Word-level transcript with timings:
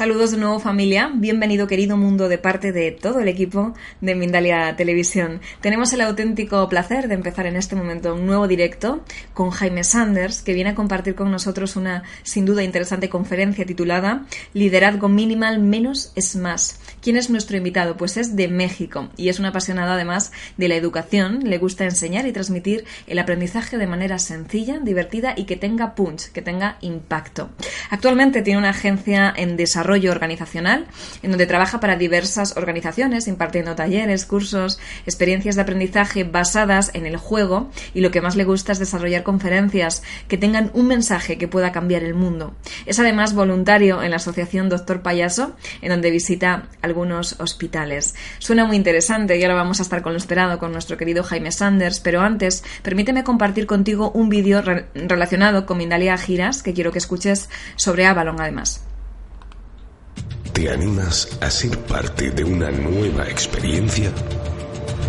Saludos 0.00 0.30
de 0.30 0.38
nuevo 0.38 0.58
familia, 0.60 1.12
bienvenido 1.14 1.66
querido 1.66 1.98
mundo 1.98 2.30
de 2.30 2.38
parte 2.38 2.72
de 2.72 2.90
todo 2.90 3.20
el 3.20 3.28
equipo 3.28 3.74
de 4.00 4.14
Mindalia 4.14 4.74
Televisión. 4.74 5.42
Tenemos 5.60 5.92
el 5.92 6.00
auténtico 6.00 6.66
placer 6.70 7.06
de 7.06 7.16
empezar 7.16 7.44
en 7.44 7.54
este 7.54 7.76
momento 7.76 8.14
un 8.14 8.24
nuevo 8.24 8.48
directo 8.48 9.04
con 9.34 9.50
Jaime 9.50 9.84
Sanders, 9.84 10.40
que 10.40 10.54
viene 10.54 10.70
a 10.70 10.74
compartir 10.74 11.14
con 11.14 11.30
nosotros 11.30 11.76
una 11.76 12.04
sin 12.22 12.46
duda 12.46 12.62
interesante 12.62 13.10
conferencia 13.10 13.66
titulada 13.66 14.24
Liderazgo 14.54 15.10
minimal 15.10 15.58
menos 15.58 16.12
es 16.16 16.34
más. 16.34 16.80
¿Quién 17.02 17.18
es 17.18 17.28
nuestro 17.28 17.58
invitado? 17.58 17.98
Pues 17.98 18.16
es 18.16 18.36
de 18.36 18.48
México 18.48 19.10
y 19.18 19.28
es 19.28 19.38
un 19.38 19.44
apasionado 19.44 19.92
además 19.92 20.32
de 20.56 20.68
la 20.68 20.76
educación, 20.76 21.40
le 21.44 21.58
gusta 21.58 21.84
enseñar 21.84 22.26
y 22.26 22.32
transmitir 22.32 22.86
el 23.06 23.18
aprendizaje 23.18 23.76
de 23.76 23.86
manera 23.86 24.18
sencilla, 24.18 24.78
divertida 24.78 25.34
y 25.36 25.44
que 25.44 25.56
tenga 25.56 25.94
punch, 25.94 26.32
que 26.32 26.40
tenga 26.40 26.78
impacto. 26.80 27.50
Actualmente 27.90 28.40
tiene 28.40 28.60
una 28.60 28.70
agencia 28.70 29.30
en 29.36 29.58
desarrollo 29.58 29.89
organizacional, 30.10 30.86
en 31.22 31.30
donde 31.30 31.46
trabaja 31.46 31.80
para 31.80 31.96
diversas 31.96 32.56
organizaciones, 32.56 33.28
impartiendo 33.28 33.74
talleres, 33.74 34.24
cursos, 34.24 34.78
experiencias 35.06 35.56
de 35.56 35.62
aprendizaje 35.62 36.24
basadas 36.24 36.90
en 36.94 37.06
el 37.06 37.16
juego 37.16 37.70
y 37.94 38.00
lo 38.00 38.10
que 38.10 38.20
más 38.20 38.36
le 38.36 38.44
gusta 38.44 38.72
es 38.72 38.78
desarrollar 38.78 39.22
conferencias 39.22 40.02
que 40.28 40.38
tengan 40.38 40.70
un 40.74 40.86
mensaje 40.86 41.38
que 41.38 41.48
pueda 41.48 41.72
cambiar 41.72 42.02
el 42.02 42.14
mundo. 42.14 42.54
Es 42.86 42.98
además 42.98 43.34
voluntario 43.34 44.02
en 44.02 44.10
la 44.10 44.16
Asociación 44.16 44.68
Doctor 44.68 45.02
Payaso, 45.02 45.56
en 45.82 45.90
donde 45.90 46.10
visita 46.10 46.68
algunos 46.82 47.38
hospitales. 47.40 48.14
Suena 48.38 48.64
muy 48.64 48.76
interesante 48.76 49.38
y 49.38 49.42
ahora 49.42 49.54
vamos 49.54 49.80
a 49.80 49.82
estar 49.82 50.02
con 50.02 50.12
lo 50.12 50.18
esperado 50.18 50.58
con 50.58 50.72
nuestro 50.72 50.96
querido 50.96 51.22
Jaime 51.24 51.52
Sanders, 51.52 52.00
pero 52.00 52.20
antes 52.20 52.64
permíteme 52.82 53.24
compartir 53.24 53.66
contigo 53.66 54.10
un 54.12 54.28
vídeo 54.28 54.62
relacionado 54.94 55.66
con 55.66 55.78
Mindalia 55.78 56.16
Giras 56.16 56.62
que 56.62 56.74
quiero 56.74 56.92
que 56.92 56.98
escuches 56.98 57.48
sobre 57.76 58.06
Avalon 58.06 58.40
además. 58.40 58.89
¿Te 60.60 60.68
animas 60.68 61.26
a 61.40 61.50
ser 61.50 61.78
parte 61.86 62.30
de 62.32 62.44
una 62.44 62.70
nueva 62.70 63.26
experiencia? 63.26 64.12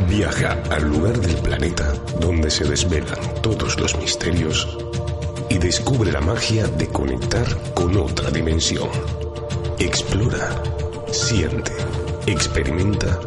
Viaja 0.08 0.64
al 0.70 0.88
lugar 0.88 1.20
del 1.20 1.36
planeta 1.42 1.92
donde 2.22 2.50
se 2.50 2.64
desvelan 2.64 3.20
todos 3.42 3.78
los 3.78 3.98
misterios 3.98 4.78
y 5.50 5.58
descubre 5.58 6.10
la 6.10 6.22
magia 6.22 6.68
de 6.68 6.88
conectar 6.88 7.46
con 7.74 7.98
otra 7.98 8.32
dimensión. 8.32 8.88
Explora, 9.78 10.64
siente, 11.12 11.74
experimenta 12.28 13.20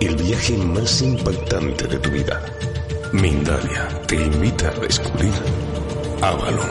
el 0.00 0.16
viaje 0.16 0.56
más 0.56 1.02
impactante 1.02 1.88
de 1.88 1.98
tu 1.98 2.10
vida. 2.10 2.42
Mindalia 3.12 3.86
te 4.06 4.16
invita 4.16 4.70
a 4.70 4.80
descubrir 4.80 5.34
Avalon, 6.22 6.70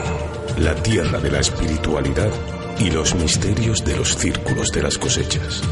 la 0.58 0.74
tierra 0.82 1.20
de 1.20 1.30
la 1.30 1.38
espiritualidad 1.38 2.55
y 2.78 2.90
los 2.90 3.14
misterios 3.14 3.84
de 3.84 3.96
los 3.96 4.16
círculos 4.16 4.70
de 4.72 4.82
las 4.82 4.98
cosechas. 4.98 5.62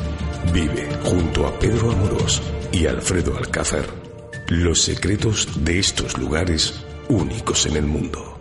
Vive 0.52 0.88
junto 1.04 1.46
a 1.46 1.58
Pedro 1.58 1.92
Amorós 1.92 2.42
y 2.72 2.86
Alfredo 2.86 3.36
Alcázar 3.36 4.04
los 4.48 4.82
secretos 4.82 5.64
de 5.64 5.78
estos 5.78 6.18
lugares 6.18 6.84
únicos 7.08 7.64
en 7.66 7.76
el 7.76 7.84
mundo. 7.84 8.33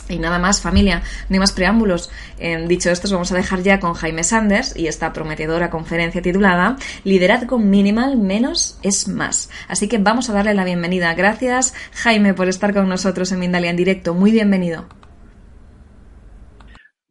Y 0.08 0.18
nada 0.18 0.38
más, 0.38 0.60
familia, 0.60 1.02
no 1.28 1.34
hay 1.34 1.38
más 1.38 1.52
preámbulos. 1.52 2.10
Eh, 2.38 2.64
dicho 2.68 2.90
esto, 2.90 3.06
os 3.06 3.12
vamos 3.12 3.32
a 3.32 3.36
dejar 3.36 3.62
ya 3.62 3.80
con 3.80 3.94
Jaime 3.94 4.24
Sanders 4.24 4.76
y 4.76 4.86
esta 4.86 5.12
prometedora 5.12 5.70
conferencia 5.70 6.20
titulada 6.20 6.76
Liderazgo 7.04 7.58
minimal 7.58 8.18
menos 8.18 8.78
es 8.82 9.08
más. 9.08 9.50
Así 9.68 9.88
que 9.88 9.98
vamos 9.98 10.28
a 10.28 10.32
darle 10.32 10.54
la 10.54 10.64
bienvenida. 10.64 11.14
Gracias, 11.14 11.74
Jaime, 11.92 12.34
por 12.34 12.48
estar 12.48 12.74
con 12.74 12.88
nosotros 12.88 13.30
en 13.32 13.38
Mindalia 13.38 13.70
en 13.70 13.76
directo. 13.76 14.14
Muy 14.14 14.32
bienvenido. 14.32 14.86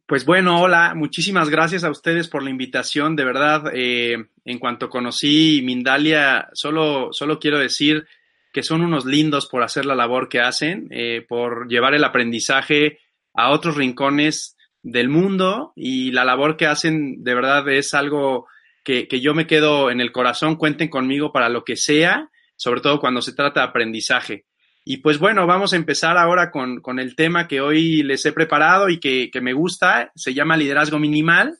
Pues 0.06 0.26
bueno, 0.26 0.60
hola, 0.60 0.92
muchísimas 0.94 1.48
gracias 1.48 1.84
a 1.84 1.90
ustedes 1.90 2.28
por 2.28 2.42
la 2.42 2.50
invitación. 2.50 3.16
De 3.16 3.24
verdad, 3.24 3.72
eh, 3.72 4.26
en 4.44 4.58
cuanto 4.58 4.90
conocí 4.90 5.62
Mindalia, 5.64 6.50
solo, 6.52 7.08
solo 7.12 7.38
quiero 7.38 7.58
decir 7.58 8.06
que 8.52 8.62
son 8.62 8.82
unos 8.82 9.04
lindos 9.04 9.46
por 9.46 9.62
hacer 9.62 9.86
la 9.86 9.94
labor 9.94 10.28
que 10.28 10.40
hacen, 10.40 10.88
eh, 10.90 11.24
por 11.26 11.68
llevar 11.68 11.94
el 11.94 12.04
aprendizaje 12.04 12.98
a 13.34 13.50
otros 13.50 13.76
rincones 13.76 14.56
del 14.82 15.08
mundo 15.08 15.72
y 15.74 16.10
la 16.10 16.24
labor 16.24 16.56
que 16.56 16.66
hacen 16.66 17.22
de 17.22 17.34
verdad 17.34 17.68
es 17.68 17.94
algo 17.94 18.46
que, 18.84 19.08
que, 19.08 19.20
yo 19.20 19.32
me 19.32 19.46
quedo 19.46 19.90
en 19.90 20.00
el 20.00 20.12
corazón, 20.12 20.56
cuenten 20.56 20.88
conmigo 20.88 21.32
para 21.32 21.48
lo 21.48 21.64
que 21.64 21.76
sea, 21.76 22.30
sobre 22.56 22.80
todo 22.80 23.00
cuando 23.00 23.22
se 23.22 23.32
trata 23.32 23.60
de 23.60 23.66
aprendizaje. 23.66 24.44
Y 24.84 24.98
pues 24.98 25.18
bueno, 25.18 25.46
vamos 25.46 25.72
a 25.72 25.76
empezar 25.76 26.18
ahora 26.18 26.50
con, 26.50 26.80
con 26.80 26.98
el 26.98 27.14
tema 27.14 27.46
que 27.46 27.60
hoy 27.60 28.02
les 28.02 28.26
he 28.26 28.32
preparado 28.32 28.88
y 28.88 28.98
que, 28.98 29.30
que 29.30 29.40
me 29.40 29.52
gusta, 29.52 30.10
se 30.16 30.34
llama 30.34 30.56
liderazgo 30.56 30.98
minimal. 30.98 31.56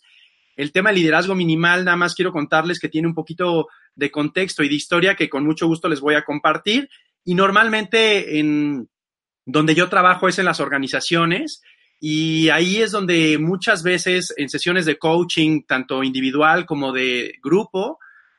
El 0.57 0.73
tema 0.73 0.91
de 0.91 0.97
liderazgo 0.97 1.35
minimal, 1.35 1.85
nada 1.85 1.97
más 1.97 2.15
quiero 2.15 2.33
contarles 2.33 2.81
que 2.81 2.89
tiene 2.89 3.07
un 3.07 3.15
poquito 3.15 3.69
de 3.95 4.11
contexto 4.11 4.63
y 4.63 4.69
de 4.69 4.75
historia 4.75 5.15
que 5.15 5.29
con 5.29 5.45
mucho 5.45 5.67
gusto 5.67 5.89
les 5.89 6.01
voy 6.01 6.15
a 6.15 6.25
compartir. 6.25 6.89
Y 7.25 7.35
normalmente 7.35 8.39
en 8.39 8.89
donde 9.45 9.75
yo 9.75 9.89
trabajo 9.89 10.29
es 10.29 10.39
en 10.39 10.45
las 10.45 10.61
organizaciones 10.61 11.63
y 12.01 12.49
ahí 12.49 12.83
es 12.83 12.91
donde 12.91 13.39
muchas 13.39 13.83
veces 13.83 14.35
en 14.37 14.49
sesiones 14.49 14.87
de 14.87 14.99
coaching, 14.99 15.63
tanto 15.67 16.03
individual 16.03 16.67
como 16.67 16.93
de 16.93 17.35
grupo, 17.43 17.99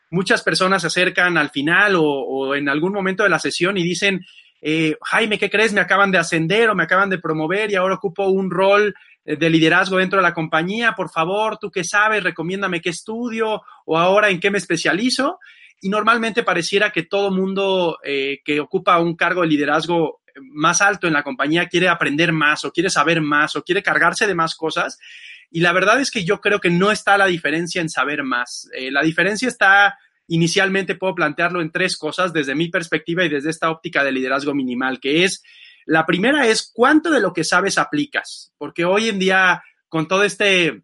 muchas 0.09 0.43
personas 0.43 0.81
se 0.81 0.87
acercan 0.87 1.37
al 1.37 1.49
final 1.49 1.95
o, 1.97 2.55
en 2.55 2.67
algún 2.67 2.93
momento 2.93 3.23
de 3.23 3.29
la 3.29 3.39
sesión 3.39 3.77
y 3.77 3.83
dicen, 3.83 4.25
eh, 4.61 4.97
Jaime, 5.01 5.39
¿qué 5.39 5.49
crees? 5.49 5.73
Me 5.73 5.81
acaban 5.81 6.11
de 6.11 6.17
ascender 6.17 6.69
o 6.69 6.75
me 6.75 6.83
acaban 6.83 7.09
de 7.09 7.19
promover 7.19 7.71
y 7.71 7.75
ahora 7.75 7.95
ocupo 7.95 8.27
un 8.27 8.51
rol 8.51 8.93
de 9.25 9.49
liderazgo 9.49 9.97
dentro 9.97 10.17
de 10.17 10.23
la 10.23 10.33
compañía, 10.33 10.93
por 10.93 11.09
favor, 11.09 11.57
tú 11.57 11.71
qué 11.71 11.83
sabes, 11.83 12.23
recomiéndame 12.23 12.81
qué 12.81 12.89
estudio 12.89 13.61
o 13.85 13.97
ahora 13.97 14.29
en 14.29 14.39
qué 14.39 14.51
me 14.51 14.57
especializo. 14.57 15.39
Y 15.81 15.89
normalmente 15.89 16.43
pareciera 16.43 16.91
que 16.91 17.03
todo 17.03 17.31
mundo 17.31 17.99
eh, 18.03 18.39
que 18.43 18.59
ocupa 18.59 18.99
un 18.99 19.15
cargo 19.15 19.41
de 19.41 19.47
liderazgo 19.47 20.21
más 20.39 20.81
alto 20.81 21.07
en 21.07 21.13
la 21.13 21.23
compañía 21.23 21.67
quiere 21.67 21.89
aprender 21.89 22.31
más 22.31 22.65
o 22.65 22.71
quiere 22.71 22.89
saber 22.89 23.21
más 23.21 23.55
o 23.55 23.63
quiere 23.63 23.83
cargarse 23.83 24.27
de 24.27 24.35
más 24.35 24.55
cosas. 24.55 24.99
Y 25.51 25.59
la 25.59 25.71
verdad 25.71 25.99
es 25.99 26.09
que 26.09 26.23
yo 26.23 26.41
creo 26.41 26.59
que 26.59 26.69
no 26.69 26.91
está 26.91 27.17
la 27.17 27.27
diferencia 27.27 27.81
en 27.81 27.89
saber 27.89 28.23
más. 28.23 28.69
Eh, 28.73 28.91
la 28.91 29.03
diferencia 29.03 29.47
está, 29.47 29.97
inicialmente 30.27 30.95
puedo 30.95 31.15
plantearlo 31.15 31.61
en 31.61 31.71
tres 31.71 31.97
cosas 31.97 32.33
desde 32.33 32.55
mi 32.55 32.69
perspectiva 32.69 33.23
y 33.23 33.29
desde 33.29 33.49
esta 33.49 33.69
óptica 33.69 34.03
de 34.03 34.11
liderazgo 34.11 34.53
minimal, 34.53 34.99
que 34.99 35.23
es, 35.23 35.43
la 35.85 36.05
primera 36.05 36.47
es 36.47 36.71
cuánto 36.73 37.11
de 37.11 37.19
lo 37.19 37.33
que 37.33 37.43
sabes 37.43 37.77
aplicas, 37.77 38.53
porque 38.57 38.85
hoy 38.85 39.09
en 39.09 39.19
día 39.19 39.63
con 39.89 40.07
todo 40.07 40.23
este 40.23 40.83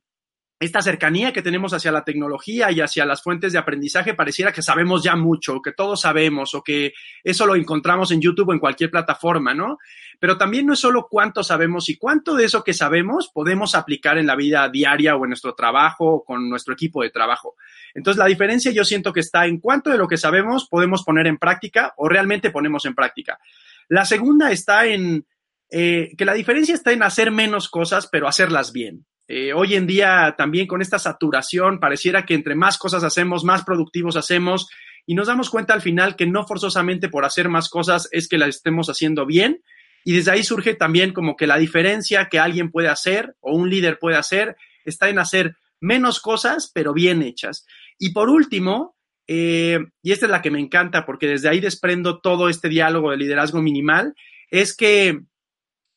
esta 0.59 0.81
cercanía 0.81 1.31
que 1.31 1.41
tenemos 1.41 1.73
hacia 1.73 1.91
la 1.91 2.03
tecnología 2.03 2.69
y 2.69 2.81
hacia 2.81 3.05
las 3.05 3.23
fuentes 3.23 3.53
de 3.53 3.59
aprendizaje 3.59 4.13
pareciera 4.13 4.51
que 4.51 4.61
sabemos 4.61 5.01
ya 5.01 5.15
mucho, 5.15 5.61
que 5.61 5.71
todos 5.71 6.01
sabemos, 6.01 6.53
o 6.53 6.61
que 6.61 6.91
eso 7.23 7.45
lo 7.45 7.55
encontramos 7.55 8.11
en 8.11 8.19
YouTube 8.19 8.49
o 8.49 8.53
en 8.53 8.59
cualquier 8.59 8.91
plataforma, 8.91 9.53
¿no? 9.53 9.77
Pero 10.19 10.37
también 10.37 10.65
no 10.65 10.73
es 10.73 10.79
solo 10.79 11.07
cuánto 11.09 11.45
sabemos 11.45 11.87
y 11.87 11.95
cuánto 11.95 12.35
de 12.35 12.43
eso 12.43 12.61
que 12.65 12.73
sabemos 12.73 13.31
podemos 13.33 13.73
aplicar 13.73 14.17
en 14.17 14.27
la 14.27 14.35
vida 14.35 14.67
diaria 14.67 15.15
o 15.15 15.23
en 15.23 15.29
nuestro 15.29 15.55
trabajo 15.55 16.05
o 16.05 16.23
con 16.25 16.49
nuestro 16.49 16.73
equipo 16.73 17.03
de 17.03 17.09
trabajo. 17.09 17.55
Entonces, 17.93 18.19
la 18.19 18.25
diferencia 18.25 18.71
yo 18.71 18.83
siento 18.83 19.13
que 19.13 19.21
está 19.21 19.45
en 19.45 19.59
cuánto 19.59 19.89
de 19.89 19.97
lo 19.97 20.09
que 20.09 20.17
sabemos 20.17 20.67
podemos 20.67 21.05
poner 21.05 21.25
en 21.27 21.37
práctica 21.37 21.93
o 21.95 22.09
realmente 22.09 22.51
ponemos 22.51 22.85
en 22.85 22.95
práctica. 22.95 23.39
La 23.89 24.05
segunda 24.05 24.51
está 24.51 24.85
en 24.85 25.25
eh, 25.71 26.11
que 26.17 26.25
la 26.25 26.33
diferencia 26.33 26.73
está 26.73 26.91
en 26.91 27.03
hacer 27.03 27.31
menos 27.31 27.69
cosas, 27.69 28.07
pero 28.11 28.27
hacerlas 28.27 28.71
bien. 28.71 29.05
Eh, 29.27 29.53
hoy 29.53 29.75
en 29.75 29.85
día 29.85 30.33
también 30.37 30.65
con 30.65 30.81
esta 30.81 30.97
saturación 30.97 31.79
pareciera 31.79 32.25
que 32.25 32.33
entre 32.33 32.55
más 32.55 32.77
cosas 32.79 33.03
hacemos, 33.03 33.43
más 33.43 33.63
productivos 33.63 34.15
hacemos 34.15 34.67
y 35.05 35.13
nos 35.13 35.27
damos 35.27 35.51
cuenta 35.51 35.73
al 35.73 35.81
final 35.81 36.15
que 36.15 36.25
no 36.25 36.47
forzosamente 36.47 37.09
por 37.09 37.25
hacer 37.25 37.49
más 37.49 37.69
cosas 37.69 38.09
es 38.11 38.27
que 38.27 38.39
las 38.39 38.49
estemos 38.49 38.89
haciendo 38.89 39.25
bien. 39.25 39.61
Y 40.03 40.13
desde 40.13 40.31
ahí 40.31 40.43
surge 40.43 40.75
también 40.75 41.13
como 41.13 41.35
que 41.35 41.45
la 41.45 41.57
diferencia 41.57 42.29
que 42.29 42.39
alguien 42.39 42.71
puede 42.71 42.87
hacer 42.87 43.35
o 43.39 43.55
un 43.55 43.69
líder 43.69 43.99
puede 43.99 44.17
hacer 44.17 44.55
está 44.85 45.09
en 45.09 45.19
hacer 45.19 45.55
menos 45.79 46.19
cosas, 46.19 46.71
pero 46.73 46.93
bien 46.93 47.21
hechas. 47.21 47.65
Y 47.97 48.11
por 48.11 48.29
último, 48.29 48.95
eh, 49.31 49.77
y 50.01 50.11
esta 50.11 50.25
es 50.25 50.31
la 50.31 50.41
que 50.41 50.49
me 50.49 50.59
encanta 50.59 51.05
porque 51.05 51.27
desde 51.27 51.49
ahí 51.49 51.59
desprendo 51.59 52.19
todo 52.19 52.49
este 52.49 52.67
diálogo 52.67 53.11
de 53.11 53.17
liderazgo 53.17 53.61
minimal, 53.61 54.15
es 54.49 54.75
que 54.75 55.19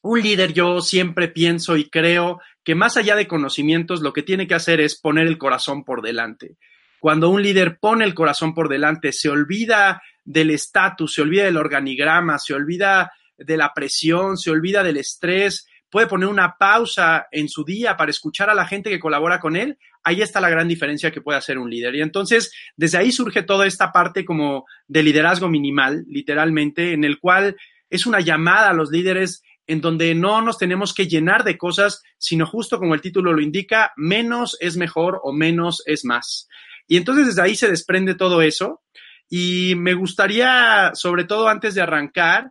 un 0.02 0.20
líder 0.20 0.52
yo 0.52 0.82
siempre 0.82 1.28
pienso 1.28 1.78
y 1.78 1.88
creo 1.88 2.42
que 2.62 2.74
más 2.74 2.98
allá 2.98 3.16
de 3.16 3.26
conocimientos, 3.26 4.02
lo 4.02 4.12
que 4.12 4.22
tiene 4.22 4.46
que 4.46 4.54
hacer 4.54 4.82
es 4.82 5.00
poner 5.00 5.26
el 5.26 5.38
corazón 5.38 5.82
por 5.82 6.02
delante. 6.02 6.58
Cuando 7.00 7.30
un 7.30 7.42
líder 7.42 7.78
pone 7.78 8.04
el 8.04 8.12
corazón 8.12 8.52
por 8.52 8.68
delante, 8.68 9.12
se 9.14 9.30
olvida 9.30 10.02
del 10.26 10.50
estatus, 10.50 11.14
se 11.14 11.22
olvida 11.22 11.44
del 11.44 11.56
organigrama, 11.56 12.38
se 12.38 12.52
olvida 12.52 13.12
de 13.38 13.56
la 13.56 13.72
presión, 13.72 14.36
se 14.36 14.50
olvida 14.50 14.82
del 14.82 14.98
estrés, 14.98 15.66
puede 15.92 16.06
poner 16.06 16.26
una 16.26 16.56
pausa 16.56 17.28
en 17.30 17.50
su 17.50 17.64
día 17.64 17.98
para 17.98 18.10
escuchar 18.10 18.48
a 18.48 18.54
la 18.54 18.66
gente 18.66 18.88
que 18.88 18.98
colabora 18.98 19.38
con 19.38 19.56
él, 19.56 19.78
ahí 20.02 20.22
está 20.22 20.40
la 20.40 20.48
gran 20.48 20.66
diferencia 20.66 21.10
que 21.10 21.20
puede 21.20 21.36
hacer 21.36 21.58
un 21.58 21.68
líder. 21.68 21.94
Y 21.94 22.00
entonces, 22.00 22.50
desde 22.74 22.96
ahí 22.96 23.12
surge 23.12 23.42
toda 23.42 23.66
esta 23.66 23.92
parte 23.92 24.24
como 24.24 24.64
de 24.88 25.02
liderazgo 25.02 25.50
minimal, 25.50 26.02
literalmente, 26.08 26.94
en 26.94 27.04
el 27.04 27.20
cual 27.20 27.56
es 27.90 28.06
una 28.06 28.20
llamada 28.20 28.70
a 28.70 28.72
los 28.72 28.90
líderes 28.90 29.42
en 29.66 29.82
donde 29.82 30.14
no 30.14 30.40
nos 30.40 30.56
tenemos 30.56 30.94
que 30.94 31.08
llenar 31.08 31.44
de 31.44 31.58
cosas, 31.58 32.02
sino 32.16 32.46
justo 32.46 32.78
como 32.78 32.94
el 32.94 33.02
título 33.02 33.34
lo 33.34 33.42
indica, 33.42 33.92
menos 33.96 34.56
es 34.60 34.78
mejor 34.78 35.20
o 35.22 35.34
menos 35.34 35.82
es 35.84 36.06
más. 36.06 36.48
Y 36.88 36.96
entonces 36.96 37.26
desde 37.26 37.42
ahí 37.42 37.54
se 37.54 37.68
desprende 37.68 38.14
todo 38.14 38.40
eso. 38.40 38.80
Y 39.28 39.74
me 39.76 39.92
gustaría, 39.92 40.92
sobre 40.94 41.24
todo 41.24 41.48
antes 41.48 41.74
de 41.74 41.82
arrancar, 41.82 42.50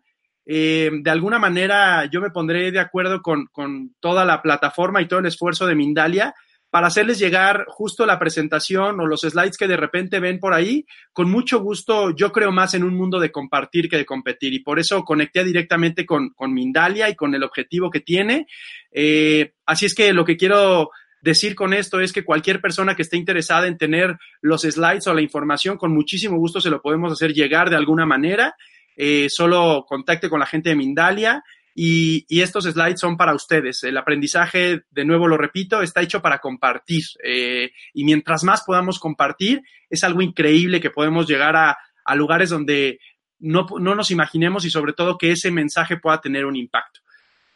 eh, 0.54 0.92
de 0.92 1.10
alguna 1.10 1.40
manera 1.40 2.10
yo 2.12 2.20
me 2.20 2.30
pondré 2.30 2.74
de 2.74 2.80
acuerdo 2.82 3.22
con, 3.22 3.46
con 3.54 3.96
toda 4.02 4.26
la 4.26 4.42
plataforma 4.42 5.02
y 5.02 5.08
todo 5.08 5.22
el 5.22 5.26
esfuerzo 5.26 5.66
de 5.66 5.76
Mindalia 5.76 6.36
para 6.70 6.88
hacerles 6.88 7.20
llegar 7.20 7.64
justo 7.70 8.06
la 8.06 8.20
presentación 8.20 9.00
o 9.00 9.08
los 9.08 9.22
slides 9.22 9.56
que 9.56 9.70
de 9.70 9.78
repente 9.78 10.20
ven 10.20 10.40
por 10.40 10.54
ahí. 10.54 10.86
Con 11.14 11.32
mucho 11.32 11.62
gusto, 11.62 12.14
yo 12.14 12.34
creo 12.34 12.52
más 12.52 12.74
en 12.74 12.84
un 12.84 12.96
mundo 12.96 13.18
de 13.18 13.32
compartir 13.32 13.88
que 13.88 13.96
de 13.96 14.06
competir 14.06 14.54
y 14.54 14.60
por 14.60 14.78
eso 14.78 15.06
conecté 15.06 15.46
directamente 15.46 16.06
con, 16.06 16.32
con 16.32 16.54
Mindalia 16.54 17.10
y 17.10 17.16
con 17.16 17.34
el 17.34 17.44
objetivo 17.44 17.90
que 17.90 18.02
tiene. 18.02 18.46
Eh, 18.92 19.54
así 19.66 19.86
es 19.86 19.96
que 19.96 20.12
lo 20.12 20.26
que 20.26 20.36
quiero 20.36 20.90
decir 21.22 21.56
con 21.56 21.74
esto 21.74 22.02
es 22.02 22.12
que 22.12 22.26
cualquier 22.26 22.60
persona 22.60 22.94
que 22.94 23.04
esté 23.04 23.16
interesada 23.16 23.68
en 23.68 23.78
tener 23.78 24.18
los 24.42 24.64
slides 24.64 25.08
o 25.08 25.14
la 25.14 25.22
información, 25.22 25.78
con 25.78 25.94
muchísimo 25.94 26.36
gusto 26.36 26.60
se 26.60 26.70
lo 26.70 26.82
podemos 26.82 27.14
hacer 27.14 27.32
llegar 27.32 27.70
de 27.70 27.78
alguna 27.78 28.06
manera. 28.06 28.54
Eh, 28.96 29.28
solo 29.30 29.86
contacte 29.88 30.30
con 30.30 30.40
la 30.40 30.46
gente 30.46 30.70
de 30.70 30.76
Mindalia 30.76 31.44
y, 31.74 32.26
estos 32.42 32.66
slides 32.66 33.00
son 33.00 33.18
para 33.18 33.34
ustedes. 33.34 33.84
El 33.84 33.98
aprendizaje, 33.98 34.84
de 34.90 35.06
nuevo 35.06 35.28
lo 35.28 35.38
repito, 35.38 35.82
está 35.82 36.02
hecho 36.02 36.22
para 36.22 36.40
compartir. 36.40 37.04
Eh, 37.24 37.72
y 37.94 38.04
mientras 38.04 38.44
más 38.44 38.64
podamos 38.64 39.00
compartir, 39.00 39.62
es 39.90 40.04
algo 40.04 40.22
increíble 40.22 40.82
que 40.82 40.90
podemos 40.90 41.28
llegar 41.28 41.56
a, 41.56 41.78
lugares 42.16 42.50
donde 42.50 43.00
no, 43.40 43.66
nos 43.80 44.12
imaginemos 44.12 44.66
y 44.66 44.70
sobre 44.70 44.92
todo 44.92 45.18
que 45.18 45.32
ese 45.32 45.50
mensaje 45.50 45.98
pueda 45.98 46.20
tener 46.20 46.46
un 46.46 46.58
impacto. 46.58 47.00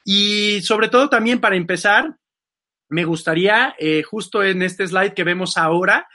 Y 0.05 0.61
sobre 0.61 0.87
todo 0.87 1.09
también 1.09 1.41
para 1.41 1.57
empezar, 1.57 2.15
me 2.87 3.03
gustaría, 3.03 3.75
eh, 3.77 4.03
justo 4.03 4.43
en 4.43 4.61
este 4.61 4.87
slide 4.87 5.13
que 5.13 5.25
vemos 5.25 5.57
ahora, 5.57 6.07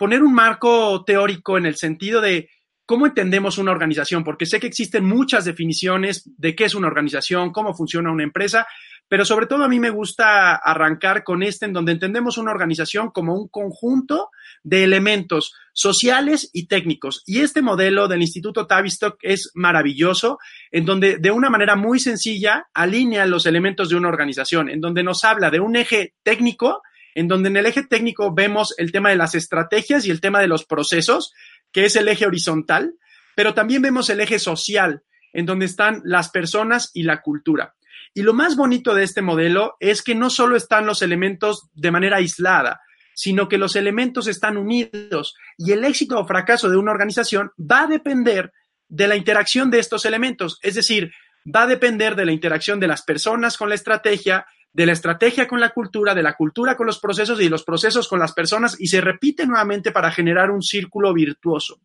poner 0.00 0.20
un 0.20 0.34
marco 0.34 1.04
teórico 1.04 1.56
en 1.56 1.66
el 1.66 1.76
sentido 1.76 2.20
de 2.20 2.50
¿Cómo 2.86 3.06
entendemos 3.06 3.58
una 3.58 3.72
organización? 3.72 4.24
Porque 4.24 4.46
sé 4.46 4.60
que 4.60 4.66
existen 4.66 5.04
muchas 5.04 5.44
definiciones 5.44 6.30
de 6.36 6.54
qué 6.54 6.64
es 6.64 6.74
una 6.74 6.88
organización, 6.88 7.50
cómo 7.50 7.74
funciona 7.74 8.12
una 8.12 8.24
empresa, 8.24 8.66
pero 9.08 9.24
sobre 9.24 9.46
todo 9.46 9.64
a 9.64 9.68
mí 9.68 9.80
me 9.80 9.90
gusta 9.90 10.56
arrancar 10.56 11.24
con 11.24 11.42
este 11.42 11.66
en 11.66 11.72
donde 11.72 11.92
entendemos 11.92 12.38
una 12.38 12.50
organización 12.50 13.10
como 13.10 13.34
un 13.34 13.48
conjunto 13.48 14.30
de 14.62 14.84
elementos 14.84 15.54
sociales 15.72 16.50
y 16.52 16.66
técnicos. 16.66 17.22
Y 17.26 17.40
este 17.40 17.62
modelo 17.62 18.08
del 18.08 18.22
Instituto 18.22 18.66
Tavistock 18.66 19.18
es 19.22 19.50
maravilloso, 19.54 20.38
en 20.70 20.84
donde 20.84 21.18
de 21.18 21.30
una 21.30 21.50
manera 21.50 21.76
muy 21.76 21.98
sencilla 21.98 22.68
alinea 22.72 23.26
los 23.26 23.46
elementos 23.46 23.88
de 23.88 23.96
una 23.96 24.08
organización, 24.08 24.68
en 24.68 24.80
donde 24.80 25.02
nos 25.02 25.24
habla 25.24 25.50
de 25.50 25.60
un 25.60 25.76
eje 25.76 26.14
técnico, 26.22 26.82
en 27.14 27.28
donde 27.28 27.48
en 27.48 27.56
el 27.56 27.66
eje 27.66 27.84
técnico 27.84 28.34
vemos 28.34 28.74
el 28.78 28.90
tema 28.90 29.10
de 29.10 29.16
las 29.16 29.34
estrategias 29.34 30.06
y 30.06 30.10
el 30.10 30.20
tema 30.20 30.40
de 30.40 30.48
los 30.48 30.64
procesos, 30.64 31.32
que 31.74 31.84
es 31.84 31.96
el 31.96 32.08
eje 32.08 32.24
horizontal, 32.24 32.94
pero 33.34 33.52
también 33.52 33.82
vemos 33.82 34.08
el 34.08 34.20
eje 34.20 34.38
social, 34.38 35.02
en 35.32 35.44
donde 35.44 35.66
están 35.66 36.00
las 36.04 36.30
personas 36.30 36.92
y 36.94 37.02
la 37.02 37.20
cultura. 37.20 37.74
Y 38.14 38.22
lo 38.22 38.32
más 38.32 38.56
bonito 38.56 38.94
de 38.94 39.02
este 39.02 39.22
modelo 39.22 39.76
es 39.80 40.00
que 40.00 40.14
no 40.14 40.30
solo 40.30 40.54
están 40.54 40.86
los 40.86 41.02
elementos 41.02 41.68
de 41.74 41.90
manera 41.90 42.18
aislada, 42.18 42.80
sino 43.12 43.48
que 43.48 43.58
los 43.58 43.74
elementos 43.74 44.28
están 44.28 44.56
unidos 44.56 45.34
y 45.58 45.72
el 45.72 45.84
éxito 45.84 46.18
o 46.18 46.26
fracaso 46.26 46.70
de 46.70 46.76
una 46.76 46.92
organización 46.92 47.50
va 47.58 47.82
a 47.82 47.86
depender 47.88 48.52
de 48.88 49.08
la 49.08 49.16
interacción 49.16 49.70
de 49.70 49.80
estos 49.80 50.04
elementos, 50.04 50.58
es 50.62 50.74
decir, 50.74 51.12
va 51.44 51.62
a 51.62 51.66
depender 51.66 52.14
de 52.14 52.26
la 52.26 52.32
interacción 52.32 52.78
de 52.78 52.86
las 52.86 53.02
personas 53.02 53.56
con 53.56 53.68
la 53.68 53.74
estrategia, 53.74 54.46
de 54.74 54.86
la 54.86 54.92
estrategia 54.92 55.46
con 55.46 55.60
la 55.60 55.70
cultura, 55.70 56.14
de 56.14 56.22
la 56.22 56.34
cultura 56.34 56.76
con 56.76 56.86
los 56.86 56.98
procesos 56.98 57.40
y 57.40 57.48
los 57.48 57.64
procesos 57.64 58.08
con 58.08 58.18
las 58.18 58.32
personas 58.32 58.76
y 58.78 58.88
se 58.88 59.00
repite 59.00 59.46
nuevamente 59.46 59.92
para 59.92 60.10
generar 60.10 60.50
un 60.50 60.62
círculo 60.62 61.14
virtuoso. 61.14 61.80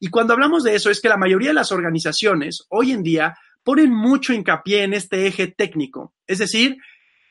Y 0.00 0.08
cuando 0.08 0.34
hablamos 0.34 0.64
de 0.64 0.74
eso 0.74 0.90
es 0.90 1.00
que 1.00 1.08
la 1.08 1.16
mayoría 1.16 1.50
de 1.50 1.54
las 1.54 1.70
organizaciones 1.70 2.66
hoy 2.68 2.90
en 2.90 3.04
día 3.04 3.38
ponen 3.62 3.94
mucho 3.94 4.32
hincapié 4.32 4.82
en 4.82 4.94
este 4.94 5.28
eje 5.28 5.46
técnico, 5.46 6.12
es 6.26 6.38
decir, 6.38 6.76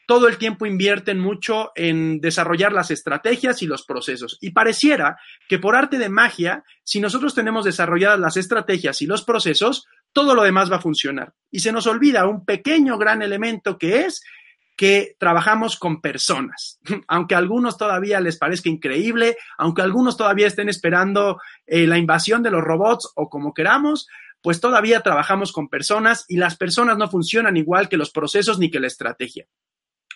todo 0.05 0.27
el 0.27 0.38
tiempo 0.38 0.65
invierten 0.65 1.19
mucho 1.19 1.72
en 1.75 2.19
desarrollar 2.19 2.74
las 2.74 2.91
estrategias 2.91 3.62
y 3.62 3.67
los 3.67 3.86
procesos. 3.86 4.38
Y 4.41 4.51
pareciera 4.51 5.17
que 5.48 5.60
por 5.60 5.75
arte 5.75 5.98
de 5.98 6.10
magia, 6.10 6.63
si 6.83 7.00
nosotros 7.00 7.33
tenemos 7.33 7.63
desarrolladas 7.63 8.19
las 8.19 8.36
estrategias 8.36 9.01
y 9.01 9.05
los 9.05 9.24
procesos, 9.24 9.88
todo 10.12 10.36
lo 10.36 10.43
demás 10.43 10.69
va 10.69 10.77
a 10.77 10.81
funcionar. 10.81 11.33
Y 11.51 11.60
se 11.60 11.72
nos 11.72 11.88
olvida 11.88 12.27
un 12.27 12.43
pequeño 12.43 12.98
gran 12.98 13.22
elemento 13.22 13.77
que 13.77 14.01
es 14.01 14.22
que 14.75 15.15
trabajamos 15.20 15.77
con 15.77 16.01
personas. 16.01 16.80
Aunque 17.08 17.36
a 17.36 17.38
algunos 17.38 17.77
todavía 17.77 18.20
les 18.20 18.38
parezca 18.38 18.70
increíble, 18.70 19.38
aunque 19.58 19.82
algunos 19.82 20.18
todavía 20.18 20.48
estén 20.48 20.70
esperando 20.70 21.39
eh, 21.65 21.86
la 21.88 21.98
invasión 21.98 22.42
de 22.44 22.51
los 22.51 22.63
robots 22.63 23.12
o 23.15 23.30
como 23.30 23.53
queramos, 23.53 24.08
pues 24.42 24.60
todavía 24.60 25.01
trabajamos 25.01 25.51
con 25.53 25.70
personas 25.70 26.25
y 26.27 26.38
las 26.38 26.58
personas 26.58 26.98
no 26.98 27.10
funcionan 27.10 27.56
igual 27.56 27.88
que 27.88 27.98
los 27.98 28.12
procesos 28.12 28.60
ni 28.60 28.70
que 28.70 28.80
la 28.80 28.88
estrategia. 28.88 29.46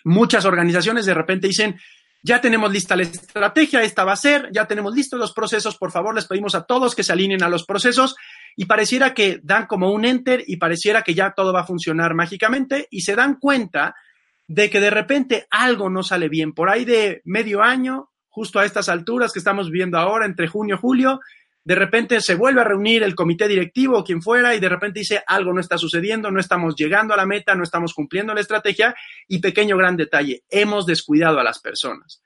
Muchas 0.04 0.44
organizaciones 0.44 1.06
de 1.06 1.14
repente 1.14 1.46
dicen, 1.46 1.80
ya 2.22 2.40
tenemos 2.40 2.70
lista 2.70 2.96
la 2.96 3.04
estrategia, 3.04 3.82
esta 3.82 4.04
va 4.04 4.12
a 4.12 4.16
ser, 4.16 4.50
ya 4.52 4.66
tenemos 4.66 4.94
listos 4.94 5.18
los 5.18 5.32
procesos, 5.32 5.78
por 5.78 5.92
favor 5.92 6.14
les 6.14 6.26
pedimos 6.26 6.54
a 6.54 6.64
todos 6.64 6.94
que 6.94 7.04
se 7.04 7.12
alineen 7.12 7.42
a 7.42 7.48
los 7.48 7.64
procesos 7.64 8.16
y 8.56 8.66
pareciera 8.66 9.14
que 9.14 9.40
dan 9.42 9.66
como 9.66 9.92
un 9.92 10.04
enter 10.04 10.44
y 10.46 10.56
pareciera 10.56 11.02
que 11.02 11.14
ya 11.14 11.32
todo 11.32 11.52
va 11.52 11.60
a 11.60 11.66
funcionar 11.66 12.14
mágicamente 12.14 12.86
y 12.90 13.02
se 13.02 13.14
dan 13.14 13.38
cuenta 13.38 13.94
de 14.48 14.70
que 14.70 14.80
de 14.80 14.90
repente 14.90 15.46
algo 15.50 15.90
no 15.90 16.02
sale 16.02 16.28
bien. 16.28 16.52
Por 16.52 16.70
ahí 16.70 16.84
de 16.84 17.20
medio 17.24 17.62
año, 17.62 18.10
justo 18.28 18.58
a 18.58 18.64
estas 18.64 18.88
alturas 18.88 19.32
que 19.32 19.38
estamos 19.38 19.70
viviendo 19.70 19.98
ahora, 19.98 20.26
entre 20.26 20.48
junio 20.48 20.76
y 20.76 20.78
julio, 20.78 21.20
de 21.64 21.74
repente 21.74 22.22
se 22.22 22.34
vuelve 22.34 22.62
a 22.62 22.64
reunir 22.64 23.02
el 23.02 23.14
comité 23.14 23.46
directivo 23.46 23.98
o 23.98 24.04
quien 24.04 24.22
fuera 24.22 24.54
y 24.54 24.60
de 24.60 24.70
repente 24.70 25.00
dice 25.00 25.22
algo 25.26 25.52
no 25.52 25.60
está 25.60 25.76
sucediendo, 25.76 26.30
no 26.30 26.40
estamos 26.40 26.74
llegando 26.76 27.12
a 27.12 27.16
la 27.18 27.26
meta, 27.26 27.54
no 27.54 27.62
estamos 27.62 27.92
cumpliendo 27.92 28.32
la 28.32 28.40
estrategia 28.40 28.94
y 29.26 29.40
pequeño 29.40 29.76
gran 29.76 29.96
detalle, 29.96 30.44
hemos 30.48 30.86
descuidado 30.86 31.38
a 31.38 31.44
las 31.44 31.58
personas. 31.58 32.22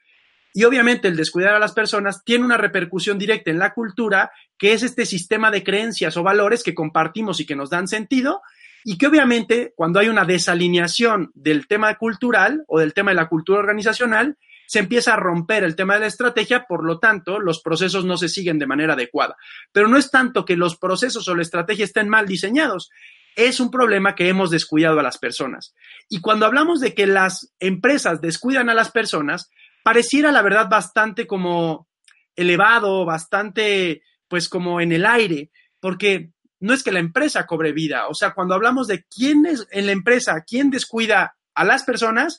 Y 0.55 0.63
obviamente 0.63 1.09
el 1.09 1.17
descuidar 1.17 1.55
a 1.55 1.59
las 1.59 1.73
personas 1.73 2.23
tiene 2.25 2.45
una 2.45 2.57
repercusión 2.57 3.19
directa 3.19 3.51
en 3.51 3.59
la 3.59 3.73
cultura, 3.73 4.31
que 4.57 4.75
es 4.75 4.85
este 4.85 5.07
sistema 5.07 5.51
de 5.51 5.65
creencias 5.65 6.17
o 6.17 6.23
valores 6.23 6.63
que 6.63 6.75
compartimos 6.75 7.41
y 7.41 7.47
que 7.47 7.57
nos 7.57 7.71
dan 7.71 7.89
sentido, 7.89 8.43
y 8.85 8.99
que 8.99 9.07
obviamente 9.07 9.73
cuando 9.77 10.01
hay 10.01 10.09
una 10.09 10.25
desalineación 10.25 11.31
del 11.35 11.67
tema 11.67 11.95
cultural 11.97 12.65
o 12.67 12.79
del 12.79 12.95
tema 12.95 13.11
de 13.11 13.17
la 13.17 13.29
cultura 13.29 13.61
organizacional, 13.61 14.37
se 14.67 14.79
empieza 14.79 15.13
a 15.13 15.17
romper 15.17 15.65
el 15.65 15.77
tema 15.77 15.95
de 15.95 16.01
la 16.01 16.07
estrategia, 16.07 16.65
por 16.65 16.85
lo 16.85 16.99
tanto, 16.99 17.39
los 17.39 17.61
procesos 17.61 18.05
no 18.05 18.17
se 18.17 18.29
siguen 18.29 18.59
de 18.59 18.67
manera 18.67 18.95
adecuada. 18.95 19.37
Pero 19.71 19.87
no 19.87 19.99
es 19.99 20.11
tanto 20.11 20.45
que 20.45 20.57
los 20.57 20.79
procesos 20.79 21.29
o 21.29 21.35
la 21.35 21.43
estrategia 21.43 21.85
estén 21.85 22.09
mal 22.09 22.27
diseñados, 22.27 22.91
es 23.37 23.61
un 23.61 23.71
problema 23.71 24.15
que 24.15 24.29
hemos 24.29 24.51
descuidado 24.51 24.99
a 24.99 25.03
las 25.03 25.19
personas. 25.19 25.75
Y 26.09 26.21
cuando 26.21 26.47
hablamos 26.47 26.81
de 26.81 26.95
que 26.95 27.07
las 27.07 27.53
empresas 27.61 28.21
descuidan 28.21 28.71
a 28.71 28.75
las 28.75 28.91
personas, 28.91 29.51
pareciera 29.83 30.33
la 30.33 30.43
verdad 30.43 30.69
bastante 30.71 31.27
como 31.27 31.89
elevado, 32.37 33.05
bastante 33.05 34.03
pues 34.29 34.49
como 34.49 34.81
en 34.81 34.93
el 34.93 35.05
aire, 35.05 35.51
porque 35.81 36.32
no 36.63 36.73
es 36.73 36.83
que 36.83 36.93
la 36.93 37.01
empresa 37.01 37.45
cobre 37.45 37.73
vida, 37.73 38.07
o 38.09 38.15
sea, 38.15 38.33
cuando 38.35 38.55
hablamos 38.55 38.87
de 38.87 39.05
quién 39.05 39.47
es 39.47 39.67
en 39.73 39.87
la 39.87 39.93
empresa, 39.93 40.45
quién 40.47 40.71
descuida 40.71 41.35
a 41.55 41.65
las 41.65 41.83
personas, 41.83 42.39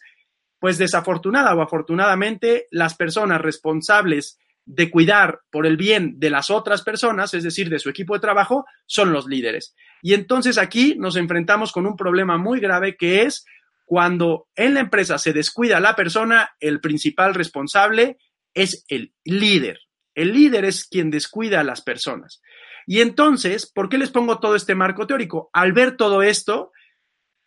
pues 0.60 0.78
desafortunada 0.78 1.54
o 1.54 1.62
afortunadamente 1.62 2.68
las 2.72 2.96
personas 2.96 3.42
responsables 3.42 4.40
de 4.66 4.90
cuidar 4.90 5.42
por 5.52 5.66
el 5.66 5.76
bien 5.76 6.20
de 6.20 6.30
las 6.30 6.50
otras 6.50 6.84
personas, 6.84 7.34
es 7.34 7.44
decir, 7.44 7.70
de 7.70 7.80
su 7.80 7.90
equipo 7.90 8.14
de 8.14 8.22
trabajo, 8.22 8.66
son 8.86 9.12
los 9.12 9.28
líderes. 9.28 9.76
Y 10.02 10.14
entonces 10.14 10.58
aquí 10.58 10.96
nos 10.98 11.18
enfrentamos 11.18 11.74
con 11.74 11.86
un 11.86 11.98
problema 11.98 12.38
muy 12.38 12.62
grave 12.62 12.96
que 12.96 13.24
es 13.24 13.46
cuando 13.84 14.48
en 14.56 14.76
la 14.76 14.80
empresa 14.80 15.18
se 15.18 15.34
descuida 15.34 15.78
a 15.78 15.82
la 15.82 15.98
persona, 15.98 16.52
el 16.62 16.80
principal 16.80 17.34
responsable 17.34 18.18
es 18.54 18.86
el 18.88 19.14
líder. 19.26 19.82
El 20.16 20.32
líder 20.32 20.64
es 20.64 20.86
quien 20.86 21.12
descuida 21.12 21.60
a 21.60 21.66
las 21.66 21.82
personas. 21.82 22.42
Y 22.86 23.02
entonces, 23.02 23.66
¿por 23.66 23.90
qué 23.90 23.98
les 23.98 24.12
pongo 24.12 24.40
todo 24.40 24.56
este 24.56 24.76
marco 24.76 25.08
teórico? 25.08 25.50
Al 25.54 25.74
ver 25.74 25.98
todo 25.98 26.22
esto, 26.22 26.72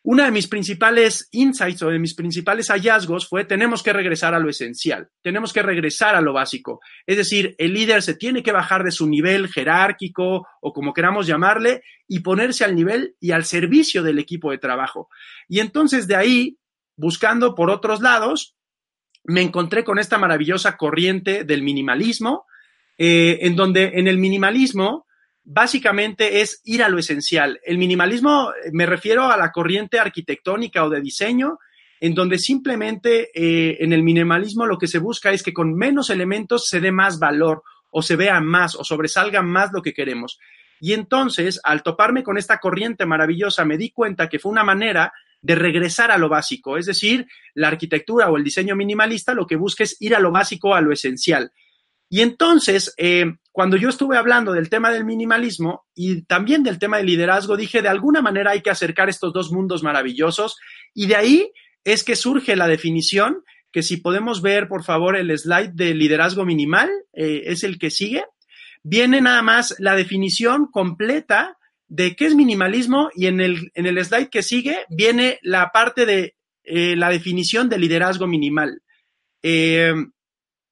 una 0.09 0.27
de 0.27 0.31
mis 0.31 0.47
principales 0.47 1.29
insights 1.33 1.83
o 1.83 1.89
de 1.89 1.99
mis 1.99 2.15
principales 2.15 2.69
hallazgos 2.69 3.29
fue 3.29 3.45
tenemos 3.45 3.83
que 3.83 3.93
regresar 3.93 4.35
a 4.35 4.39
lo 4.39 4.49
esencial, 4.49 5.09
tenemos 5.21 5.53
que 5.53 5.63
regresar 5.63 6.15
a 6.15 6.21
lo 6.21 6.33
básico. 6.33 6.81
Es 7.07 7.17
decir, 7.17 7.57
el 7.59 7.75
líder 7.75 8.03
se 8.03 8.15
tiene 8.15 8.45
que 8.45 8.53
bajar 8.53 8.85
de 8.85 8.93
su 8.93 9.09
nivel 9.09 9.49
jerárquico 9.49 10.47
o 10.61 10.73
como 10.73 10.93
queramos 10.93 11.27
llamarle 11.27 11.83
y 12.07 12.21
ponerse 12.21 12.65
al 12.65 12.77
nivel 12.77 13.17
y 13.19 13.33
al 13.33 13.45
servicio 13.45 14.05
del 14.05 14.21
equipo 14.21 14.53
de 14.53 14.59
trabajo. 14.59 15.09
Y 15.49 15.59
entonces 15.59 16.07
de 16.07 16.15
ahí, 16.15 16.57
buscando 16.97 17.57
por 17.57 17.69
otros 17.69 18.01
lados, 18.01 18.55
me 19.25 19.43
encontré 19.43 19.83
con 19.83 19.99
esta 19.99 20.19
maravillosa 20.19 20.77
corriente 20.77 21.43
del 21.43 21.63
minimalismo, 21.63 22.47
eh, 22.97 23.39
en 23.43 23.57
donde 23.57 23.91
en 23.95 24.07
el 24.07 24.19
minimalismo 24.19 25.06
básicamente 25.47 26.41
es 26.41 26.61
ir 26.65 26.83
a 26.83 26.89
lo 26.89 26.99
esencial. 26.99 27.61
El 27.65 27.79
minimalismo 27.79 28.51
eh, 28.51 28.71
me 28.73 28.85
refiero 28.85 29.31
a 29.31 29.37
la 29.37 29.53
corriente 29.53 29.99
arquitectónica 29.99 30.85
o 30.85 30.91
de 30.91 31.01
diseño, 31.01 31.59
en 32.01 32.15
donde 32.15 32.39
simplemente 32.39 33.31
eh, 33.33 33.79
en 33.81 33.93
el 33.93 34.03
minimalismo 34.03 34.67
lo 34.67 34.77
que 34.77 34.89
se 34.89 34.99
busca 34.99 35.31
es 35.31 35.43
que 35.43 35.55
con 35.55 35.75
menos 35.75 36.11
elementos 36.11 36.69
se 36.69 36.81
dé 36.81 36.93
más 36.93 37.19
valor 37.19 37.63
o 37.91 38.03
se 38.03 38.17
vea 38.17 38.41
más 38.41 38.75
o 38.75 38.85
sobresalga 38.85 39.41
más 39.41 39.71
lo 39.73 39.83
que 39.83 39.95
queremos. 39.95 40.39
Y 40.81 40.93
entonces, 40.93 41.61
al 41.63 41.83
toparme 41.83 42.23
con 42.23 42.37
esta 42.37 42.59
corriente 42.59 43.07
maravillosa, 43.07 43.65
me 43.65 43.79
di 43.79 43.91
cuenta 43.91 44.29
que 44.29 44.39
fue 44.39 44.53
una 44.53 44.65
manera 44.65 45.13
de 45.41 45.55
regresar 45.55 46.11
a 46.11 46.19
lo 46.19 46.29
básico, 46.29 46.77
es 46.77 46.87
decir, 46.87 47.27
la 47.55 47.69
arquitectura 47.69 48.29
o 48.29 48.37
el 48.37 48.45
diseño 48.45 48.75
minimalista 48.75 49.33
lo 49.33 49.47
que 49.47 49.57
busca 49.57 49.85
es 49.85 49.97
ir 50.01 50.15
a 50.15 50.21
lo 50.21 50.33
básico, 50.33 50.75
a 50.75 50.81
lo 50.81 50.93
esencial. 50.93 51.53
Y 52.09 52.21
entonces, 52.21 52.93
eh, 52.99 53.33
cuando 53.57 53.79
yo 53.79 53.89
estuve 53.89 54.19
hablando 54.19 54.53
del 54.53 54.69
tema 54.69 54.91
del 54.91 55.07
minimalismo 55.07 55.87
y 55.95 56.27
también 56.27 56.63
del 56.63 56.79
tema 56.79 56.99
del 56.99 57.07
liderazgo, 57.07 57.57
dije, 57.57 57.81
de 57.81 57.89
alguna 57.89 58.21
manera 58.21 58.51
hay 58.51 58.61
que 58.61 58.69
acercar 58.69 59.09
estos 59.09 59.33
dos 59.33 59.51
mundos 59.51 59.83
maravillosos 59.83 60.59
y 60.93 61.07
de 61.07 61.17
ahí 61.17 61.53
es 61.83 62.05
que 62.05 62.17
surge 62.17 62.55
la 62.55 62.69
definición, 62.69 63.45
que 63.73 63.83
si 63.83 63.97
podemos 63.97 64.43
ver, 64.43 64.69
por 64.69 64.85
favor, 64.85 65.17
el 65.17 65.31
slide 65.39 65.71
de 65.73 65.95
liderazgo 65.95 66.45
minimal, 66.45 66.91
eh, 67.15 67.45
es 67.47 67.65
el 67.65 67.79
que 67.79 67.89
sigue, 67.89 68.27
viene 68.83 69.23
nada 69.23 69.41
más 69.41 69.75
la 69.79 69.97
definición 69.97 70.67
completa 70.71 71.57
de 71.89 72.15
qué 72.15 72.27
es 72.27 72.35
minimalismo 72.35 73.09
y 73.15 73.25
en 73.27 73.41
el, 73.41 73.71
en 73.73 73.87
el 73.87 74.05
slide 74.05 74.29
que 74.29 74.43
sigue 74.43 74.85
viene 74.91 75.39
la 75.41 75.71
parte 75.73 76.05
de 76.05 76.37
eh, 76.63 76.95
la 76.95 77.09
definición 77.09 77.71
de 77.71 77.79
liderazgo 77.79 78.27
minimal. 78.27 78.83
Eh, 79.43 79.95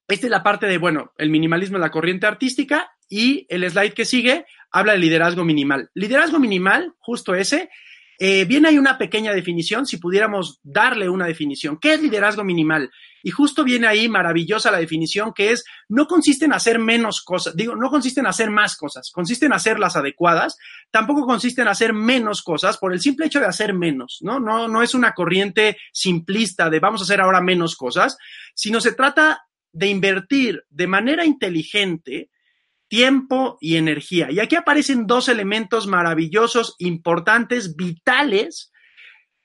esta 0.07 0.27
es 0.27 0.31
la 0.31 0.43
parte 0.43 0.67
de, 0.67 0.77
bueno, 0.77 1.13
el 1.17 1.29
minimalismo 1.29 1.77
es 1.77 1.81
la 1.81 1.91
corriente 1.91 2.27
artística 2.27 2.91
y 3.09 3.45
el 3.49 3.69
slide 3.69 3.93
que 3.93 4.05
sigue 4.05 4.45
habla 4.71 4.93
de 4.93 4.99
liderazgo 4.99 5.43
minimal. 5.43 5.89
Liderazgo 5.93 6.39
minimal, 6.39 6.93
justo 6.99 7.33
ese, 7.33 7.69
eh, 8.17 8.45
viene 8.45 8.69
ahí 8.69 8.77
una 8.77 8.97
pequeña 8.97 9.33
definición, 9.33 9.85
si 9.85 9.97
pudiéramos 9.97 10.59
darle 10.63 11.09
una 11.09 11.25
definición. 11.25 11.77
¿Qué 11.79 11.93
es 11.93 12.01
liderazgo 12.01 12.43
minimal? 12.43 12.91
Y 13.23 13.31
justo 13.31 13.63
viene 13.63 13.87
ahí 13.87 14.07
maravillosa 14.07 14.71
la 14.71 14.77
definición 14.77 15.33
que 15.33 15.51
es, 15.51 15.65
no 15.89 16.07
consiste 16.07 16.45
en 16.45 16.53
hacer 16.53 16.79
menos 16.79 17.21
cosas, 17.23 17.55
digo, 17.55 17.75
no 17.75 17.89
consiste 17.89 18.19
en 18.19 18.27
hacer 18.27 18.51
más 18.51 18.77
cosas, 18.77 19.11
consiste 19.11 19.47
en 19.47 19.53
hacerlas 19.53 19.95
adecuadas, 19.95 20.57
tampoco 20.91 21.25
consiste 21.25 21.61
en 21.61 21.67
hacer 21.67 21.91
menos 21.91 22.43
cosas 22.43 22.77
por 22.77 22.93
el 22.93 23.01
simple 23.01 23.25
hecho 23.25 23.39
de 23.39 23.47
hacer 23.47 23.73
menos, 23.73 24.19
¿no? 24.21 24.39
No, 24.39 24.67
no 24.67 24.83
es 24.83 24.93
una 24.93 25.13
corriente 25.13 25.77
simplista 25.91 26.69
de 26.69 26.79
vamos 26.79 27.01
a 27.01 27.03
hacer 27.05 27.19
ahora 27.19 27.41
menos 27.41 27.75
cosas, 27.75 28.17
sino 28.53 28.79
se 28.79 28.93
trata 28.93 29.45
de 29.75 29.87
invertir 29.87 30.63
de 30.69 30.87
manera 30.87 31.25
inteligente 31.25 32.29
tiempo 32.87 33.57
y 33.59 33.75
energía. 33.75 34.31
Y 34.31 34.39
aquí 34.39 34.55
aparecen 34.55 35.05
dos 35.05 35.27
elementos 35.27 35.85
maravillosos, 35.85 36.75
importantes, 36.79 37.75
vitales, 37.75 38.71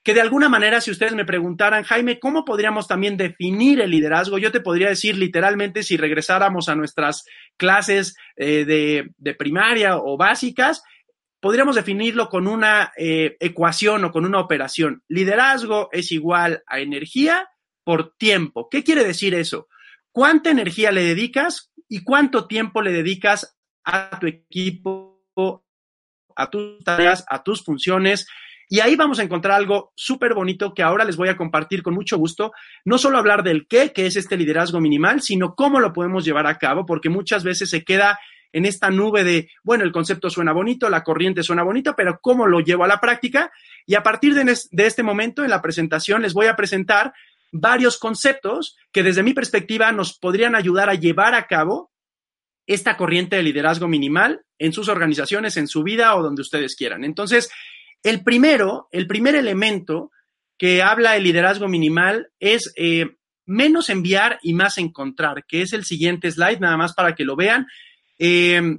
que 0.03 0.13
de 0.13 0.21
alguna 0.21 0.47
manera, 0.47 0.79
si 0.79 0.89
ustedes 0.89 1.13
me 1.13 1.25
preguntaran, 1.25 1.83
Jaime, 1.83 2.17
¿cómo 2.17 2.45
podríamos 2.45 2.87
también 2.87 3.17
definir 3.17 3.81
el 3.81 3.91
liderazgo? 3.91 4.37
Yo 4.37 4.53
te 4.53 4.61
podría 4.61 4.87
decir 4.87 5.17
literalmente, 5.17 5.83
si 5.83 5.97
regresáramos 5.97 6.69
a 6.69 6.75
nuestras 6.75 7.25
clases 7.57 8.15
eh, 8.37 8.63
de, 8.65 9.35
primaria 9.35 9.97
o 9.97 10.15
básicas, 10.15 10.81
podríamos 11.41 11.75
definirlo 11.75 12.29
con 12.29 12.47
una 12.47 12.93
eh, 12.97 13.35
ecuación 13.41 14.05
o 14.05 14.11
con 14.11 14.25
una 14.25 14.39
operación. 14.39 15.03
Liderazgo 15.09 15.89
es 15.91 16.13
igual 16.13 16.63
a 16.67 16.79
energía 16.79 17.49
por 17.83 18.15
tiempo. 18.15 18.69
¿Qué 18.69 18.83
quiere 18.83 19.03
decir 19.03 19.35
eso? 19.35 19.67
Cuánta 20.11 20.49
energía 20.49 20.91
le 20.91 21.03
dedicas 21.03 21.71
y 21.87 22.03
cuánto 22.03 22.47
tiempo 22.47 22.81
le 22.81 22.91
dedicas 22.91 23.57
a 23.83 24.19
tu 24.19 24.27
equipo, 24.27 25.25
a 26.35 26.49
tus 26.49 26.83
tareas, 26.83 27.25
a 27.29 27.43
tus 27.43 27.63
funciones. 27.63 28.27
Y 28.69 28.79
ahí 28.79 28.95
vamos 28.95 29.19
a 29.19 29.23
encontrar 29.23 29.57
algo 29.57 29.91
súper 29.95 30.33
bonito 30.33 30.73
que 30.73 30.83
ahora 30.83 31.03
les 31.03 31.17
voy 31.17 31.27
a 31.27 31.35
compartir 31.35 31.83
con 31.83 31.93
mucho 31.93 32.17
gusto. 32.17 32.53
No 32.85 32.97
solo 32.97 33.17
hablar 33.17 33.43
del 33.43 33.67
qué, 33.67 33.91
que 33.91 34.05
es 34.05 34.15
este 34.15 34.37
liderazgo 34.37 34.79
minimal, 34.79 35.21
sino 35.21 35.55
cómo 35.55 35.81
lo 35.81 35.91
podemos 35.91 36.23
llevar 36.23 36.47
a 36.47 36.57
cabo, 36.57 36.85
porque 36.85 37.09
muchas 37.09 37.43
veces 37.43 37.69
se 37.69 37.83
queda 37.83 38.17
en 38.53 38.65
esta 38.65 38.89
nube 38.89 39.23
de, 39.23 39.49
bueno, 39.63 39.83
el 39.83 39.91
concepto 39.91 40.29
suena 40.29 40.51
bonito, 40.51 40.89
la 40.89 41.03
corriente 41.03 41.43
suena 41.43 41.63
bonito, 41.63 41.95
pero 41.95 42.19
¿cómo 42.21 42.47
lo 42.47 42.59
llevo 42.59 42.83
a 42.83 42.87
la 42.87 42.99
práctica? 42.99 43.51
Y 43.85 43.95
a 43.95 44.03
partir 44.03 44.33
de 44.35 44.85
este 44.85 45.03
momento 45.03 45.43
en 45.43 45.49
la 45.49 45.61
presentación 45.61 46.21
les 46.21 46.33
voy 46.33 46.47
a 46.47 46.55
presentar 46.55 47.13
varios 47.51 47.97
conceptos 47.97 48.77
que 48.91 49.03
desde 49.03 49.23
mi 49.23 49.33
perspectiva 49.33 49.91
nos 49.91 50.17
podrían 50.17 50.55
ayudar 50.55 50.89
a 50.89 50.95
llevar 50.95 51.35
a 51.35 51.47
cabo 51.47 51.91
esta 52.65 52.95
corriente 52.95 53.35
de 53.35 53.43
liderazgo 53.43 53.87
minimal 53.87 54.41
en 54.57 54.71
sus 54.71 54.87
organizaciones, 54.87 55.57
en 55.57 55.67
su 55.67 55.83
vida 55.83 56.15
o 56.15 56.23
donde 56.23 56.41
ustedes 56.41 56.75
quieran. 56.75 57.03
Entonces, 57.03 57.49
el 58.03 58.23
primero, 58.23 58.87
el 58.91 59.07
primer 59.07 59.35
elemento 59.35 60.11
que 60.57 60.81
habla 60.81 61.17
el 61.17 61.23
liderazgo 61.23 61.67
minimal 61.67 62.31
es 62.39 62.71
eh, 62.75 63.17
menos 63.45 63.89
enviar 63.89 64.39
y 64.43 64.53
más 64.53 64.77
encontrar, 64.77 65.43
que 65.45 65.63
es 65.63 65.73
el 65.73 65.83
siguiente 65.83 66.31
slide, 66.31 66.59
nada 66.59 66.77
más 66.77 66.93
para 66.93 67.15
que 67.15 67.25
lo 67.25 67.35
vean. 67.35 67.67
Eh, 68.17 68.77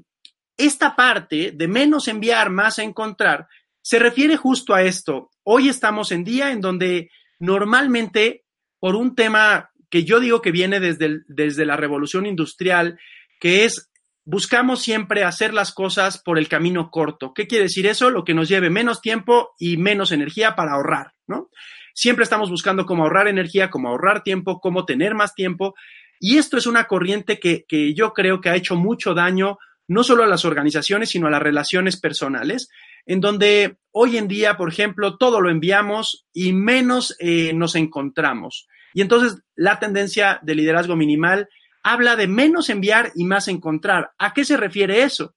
esta 0.57 0.95
parte 0.95 1.53
de 1.53 1.69
menos 1.69 2.09
enviar, 2.09 2.51
más 2.51 2.79
encontrar, 2.79 3.49
se 3.81 3.99
refiere 3.99 4.37
justo 4.37 4.75
a 4.75 4.83
esto. 4.83 5.31
Hoy 5.43 5.69
estamos 5.69 6.13
en 6.13 6.23
día 6.23 6.53
en 6.53 6.61
donde 6.61 7.11
normalmente 7.41 8.45
por 8.83 8.97
un 8.97 9.15
tema 9.15 9.71
que 9.91 10.03
yo 10.03 10.19
digo 10.19 10.43
que 10.43 10.51
viene 10.51 10.81
desde, 10.81 11.21
desde 11.29 11.65
la 11.65 11.77
revolución 11.77 12.27
industrial, 12.27 12.99
que 13.39 13.65
es 13.65 13.93
buscamos 14.25 14.83
siempre 14.83 15.23
hacer 15.23 15.55
las 15.55 15.73
cosas 15.73 16.19
por 16.19 16.37
el 16.37 16.49
camino 16.49 16.91
corto. 16.91 17.33
¿Qué 17.33 17.47
quiere 17.47 17.67
decir 17.67 17.87
eso? 17.87 18.11
Lo 18.11 18.25
que 18.25 18.35
nos 18.35 18.49
lleve 18.49 18.71
menos 18.71 19.01
tiempo 19.01 19.51
y 19.57 19.77
menos 19.77 20.11
energía 20.11 20.57
para 20.57 20.73
ahorrar, 20.73 21.13
¿no? 21.29 21.49
siempre 21.95 22.25
estamos 22.25 22.51
buscando 22.51 22.87
cómo 22.87 23.05
ahorrar 23.05 23.29
energía, 23.29 23.71
cómo 23.71 23.89
ahorrar 23.89 24.25
tiempo, 24.25 24.59
cómo 24.61 24.85
tener 24.85 25.15
más 25.15 25.33
tiempo. 25.35 25.75
Y 26.19 26.39
esto 26.39 26.57
es 26.57 26.67
una 26.67 26.89
corriente 26.89 27.39
que, 27.39 27.65
que 27.69 27.95
yo 27.95 28.13
creo 28.13 28.41
que 28.41 28.49
ha 28.49 28.57
hecho 28.57 28.75
mucho 28.75 29.15
daño 29.15 29.59
no 29.87 30.03
solo 30.03 30.25
a 30.25 30.27
las 30.27 30.45
organizaciones, 30.45 31.11
sino 31.11 31.27
a 31.29 31.31
las 31.31 31.43
relaciones 31.43 32.01
personales, 32.01 32.69
en 33.07 33.21
donde 33.21 33.77
hoy 33.91 34.17
en 34.17 34.29
día, 34.29 34.57
por 34.57 34.69
ejemplo, 34.69 35.17
todo 35.17 35.41
lo 35.41 35.51
enviamos 35.51 36.27
y 36.33 36.53
menos 36.53 37.17
eh, 37.19 37.53
nos 37.53 37.75
encontramos. 37.75 38.69
Y 38.95 39.01
entonces 39.01 39.43
la 39.55 39.79
tendencia 39.79 40.41
de 40.43 40.55
liderazgo 40.55 40.97
minimal 40.97 41.49
habla 41.83 42.17
de 42.17 42.29
menos 42.29 42.71
enviar 42.71 43.13
y 43.15 43.25
más 43.25 43.49
encontrar. 43.49 44.13
¿A 44.19 44.33
qué 44.33 44.45
se 44.45 44.57
refiere 44.57 45.03
eso? 45.03 45.35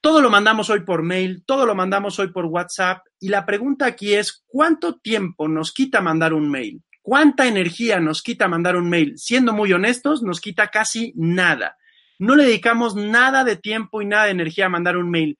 Todo 0.00 0.22
lo 0.22 0.30
mandamos 0.30 0.70
hoy 0.70 0.80
por 0.80 1.02
mail, 1.02 1.44
todo 1.44 1.66
lo 1.66 1.74
mandamos 1.74 2.18
hoy 2.18 2.32
por 2.32 2.46
WhatsApp 2.46 3.04
y 3.18 3.28
la 3.28 3.44
pregunta 3.44 3.84
aquí 3.84 4.14
es, 4.14 4.42
¿cuánto 4.46 4.98
tiempo 4.98 5.46
nos 5.46 5.72
quita 5.72 6.00
mandar 6.00 6.32
un 6.32 6.50
mail? 6.50 6.82
¿Cuánta 7.02 7.46
energía 7.46 8.00
nos 8.00 8.22
quita 8.22 8.48
mandar 8.48 8.76
un 8.76 8.88
mail? 8.88 9.18
Siendo 9.18 9.52
muy 9.52 9.72
honestos, 9.72 10.22
nos 10.22 10.40
quita 10.40 10.68
casi 10.68 11.12
nada. 11.16 11.76
No 12.18 12.34
le 12.34 12.44
dedicamos 12.44 12.94
nada 12.94 13.44
de 13.44 13.56
tiempo 13.56 14.00
y 14.00 14.06
nada 14.06 14.24
de 14.24 14.30
energía 14.30 14.66
a 14.66 14.70
mandar 14.70 14.96
un 14.96 15.10
mail. 15.10 15.38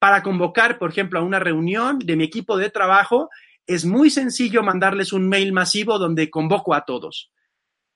Para 0.00 0.22
convocar, 0.24 0.78
por 0.78 0.90
ejemplo, 0.90 1.20
a 1.20 1.22
una 1.22 1.38
reunión 1.38 2.00
de 2.00 2.16
mi 2.16 2.24
equipo 2.24 2.56
de 2.56 2.70
trabajo, 2.70 3.28
es 3.66 3.84
muy 3.84 4.10
sencillo 4.10 4.64
mandarles 4.64 5.12
un 5.12 5.28
mail 5.28 5.52
masivo 5.52 5.98
donde 5.98 6.30
convoco 6.30 6.74
a 6.74 6.84
todos. 6.84 7.30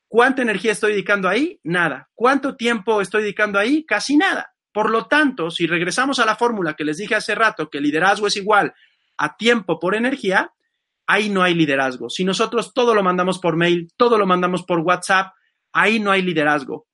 ¿Cuánta 0.06 0.42
energía 0.42 0.70
estoy 0.70 0.92
dedicando 0.92 1.28
ahí? 1.28 1.58
Nada. 1.64 2.08
¿Cuánto 2.14 2.54
tiempo 2.54 3.00
estoy 3.00 3.22
dedicando 3.22 3.58
ahí? 3.58 3.84
Casi 3.84 4.16
nada. 4.16 4.54
Por 4.72 4.90
lo 4.90 5.06
tanto, 5.06 5.50
si 5.50 5.66
regresamos 5.66 6.20
a 6.20 6.26
la 6.26 6.36
fórmula 6.36 6.74
que 6.74 6.84
les 6.84 6.98
dije 6.98 7.14
hace 7.14 7.34
rato, 7.34 7.70
que 7.70 7.80
liderazgo 7.80 8.26
es 8.26 8.36
igual 8.36 8.74
a 9.16 9.36
tiempo 9.36 9.80
por 9.80 9.94
energía, 9.94 10.52
ahí 11.06 11.30
no 11.30 11.42
hay 11.42 11.54
liderazgo. 11.54 12.10
Si 12.10 12.24
nosotros 12.24 12.72
todo 12.74 12.94
lo 12.94 13.02
mandamos 13.02 13.38
por 13.38 13.56
mail, 13.56 13.88
todo 13.96 14.18
lo 14.18 14.26
mandamos 14.26 14.62
por 14.64 14.80
WhatsApp, 14.80 15.32
ahí 15.72 15.98
no 15.98 16.10
hay 16.10 16.22
liderazgo. 16.22 16.86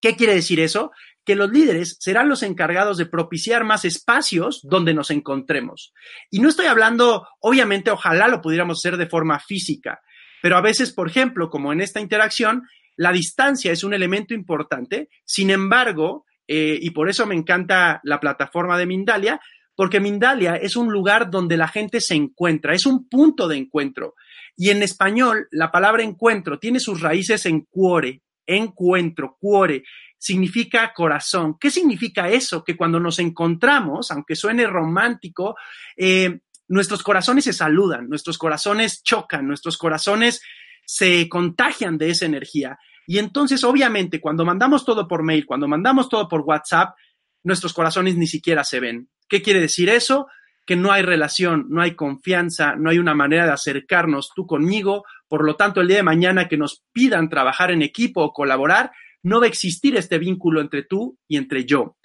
¿Qué 0.00 0.16
quiere 0.16 0.34
decir 0.34 0.58
eso? 0.58 0.90
Que 1.24 1.36
los 1.36 1.50
líderes 1.50 1.96
serán 2.00 2.28
los 2.28 2.42
encargados 2.42 2.98
de 2.98 3.06
propiciar 3.06 3.64
más 3.64 3.84
espacios 3.84 4.60
donde 4.62 4.94
nos 4.94 5.10
encontremos. 5.10 5.92
Y 6.30 6.40
no 6.40 6.48
estoy 6.48 6.66
hablando, 6.66 7.26
obviamente, 7.40 7.90
ojalá 7.90 8.28
lo 8.28 8.40
pudiéramos 8.40 8.78
hacer 8.78 8.96
de 8.96 9.06
forma 9.06 9.38
física, 9.38 10.00
pero 10.42 10.56
a 10.56 10.60
veces, 10.60 10.92
por 10.92 11.08
ejemplo, 11.08 11.48
como 11.48 11.72
en 11.72 11.80
esta 11.80 12.00
interacción, 12.00 12.64
la 12.96 13.12
distancia 13.12 13.72
es 13.72 13.84
un 13.84 13.94
elemento 13.94 14.34
importante. 14.34 15.08
Sin 15.24 15.50
embargo, 15.50 16.26
eh, 16.48 16.78
y 16.80 16.90
por 16.90 17.08
eso 17.08 17.26
me 17.26 17.36
encanta 17.36 18.00
la 18.02 18.20
plataforma 18.20 18.76
de 18.76 18.86
Mindalia, 18.86 19.40
porque 19.74 20.00
Mindalia 20.00 20.56
es 20.56 20.76
un 20.76 20.92
lugar 20.92 21.30
donde 21.30 21.56
la 21.56 21.68
gente 21.68 22.00
se 22.00 22.14
encuentra, 22.14 22.74
es 22.74 22.84
un 22.84 23.08
punto 23.08 23.48
de 23.48 23.56
encuentro. 23.56 24.14
Y 24.56 24.70
en 24.70 24.82
español, 24.82 25.48
la 25.50 25.70
palabra 25.70 26.02
encuentro 26.02 26.58
tiene 26.58 26.80
sus 26.80 27.00
raíces 27.00 27.46
en 27.46 27.62
cuore, 27.62 28.22
encuentro, 28.46 29.36
cuore, 29.38 29.84
significa 30.18 30.92
corazón. 30.94 31.56
¿Qué 31.58 31.70
significa 31.70 32.28
eso? 32.28 32.62
Que 32.62 32.76
cuando 32.76 33.00
nos 33.00 33.18
encontramos, 33.18 34.10
aunque 34.10 34.36
suene 34.36 34.66
romántico, 34.66 35.56
eh, 35.96 36.40
nuestros 36.68 37.02
corazones 37.02 37.44
se 37.44 37.52
saludan, 37.52 38.08
nuestros 38.08 38.38
corazones 38.38 39.02
chocan, 39.02 39.46
nuestros 39.46 39.76
corazones 39.76 40.42
se 40.84 41.28
contagian 41.28 41.98
de 41.98 42.10
esa 42.10 42.26
energía. 42.26 42.78
Y 43.06 43.18
entonces, 43.18 43.64
obviamente, 43.64 44.20
cuando 44.20 44.44
mandamos 44.44 44.84
todo 44.84 45.08
por 45.08 45.22
mail, 45.22 45.44
cuando 45.44 45.68
mandamos 45.68 46.08
todo 46.08 46.28
por 46.28 46.42
WhatsApp, 46.42 46.94
nuestros 47.42 47.72
corazones 47.72 48.16
ni 48.16 48.26
siquiera 48.26 48.64
se 48.64 48.80
ven. 48.80 49.08
¿Qué 49.28 49.42
quiere 49.42 49.60
decir 49.60 49.88
eso? 49.88 50.28
Que 50.64 50.76
no 50.76 50.92
hay 50.92 51.02
relación, 51.02 51.66
no 51.68 51.82
hay 51.82 51.94
confianza, 51.94 52.76
no 52.76 52.90
hay 52.90 52.98
una 52.98 53.14
manera 53.14 53.44
de 53.44 53.52
acercarnos 53.52 54.30
tú 54.34 54.46
conmigo. 54.46 55.04
Por 55.32 55.46
lo 55.46 55.56
tanto, 55.56 55.80
el 55.80 55.88
día 55.88 55.96
de 55.96 56.02
mañana 56.02 56.46
que 56.46 56.58
nos 56.58 56.84
pidan 56.92 57.30
trabajar 57.30 57.70
en 57.70 57.80
equipo 57.80 58.22
o 58.22 58.34
colaborar, 58.34 58.92
no 59.22 59.40
va 59.40 59.46
a 59.46 59.48
existir 59.48 59.96
este 59.96 60.18
vínculo 60.18 60.60
entre 60.60 60.82
tú 60.82 61.16
y 61.26 61.38
entre 61.38 61.64
yo. 61.64 61.96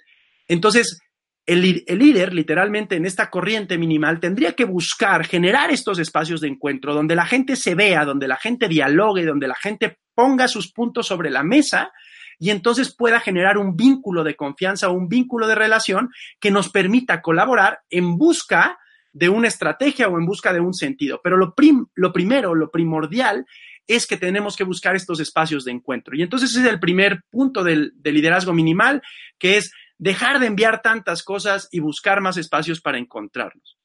Entonces, 0.46 1.02
el, 1.44 1.84
el, 1.86 1.98
líder, 1.98 2.32
literalmente 2.32 2.96
en 2.96 3.04
esta 3.04 3.28
corriente 3.28 3.76
minimal, 3.76 4.18
tendría 4.18 4.54
que 4.54 4.64
buscar 4.64 5.26
generar 5.26 5.70
estos 5.70 5.98
espacios 5.98 6.40
de 6.40 6.48
encuentro 6.48 6.94
donde 6.94 7.14
la 7.14 7.26
gente 7.26 7.54
se 7.56 7.74
vea, 7.74 8.06
donde 8.06 8.28
la 8.28 8.36
gente 8.36 8.66
dialogue, 8.66 9.26
donde 9.26 9.46
la 9.46 9.56
gente 9.56 9.98
ponga 10.14 10.48
sus 10.48 10.72
puntos 10.72 11.06
sobre 11.06 11.28
la 11.28 11.42
mesa 11.42 11.92
y 12.38 12.48
entonces 12.48 12.96
pueda 12.96 13.20
generar 13.20 13.58
un 13.58 13.76
vínculo 13.76 14.24
de 14.24 14.36
confianza 14.36 14.88
un 14.88 15.06
vínculo 15.06 15.46
de 15.48 15.54
relación 15.54 16.08
que 16.40 16.50
nos 16.50 16.70
permita 16.70 17.20
colaborar 17.20 17.80
en 17.90 18.16
busca 18.16 18.78
de 19.12 19.28
una 19.28 19.48
estrategia 19.48 20.08
o 20.08 20.18
en 20.18 20.26
busca 20.26 20.52
de 20.52 20.60
un 20.60 20.74
sentido. 20.74 21.20
Pero 21.22 21.36
lo, 21.36 21.54
lo 21.94 22.12
primero, 22.12 22.54
lo 22.54 22.70
primordial 22.70 23.46
es 23.86 24.06
que 24.06 24.16
tenemos 24.16 24.56
que 24.56 24.64
buscar 24.64 24.94
estos 24.96 25.18
espacios 25.20 25.64
de 25.64 25.72
encuentro. 25.72 26.14
Y 26.14 26.22
entonces 26.22 26.50
ese 26.50 26.60
es 26.60 26.66
el 26.66 26.78
primer 26.78 27.22
punto 27.30 27.64
del, 27.64 27.92
del 27.96 28.14
liderazgo 28.14 28.52
minimal, 28.52 29.02
que 29.38 29.56
es 29.56 29.72
dejar 29.96 30.40
de 30.40 30.46
enviar 30.46 30.82
tantas 30.82 31.22
cosas 31.22 31.68
y 31.72 31.80
buscar 31.80 32.20
más 32.20 32.36
espacios 32.36 32.80
para 32.80 32.98
encontrarnos. 32.98 33.78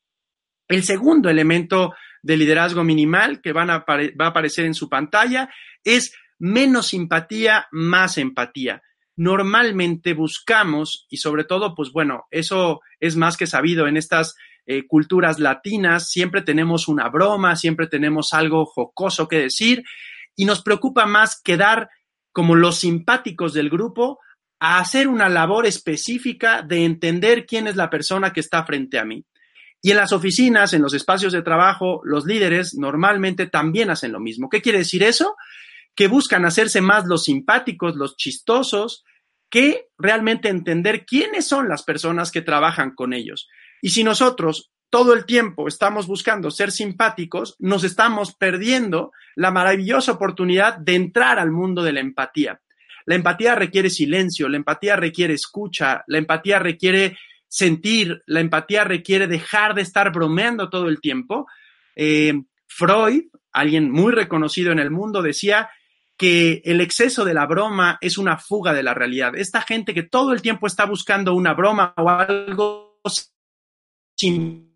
El 0.67 0.83
segundo 0.83 1.29
elemento 1.29 1.93
de 2.21 2.37
liderazgo 2.37 2.83
minimal 2.83 3.41
que 3.41 3.53
van 3.53 3.69
a 3.69 3.79
va 3.79 4.25
a 4.25 4.29
aparecer 4.29 4.65
en 4.65 4.73
su 4.73 4.89
pantalla 4.89 5.49
es 5.83 6.13
menos 6.39 6.87
simpatía, 6.87 7.67
más 7.71 8.17
empatía. 8.17 8.81
Normalmente 9.15 10.13
buscamos, 10.13 11.05
y 11.09 11.17
sobre 11.17 11.43
todo, 11.43 11.75
pues 11.75 11.91
bueno, 11.91 12.25
eso 12.31 12.81
es 12.99 13.15
más 13.15 13.37
que 13.37 13.45
sabido 13.45 13.87
en 13.87 13.97
estas 13.97 14.35
eh, 14.65 14.87
culturas 14.87 15.39
latinas, 15.39 16.09
siempre 16.09 16.41
tenemos 16.41 16.87
una 16.87 17.09
broma, 17.09 17.55
siempre 17.55 17.87
tenemos 17.87 18.33
algo 18.33 18.65
jocoso 18.65 19.27
que 19.27 19.39
decir, 19.39 19.83
y 20.35 20.45
nos 20.45 20.61
preocupa 20.61 21.05
más 21.05 21.41
quedar 21.41 21.89
como 22.31 22.55
los 22.55 22.79
simpáticos 22.79 23.53
del 23.53 23.69
grupo 23.69 24.19
a 24.59 24.79
hacer 24.79 25.07
una 25.07 25.29
labor 25.29 25.65
específica 25.65 26.61
de 26.61 26.85
entender 26.85 27.45
quién 27.45 27.67
es 27.67 27.75
la 27.75 27.89
persona 27.89 28.31
que 28.31 28.39
está 28.39 28.65
frente 28.65 28.97
a 28.97 29.05
mí. 29.05 29.25
Y 29.81 29.91
en 29.91 29.97
las 29.97 30.13
oficinas, 30.13 30.73
en 30.73 30.81
los 30.81 30.93
espacios 30.93 31.33
de 31.33 31.41
trabajo, 31.41 31.99
los 32.05 32.25
líderes 32.25 32.73
normalmente 32.73 33.47
también 33.47 33.89
hacen 33.89 34.13
lo 34.13 34.21
mismo. 34.21 34.49
¿Qué 34.49 34.61
quiere 34.61 34.77
decir 34.77 35.03
eso? 35.03 35.35
Que 35.93 36.07
buscan 36.07 36.45
hacerse 36.45 36.79
más 36.79 37.05
los 37.05 37.25
simpáticos, 37.25 37.97
los 37.97 38.15
chistosos, 38.15 39.03
que 39.53 39.85
realmente 39.99 40.49
entender 40.49 41.05
quiénes 41.05 41.45
son 41.45 41.69
las 41.69 41.83
personas 41.83 42.31
que 42.31 42.41
trabajan 42.41 42.95
con 42.95 43.13
ellos. 43.13 43.47
Y 43.83 43.89
si 43.89 44.03
nosotros 44.03 44.71
todo 44.89 45.13
el 45.13 45.27
tiempo 45.27 45.67
estamos 45.67 46.07
buscando 46.07 46.49
ser 46.49 46.71
simpáticos, 46.71 47.55
nos 47.59 47.83
estamos 47.83 48.33
perdiendo 48.33 49.11
la 49.35 49.51
maravillosa 49.51 50.13
oportunidad 50.13 50.79
de 50.79 50.95
entrar 50.95 51.37
al 51.37 51.51
mundo 51.51 51.83
de 51.83 51.93
la 51.93 51.99
empatía. 51.99 52.61
La 53.05 53.13
empatía 53.13 53.53
requiere 53.53 53.91
silencio, 53.91 54.49
la 54.49 54.57
empatía 54.57 54.95
requiere 54.95 55.35
escucha, 55.35 56.03
la 56.07 56.17
empatía 56.17 56.57
requiere 56.57 57.15
sentir, 57.47 58.23
la 58.25 58.39
empatía 58.39 58.85
requiere 58.85 59.27
dejar 59.27 59.75
de 59.75 59.83
estar 59.83 60.11
bromeando 60.11 60.71
todo 60.71 60.87
el 60.87 60.99
tiempo. 60.99 61.45
Eh, 61.95 62.33
Freud, 62.65 63.25
alguien 63.51 63.91
muy 63.91 64.13
reconocido 64.13 64.71
en 64.71 64.79
el 64.79 64.89
mundo, 64.89 65.21
decía 65.21 65.69
que 66.17 66.61
el 66.65 66.81
exceso 66.81 67.25
de 67.25 67.33
la 67.33 67.45
broma 67.45 67.97
es 68.01 68.17
una 68.17 68.37
fuga 68.37 68.73
de 68.73 68.83
la 68.83 68.93
realidad. 68.93 69.35
Esta 69.35 69.61
gente 69.61 69.93
que 69.93 70.03
todo 70.03 70.33
el 70.33 70.41
tiempo 70.41 70.67
está 70.67 70.85
buscando 70.85 71.33
una 71.33 71.53
broma 71.53 71.93
o 71.97 72.09
algo 72.09 72.99
sin 74.15 74.73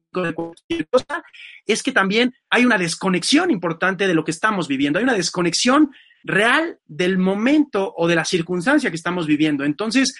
es 1.66 1.84
que 1.84 1.92
también 1.92 2.34
hay 2.50 2.66
una 2.66 2.78
desconexión 2.78 3.52
importante 3.52 4.08
de 4.08 4.14
lo 4.14 4.24
que 4.24 4.32
estamos 4.32 4.68
viviendo, 4.68 5.00
hay 5.00 5.04
una 5.04 5.14
desconexión 5.14 5.92
real 6.24 6.80
del 6.86 7.18
momento 7.18 7.94
o 7.96 8.08
de 8.08 8.16
la 8.16 8.26
circunstancia 8.26 8.90
que 8.90 8.96
estamos 8.96 9.28
viviendo. 9.28 9.64
Entonces, 9.64 10.16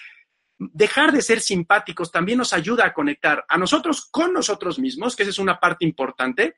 dejar 0.58 1.12
de 1.12 1.22
ser 1.22 1.40
simpáticos 1.40 2.10
también 2.10 2.38
nos 2.38 2.52
ayuda 2.52 2.86
a 2.86 2.92
conectar 2.92 3.44
a 3.48 3.58
nosotros 3.58 4.08
con 4.10 4.32
nosotros 4.32 4.78
mismos, 4.78 5.16
que 5.16 5.22
esa 5.22 5.30
es 5.30 5.38
una 5.38 5.58
parte 5.58 5.84
importante, 5.84 6.56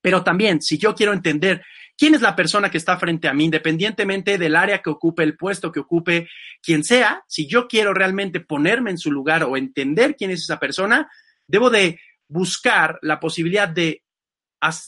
pero 0.00 0.22
también 0.22 0.60
si 0.62 0.78
yo 0.78 0.94
quiero 0.94 1.12
entender 1.12 1.64
quién 1.96 2.14
es 2.14 2.22
la 2.22 2.36
persona 2.36 2.70
que 2.70 2.78
está 2.78 2.98
frente 2.98 3.28
a 3.28 3.34
mí, 3.34 3.44
independientemente 3.44 4.38
del 4.38 4.56
área 4.56 4.82
que 4.82 4.90
ocupe, 4.90 5.22
el 5.22 5.36
puesto 5.36 5.72
que 5.72 5.80
ocupe, 5.80 6.28
quien 6.62 6.84
sea, 6.84 7.24
si 7.26 7.46
yo 7.46 7.68
quiero 7.68 7.94
realmente 7.94 8.40
ponerme 8.40 8.90
en 8.90 8.98
su 8.98 9.10
lugar 9.10 9.44
o 9.44 9.56
entender 9.56 10.16
quién 10.16 10.30
es 10.30 10.42
esa 10.42 10.58
persona, 10.58 11.10
debo 11.46 11.70
de 11.70 12.00
buscar 12.28 12.98
la 13.02 13.20
posibilidad 13.20 13.68
de 13.68 14.02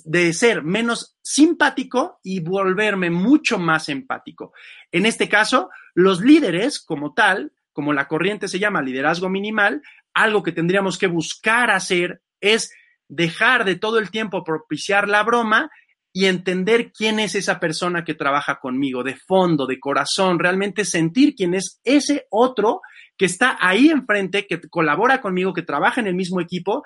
de 0.05 0.33
ser 0.33 0.63
menos 0.63 1.17
simpático 1.23 2.21
y 2.23 2.41
volverme 2.41 3.11
mucho 3.11 3.59
más 3.59 3.89
empático. 3.89 4.53
En 4.91 5.07
este 5.07 5.29
caso, 5.29 5.71
los 5.95 6.21
líderes 6.21 6.81
como 6.81 7.13
tal, 7.15 7.53
como 7.73 7.93
la 7.93 8.09
corriente 8.09 8.49
se 8.49 8.59
llama 8.59 8.83
liderazgo 8.83 9.29
minimal, 9.29 9.83
algo 10.15 10.43
que 10.43 10.53
tendríamos 10.53 10.99
que 10.99 11.07
buscar 11.07 11.71
hacer 11.71 12.23
es 12.41 12.73
dejar 13.09 13.65
de 13.65 13.77
todo 13.77 13.99
el 13.99 14.11
tiempo 14.11 14.45
propiciar 14.45 15.09
la 15.09 15.23
broma 15.23 15.71
y 16.19 16.27
entender 16.27 16.91
quién 16.91 17.21
es 17.21 17.37
esa 17.37 17.61
persona 17.61 18.03
que 18.03 18.13
trabaja 18.13 18.59
conmigo, 18.59 19.05
de 19.05 19.15
fondo, 19.15 19.69
de 19.69 19.79
corazón, 19.79 20.41
realmente 20.41 20.85
sentir 20.85 21.37
quién 21.37 21.55
es 21.55 21.81
ese 21.85 22.27
otro 22.29 22.81
que 23.17 23.27
está 23.27 23.57
ahí 23.61 23.89
enfrente, 23.89 24.45
que 24.45 24.61
colabora 24.69 25.21
conmigo, 25.21 25.55
que 25.55 25.63
trabaja 25.63 26.01
en 26.01 26.09
el 26.09 26.17
mismo 26.17 26.41
equipo. 26.41 26.83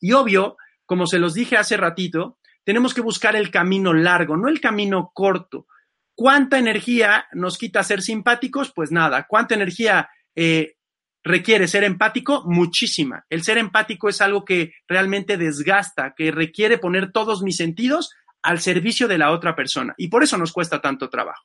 Y 0.00 0.12
obvio, 0.12 0.56
como 0.86 1.06
se 1.06 1.18
los 1.18 1.34
dije 1.34 1.58
hace 1.58 1.76
ratito, 1.76 2.38
tenemos 2.64 2.94
que 2.94 3.02
buscar 3.02 3.36
el 3.36 3.50
camino 3.50 3.92
largo, 3.92 4.38
no 4.38 4.48
el 4.48 4.62
camino 4.62 5.10
corto. 5.12 5.66
¿Cuánta 6.14 6.58
energía 6.58 7.26
nos 7.34 7.58
quita 7.58 7.82
ser 7.82 8.00
simpáticos? 8.00 8.72
Pues 8.74 8.90
nada. 8.90 9.26
¿Cuánta 9.28 9.54
energía 9.54 10.08
eh, 10.34 10.76
requiere 11.22 11.68
ser 11.68 11.84
empático? 11.84 12.44
Muchísima. 12.46 13.26
El 13.28 13.42
ser 13.42 13.58
empático 13.58 14.08
es 14.08 14.22
algo 14.22 14.46
que 14.46 14.72
realmente 14.88 15.36
desgasta, 15.36 16.14
que 16.16 16.30
requiere 16.30 16.78
poner 16.78 17.12
todos 17.12 17.42
mis 17.42 17.58
sentidos 17.58 18.14
al 18.42 18.60
servicio 18.60 19.08
de 19.08 19.18
la 19.18 19.32
otra 19.32 19.54
persona. 19.54 19.94
Y 19.96 20.08
por 20.08 20.22
eso 20.22 20.36
nos 20.38 20.52
cuesta 20.52 20.80
tanto 20.80 21.08
trabajo. 21.08 21.44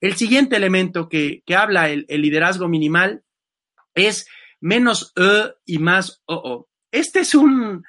El 0.00 0.16
siguiente 0.16 0.56
elemento 0.56 1.08
que, 1.08 1.42
habla 1.56 1.90
el, 1.90 2.06
liderazgo 2.08 2.68
minimal 2.68 3.22
es 3.94 4.26
menos 4.60 5.12
E 5.16 5.52
y 5.66 5.78
más 5.78 6.22
OO. 6.26 6.68
Este 6.90 7.20
es 7.20 7.34
un 7.34 7.84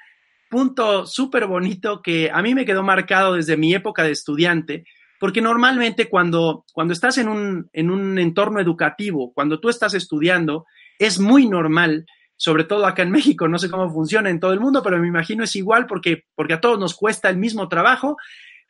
punto 0.50 1.06
súper 1.06 1.48
bonito 1.48 2.02
que 2.02 2.30
a 2.30 2.42
mí 2.42 2.54
me 2.54 2.66
quedó 2.66 2.84
marcado 2.84 3.36
desde 3.36 3.56
mi 3.56 3.74
época 3.74 4.04
de 4.04 4.12
estudiante, 4.12 4.84
porque 5.20 5.42
normalmente 5.42 6.10
cuando, 6.10 6.66
cuando 6.74 6.94
estás 6.94 7.18
en 7.18 7.30
un, 7.30 7.70
en 7.72 7.90
un 7.90 8.20
entorno 8.20 8.60
educativo, 8.60 9.32
cuando 9.34 9.62
tú 9.62 9.70
estás 9.70 9.94
estudiando, 9.94 10.66
es 11.00 11.20
muy 11.20 11.48
normal, 11.48 12.06
sobre 12.42 12.64
todo 12.64 12.88
acá 12.88 13.04
en 13.04 13.12
México, 13.12 13.48
no 13.48 13.60
sé 13.60 13.70
cómo 13.70 13.88
funciona 13.94 14.32
en 14.32 14.40
todo 14.40 14.52
el 14.52 14.60
mundo, 14.60 14.82
pero 14.82 14.98
me 14.98 15.08
imagino 15.08 15.44
es 15.44 15.56
igual 15.56 15.86
porque, 15.86 16.24
porque 16.34 16.54
a 16.56 16.60
todos 16.60 16.80
nos 16.80 16.96
cuesta 16.96 17.30
el 17.30 17.38
mismo 17.38 17.70
trabajo. 17.70 18.18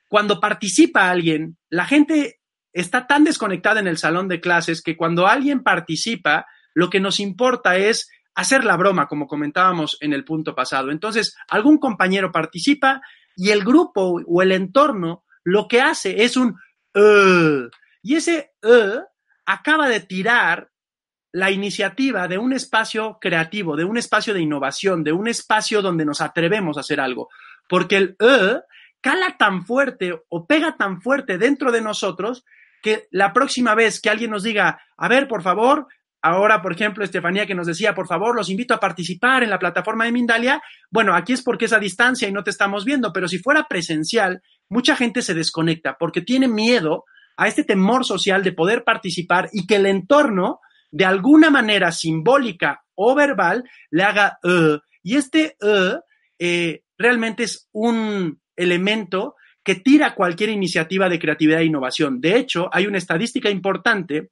Cuando 0.10 0.41
participa 0.41 1.10
alguien, 1.10 1.57
la 1.69 1.86
gente 1.86 2.41
está 2.73 3.07
tan 3.07 3.23
desconectada 3.23 3.79
en 3.79 3.88
el 3.88 3.97
salón 3.97 4.27
de 4.27 4.41
clases 4.41 4.81
que 4.81 4.97
cuando 4.97 5.25
alguien 5.25 5.63
participa, 5.63 6.47
lo 6.73 6.89
que 6.89 6.99
nos 6.99 7.21
importa 7.21 7.77
es 7.77 8.10
hacer 8.36 8.65
la 8.65 8.75
broma, 8.75 9.07
como 9.07 9.25
comentábamos 9.25 9.97
en 10.01 10.12
el 10.12 10.25
punto 10.25 10.53
pasado. 10.53 10.91
Entonces, 10.91 11.34
algún 11.47 11.77
compañero 11.77 12.29
participa 12.29 13.01
y 13.38 13.51
el 13.51 13.63
grupo 13.63 14.19
o 14.27 14.41
el 14.41 14.51
entorno 14.51 15.23
lo 15.45 15.69
que 15.69 15.79
hace 15.79 16.25
es 16.25 16.36
un 16.36 16.57
uh, 16.93 17.69
y 18.03 18.15
ese 18.15 18.51
uh 18.63 18.99
acaba 19.45 19.88
de 19.88 20.01
tirar 20.01 20.70
la 21.32 21.52
iniciativa 21.52 22.28
de 22.28 22.38
un 22.38 22.54
espacio 22.54 23.17
creativo, 23.22 23.76
de 23.76 23.86
un 23.86 23.98
espacio 23.98 24.34
de 24.34 24.41
innovación, 24.41 25.04
de 25.04 25.13
un 25.13 25.28
espacio 25.28 25.82
donde 25.82 26.06
nos 26.06 26.22
atrevemos 26.22 26.78
a 26.78 26.82
hacer 26.82 27.00
algo, 27.00 27.30
porque 27.67 27.98
el 27.98 28.15
uh 28.20 28.60
cala 29.02 29.36
tan 29.38 29.65
fuerte 29.65 30.13
o 30.30 30.46
pega 30.46 30.78
tan 30.78 31.02
fuerte 31.02 31.38
dentro 31.38 31.72
de 31.72 31.82
nosotros 31.82 32.46
que 32.82 33.08
la 33.12 33.34
próxima 33.34 33.76
vez 33.76 34.00
que 34.00 34.10
alguien 34.10 34.32
nos 34.32 34.44
diga, 34.44 34.80
a 34.96 35.08
ver, 35.08 35.28
por 35.28 35.41
favor, 35.41 35.88
ahora, 36.22 36.62
por 36.62 36.74
ejemplo, 36.74 37.04
Estefanía 37.04 37.46
que 37.46 37.56
nos 37.56 37.67
decía, 37.67 37.94
por 37.94 38.08
favor, 38.08 38.36
los 38.36 38.50
invito 38.50 38.74
a 38.74 38.80
participar 38.80 39.44
en 39.44 39.50
la 39.50 39.60
plataforma 39.60 40.06
de 40.06 40.12
Mindalia, 40.12 40.62
bueno, 40.89 41.15
aquí 41.15 41.34
es 41.34 41.41
porque 41.41 41.65
es 41.65 41.74
a 41.74 41.80
distancia 41.80 42.28
y 42.28 42.32
no 42.32 42.44
te 42.44 42.52
estamos 42.52 42.86
viendo, 42.86 43.12
pero 43.12 43.28
si 43.28 43.39
fuera 43.39 43.67
presencial, 43.67 44.41
mucha 44.70 44.96
gente 44.96 45.22
se 45.22 45.34
desconecta 45.34 45.98
porque 46.00 46.22
tiene 46.22 46.48
miedo 46.48 47.06
a 47.38 47.48
este 47.48 47.63
temor 47.63 48.06
social 48.06 48.44
de 48.44 48.52
poder 48.52 48.84
participar 48.84 49.50
y 49.52 49.65
que 49.65 49.78
el 49.78 49.86
entorno, 49.86 50.60
de 50.91 51.06
alguna 51.06 51.49
manera 51.49 51.91
simbólica 51.91 52.84
o 52.95 53.15
verbal, 53.15 53.63
le 53.89 54.04
haga, 54.04 54.38
uh, 54.43 54.77
y 55.01 55.15
este 55.15 55.56
uh, 55.62 55.99
eh, 56.38 56.84
realmente 56.97 57.43
es 57.43 57.69
un 57.71 58.39
elemento 58.56 59.36
que 59.63 59.75
tira 59.75 60.15
cualquier 60.15 60.49
iniciativa 60.49 61.08
de 61.08 61.19
creatividad 61.19 61.62
e 61.62 61.65
innovación. 61.65 62.19
De 62.19 62.38
hecho, 62.38 62.69
hay 62.71 62.88
una 62.88 62.97
estadística 62.97 63.49
importante 63.49 64.30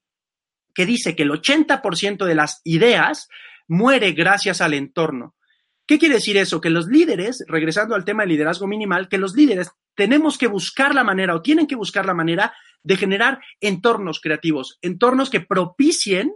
que 0.74 0.86
dice 0.86 1.16
que 1.16 1.24
el 1.24 1.32
80% 1.32 2.26
de 2.26 2.36
las 2.36 2.62
ideas 2.64 3.28
muere 3.68 4.12
gracias 4.12 4.62
al 4.62 4.74
entorno. 4.74 5.36
¿Qué 5.86 5.98
quiere 5.98 6.16
decir 6.16 6.38
eso? 6.38 6.62
Que 6.62 6.70
los 6.70 6.88
líderes, 6.88 7.44
regresando 7.48 7.96
al 7.96 8.06
tema 8.06 8.24
del 8.24 8.30
liderazgo 8.30 8.68
minimal, 8.68 9.10
que 9.10 9.18
los 9.18 9.36
líderes 9.36 9.72
tenemos 9.96 10.38
que 10.38 10.48
buscar 10.48 10.94
la 10.94 11.04
manera 11.04 11.36
o 11.36 11.42
tienen 11.42 11.68
que 11.68 11.76
buscar 11.76 12.06
la 12.06 12.14
manera 12.14 12.54
de 12.84 12.96
generar 12.96 13.40
entornos 13.60 14.20
creativos, 14.22 14.78
entornos 14.82 15.30
que 15.30 15.42
propicien 15.42 16.34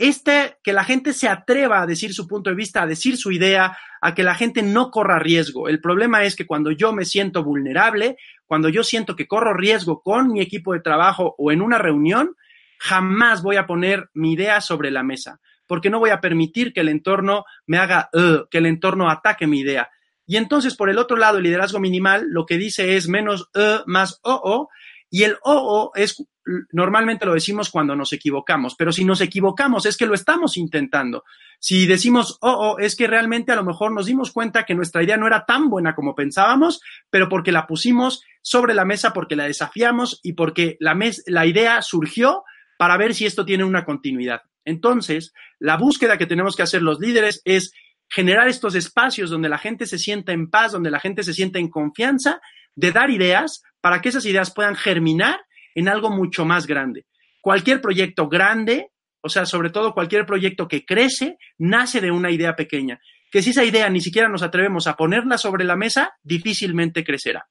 este, 0.00 0.56
que 0.64 0.72
la 0.72 0.82
gente 0.82 1.12
se 1.12 1.28
atreva 1.28 1.82
a 1.82 1.86
decir 1.86 2.14
su 2.14 2.26
punto 2.26 2.48
de 2.48 2.56
vista, 2.56 2.80
a 2.80 2.86
decir 2.86 3.18
su 3.18 3.30
idea, 3.30 3.76
a 4.00 4.14
que 4.14 4.22
la 4.22 4.34
gente 4.34 4.62
no 4.62 4.90
corra 4.90 5.18
riesgo. 5.18 5.68
El 5.68 5.78
problema 5.78 6.24
es 6.24 6.36
que 6.36 6.46
cuando 6.46 6.70
yo 6.70 6.94
me 6.94 7.04
siento 7.04 7.44
vulnerable, 7.44 8.16
cuando 8.46 8.70
yo 8.70 8.82
siento 8.82 9.14
que 9.14 9.28
corro 9.28 9.52
riesgo 9.52 10.00
con 10.00 10.32
mi 10.32 10.40
equipo 10.40 10.72
de 10.72 10.80
trabajo 10.80 11.34
o 11.36 11.52
en 11.52 11.60
una 11.60 11.76
reunión, 11.76 12.34
jamás 12.78 13.42
voy 13.42 13.56
a 13.56 13.66
poner 13.66 14.08
mi 14.14 14.32
idea 14.32 14.62
sobre 14.62 14.90
la 14.90 15.02
mesa, 15.02 15.38
porque 15.66 15.90
no 15.90 15.98
voy 15.98 16.10
a 16.10 16.22
permitir 16.22 16.72
que 16.72 16.80
el 16.80 16.88
entorno 16.88 17.44
me 17.66 17.76
haga, 17.76 18.08
que 18.50 18.56
el 18.56 18.64
entorno 18.64 19.10
ataque 19.10 19.46
mi 19.46 19.60
idea. 19.60 19.90
Y 20.26 20.38
entonces, 20.38 20.76
por 20.76 20.88
el 20.88 20.96
otro 20.96 21.18
lado, 21.18 21.36
el 21.36 21.44
liderazgo 21.44 21.78
minimal 21.78 22.24
lo 22.26 22.46
que 22.46 22.56
dice 22.56 22.96
es 22.96 23.06
menos 23.06 23.50
uh, 23.54 23.82
más 23.84 24.18
o, 24.22 24.70
y 25.10 25.24
el 25.24 25.36
o 25.42 25.92
es 25.94 26.24
normalmente 26.72 27.26
lo 27.26 27.34
decimos 27.34 27.70
cuando 27.70 27.94
nos 27.94 28.12
equivocamos, 28.12 28.74
pero 28.76 28.92
si 28.92 29.04
nos 29.04 29.20
equivocamos 29.20 29.86
es 29.86 29.96
que 29.96 30.06
lo 30.06 30.14
estamos 30.14 30.56
intentando. 30.56 31.24
Si 31.58 31.86
decimos, 31.86 32.38
oh, 32.40 32.76
es 32.78 32.96
que 32.96 33.06
realmente 33.06 33.52
a 33.52 33.56
lo 33.56 33.64
mejor 33.64 33.92
nos 33.92 34.06
dimos 34.06 34.32
cuenta 34.32 34.64
que 34.64 34.74
nuestra 34.74 35.02
idea 35.02 35.16
no 35.16 35.26
era 35.26 35.44
tan 35.44 35.68
buena 35.68 35.94
como 35.94 36.14
pensábamos, 36.14 36.80
pero 37.10 37.28
porque 37.28 37.52
la 37.52 37.66
pusimos 37.66 38.22
sobre 38.40 38.74
la 38.74 38.84
mesa, 38.84 39.12
porque 39.12 39.36
la 39.36 39.44
desafiamos 39.44 40.20
y 40.22 40.32
porque 40.32 40.76
la, 40.80 40.98
la 41.26 41.46
idea 41.46 41.82
surgió 41.82 42.44
para 42.78 42.96
ver 42.96 43.14
si 43.14 43.26
esto 43.26 43.44
tiene 43.44 43.64
una 43.64 43.84
continuidad. 43.84 44.40
Entonces, 44.64 45.32
la 45.58 45.76
búsqueda 45.76 46.16
que 46.16 46.26
tenemos 46.26 46.56
que 46.56 46.62
hacer 46.62 46.82
los 46.82 46.98
líderes 46.98 47.42
es 47.44 47.72
generar 48.08 48.48
estos 48.48 48.74
espacios 48.74 49.30
donde 49.30 49.48
la 49.48 49.58
gente 49.58 49.86
se 49.86 49.98
sienta 49.98 50.32
en 50.32 50.50
paz, 50.50 50.72
donde 50.72 50.90
la 50.90 50.98
gente 50.98 51.22
se 51.22 51.32
sienta 51.32 51.58
en 51.58 51.68
confianza, 51.68 52.40
de 52.76 52.92
dar 52.92 53.10
ideas 53.10 53.62
para 53.80 54.00
que 54.00 54.10
esas 54.10 54.26
ideas 54.26 54.52
puedan 54.52 54.76
germinar 54.76 55.40
en 55.74 55.88
algo 55.88 56.10
mucho 56.10 56.44
más 56.44 56.66
grande. 56.66 57.06
Cualquier 57.40 57.80
proyecto 57.80 58.28
grande, 58.28 58.90
o 59.22 59.28
sea, 59.28 59.46
sobre 59.46 59.70
todo 59.70 59.94
cualquier 59.94 60.26
proyecto 60.26 60.68
que 60.68 60.84
crece, 60.84 61.38
nace 61.58 62.00
de 62.00 62.10
una 62.10 62.30
idea 62.30 62.56
pequeña, 62.56 63.00
que 63.30 63.42
si 63.42 63.50
esa 63.50 63.64
idea 63.64 63.88
ni 63.88 64.00
siquiera 64.00 64.28
nos 64.28 64.42
atrevemos 64.42 64.86
a 64.86 64.96
ponerla 64.96 65.38
sobre 65.38 65.64
la 65.64 65.76
mesa, 65.76 66.14
difícilmente 66.22 67.04
crecerá. 67.04 67.48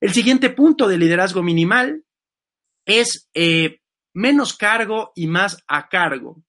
El 0.00 0.12
siguiente 0.12 0.50
punto 0.50 0.88
de 0.88 0.96
liderazgo 0.96 1.42
minimal 1.42 2.04
es 2.86 3.28
eh, 3.34 3.80
menos 4.14 4.56
cargo 4.56 5.12
y 5.14 5.26
más 5.26 5.62
a 5.66 5.88
cargo. 5.88 6.42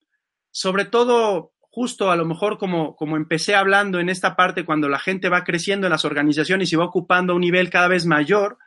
Sobre 0.51 0.85
todo, 0.85 1.50
justo 1.71 2.11
a 2.11 2.17
lo 2.17 2.25
mejor 2.25 2.57
como, 2.57 2.95
como 2.95 3.15
empecé 3.15 3.55
hablando 3.55 3.99
en 3.99 4.09
esta 4.09 4.35
parte, 4.35 4.65
cuando 4.65 4.89
la 4.89 4.99
gente 4.99 5.29
va 5.29 5.45
creciendo 5.45 5.87
en 5.87 5.91
las 5.91 6.05
organizaciones 6.05 6.71
y 6.71 6.75
va 6.75 6.85
ocupando 6.85 7.33
un 7.33 7.41
nivel 7.41 7.69
cada 7.69 7.87
vez 7.87 8.05
mayor, 8.05 8.57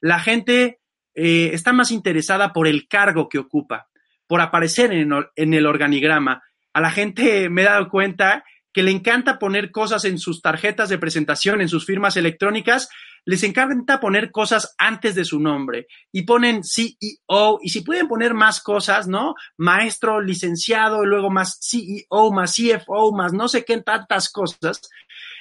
la 0.00 0.20
gente 0.20 0.80
eh, 1.14 1.50
está 1.52 1.72
más 1.72 1.90
interesada 1.90 2.52
por 2.52 2.68
el 2.68 2.86
cargo 2.86 3.28
que 3.28 3.38
ocupa, 3.38 3.88
por 4.28 4.40
aparecer 4.40 4.92
en, 4.92 5.12
en 5.34 5.54
el 5.54 5.66
organigrama. 5.66 6.42
A 6.72 6.80
la 6.80 6.92
gente 6.92 7.50
me 7.50 7.62
he 7.62 7.64
dado 7.64 7.88
cuenta 7.88 8.44
que 8.72 8.84
le 8.84 8.92
encanta 8.92 9.38
poner 9.38 9.72
cosas 9.72 10.04
en 10.04 10.18
sus 10.18 10.40
tarjetas 10.40 10.88
de 10.88 10.98
presentación, 10.98 11.60
en 11.60 11.68
sus 11.68 11.84
firmas 11.84 12.16
electrónicas, 12.16 12.88
les 13.24 13.42
encanta 13.44 14.00
poner 14.00 14.30
cosas 14.30 14.74
antes 14.78 15.14
de 15.14 15.24
su 15.24 15.38
nombre 15.38 15.86
y 16.10 16.22
ponen 16.22 16.62
CEO 16.64 17.58
y 17.62 17.70
si 17.70 17.82
pueden 17.82 18.08
poner 18.08 18.34
más 18.34 18.60
cosas, 18.60 19.06
¿no? 19.06 19.34
Maestro, 19.56 20.20
licenciado, 20.20 21.04
y 21.04 21.06
luego 21.06 21.30
más 21.30 21.58
CEO, 21.60 22.32
más 22.32 22.56
CFO, 22.56 23.12
más 23.12 23.32
no 23.32 23.48
sé 23.48 23.64
qué 23.64 23.80
tantas 23.80 24.30
cosas. 24.30 24.80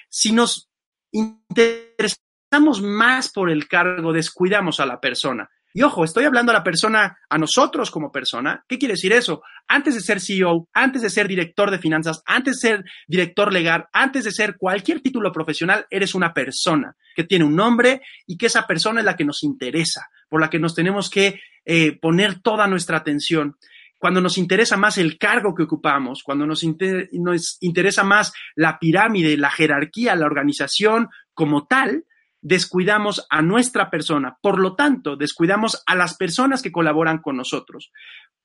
Si 0.09 0.31
nos 0.31 0.69
interesamos 1.11 2.81
más 2.81 3.31
por 3.31 3.49
el 3.49 3.67
cargo, 3.67 4.13
descuidamos 4.13 4.79
a 4.79 4.85
la 4.85 4.99
persona. 4.99 5.49
Y 5.73 5.83
ojo, 5.83 6.03
estoy 6.03 6.25
hablando 6.25 6.51
a 6.51 6.55
la 6.55 6.63
persona, 6.63 7.17
a 7.29 7.37
nosotros 7.37 7.91
como 7.91 8.11
persona. 8.11 8.63
¿Qué 8.67 8.77
quiere 8.77 8.93
decir 8.93 9.13
eso? 9.13 9.41
Antes 9.67 9.95
de 9.95 10.01
ser 10.01 10.19
CEO, 10.19 10.67
antes 10.73 11.01
de 11.01 11.09
ser 11.09 11.27
director 11.27 11.71
de 11.71 11.79
finanzas, 11.79 12.21
antes 12.25 12.59
de 12.59 12.69
ser 12.69 12.85
director 13.07 13.53
legal, 13.53 13.87
antes 13.93 14.25
de 14.25 14.31
ser 14.31 14.57
cualquier 14.57 15.01
título 15.01 15.31
profesional, 15.31 15.85
eres 15.89 16.13
una 16.13 16.33
persona 16.33 16.95
que 17.15 17.23
tiene 17.23 17.45
un 17.45 17.55
nombre 17.55 18.01
y 18.27 18.37
que 18.37 18.47
esa 18.47 18.67
persona 18.67 18.99
es 18.99 19.05
la 19.05 19.15
que 19.15 19.25
nos 19.25 19.43
interesa, 19.43 20.09
por 20.29 20.41
la 20.41 20.49
que 20.49 20.59
nos 20.59 20.75
tenemos 20.75 21.09
que 21.09 21.39
eh, 21.65 21.97
poner 21.99 22.41
toda 22.41 22.67
nuestra 22.67 22.97
atención. 22.97 23.57
Cuando 23.97 24.19
nos 24.19 24.37
interesa 24.37 24.77
más 24.77 24.97
el 24.97 25.17
cargo 25.17 25.53
que 25.53 25.63
ocupamos, 25.63 26.23
cuando 26.23 26.45
nos, 26.47 26.63
nos 27.11 27.57
interesa 27.61 28.03
más 28.03 28.33
la 28.55 28.79
pirámide, 28.79 29.37
la 29.37 29.51
jerarquía, 29.51 30.15
la 30.15 30.25
organización 30.25 31.09
como 31.33 31.67
tal, 31.67 32.05
descuidamos 32.41 33.25
a 33.29 33.41
nuestra 33.41 33.89
persona. 33.89 34.37
Por 34.41 34.59
lo 34.59 34.75
tanto, 34.75 35.15
descuidamos 35.15 35.83
a 35.85 35.95
las 35.95 36.17
personas 36.17 36.61
que 36.61 36.71
colaboran 36.71 37.19
con 37.19 37.37
nosotros. 37.37 37.91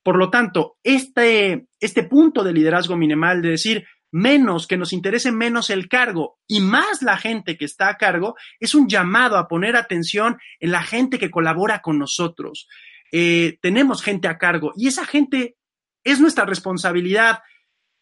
Por 0.03 0.19
lo 0.19 0.31
tanto, 0.31 0.77
este, 0.85 1.67
este 1.81 2.05
punto 2.05 2.45
de 2.45 2.53
liderazgo 2.53 2.97
minimal 2.97 3.43
de 3.43 3.51
decir 3.51 3.87
menos, 4.13 4.67
que 4.67 4.77
nos 4.77 4.93
interese 4.93 5.33
menos 5.33 5.69
el 5.71 5.89
cargo 5.89 6.39
y 6.47 6.61
más 6.61 7.03
la 7.03 7.17
gente 7.17 7.57
que 7.57 7.65
está 7.65 7.89
a 7.89 7.97
cargo, 7.97 8.37
es 8.61 8.75
un 8.75 8.89
llamado 8.89 9.37
a 9.37 9.49
poner 9.49 9.77
atención 9.77 10.39
en 10.61 10.71
la 10.71 10.83
gente 10.83 11.19
que 11.19 11.31
colabora 11.31 11.81
con 11.83 11.99
nosotros. 11.99 12.69
Eh, 13.13 13.59
tenemos 13.61 14.03
gente 14.03 14.29
a 14.29 14.39
cargo 14.39 14.73
y 14.77 14.89
esa 14.89 15.05
gente 15.07 15.57
es 16.05 16.21
nuestra 16.21 16.45
responsabilidad 16.45 17.41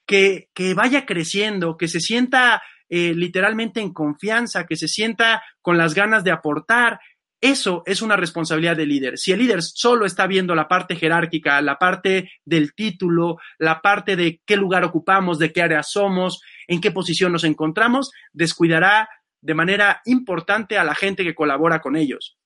que, 0.07 0.49
que 0.55 0.75
vaya 0.75 1.07
creciendo, 1.07 1.77
que 1.77 1.89
se 1.89 2.01
sienta 2.01 2.63
eh, 2.89 3.15
literalmente 3.15 3.81
en 3.81 3.93
confianza, 3.93 4.67
que 4.67 4.77
se 4.77 4.89
sienta 4.89 5.43
con 5.63 5.79
las 5.79 5.95
ganas 5.95 6.25
de 6.25 6.31
aportar. 6.31 7.01
Eso 7.41 7.83
es 7.87 8.01
una 8.03 8.17
responsabilidad 8.17 8.77
del 8.77 8.89
líder. 8.89 9.19
Si 9.19 9.33
el 9.33 9.41
líder 9.41 9.63
solo 9.63 10.07
está 10.07 10.27
viendo 10.27 10.55
la 10.55 10.69
parte 10.69 10.97
jerárquica, 10.97 11.61
la 11.61 11.79
parte 11.79 12.31
del 12.45 12.75
título, 12.75 13.39
la 13.59 13.83
parte 13.83 14.17
de 14.17 14.41
qué 14.47 14.57
lugar 14.57 14.85
ocupamos, 14.85 15.39
de 15.39 15.53
qué 15.53 15.63
área 15.63 15.83
somos, 15.83 16.41
en 16.67 16.81
qué 16.81 16.91
posición 16.91 17.33
nos 17.33 17.45
encontramos, 17.45 18.13
descuidará 18.33 19.09
de 19.43 19.55
manera 19.55 20.01
importante 20.07 20.79
a 20.79 20.85
la 20.85 20.95
gente 20.95 21.23
que 21.23 21.35
colabora 21.35 21.81
con 21.81 21.97
ellos. 21.97 22.39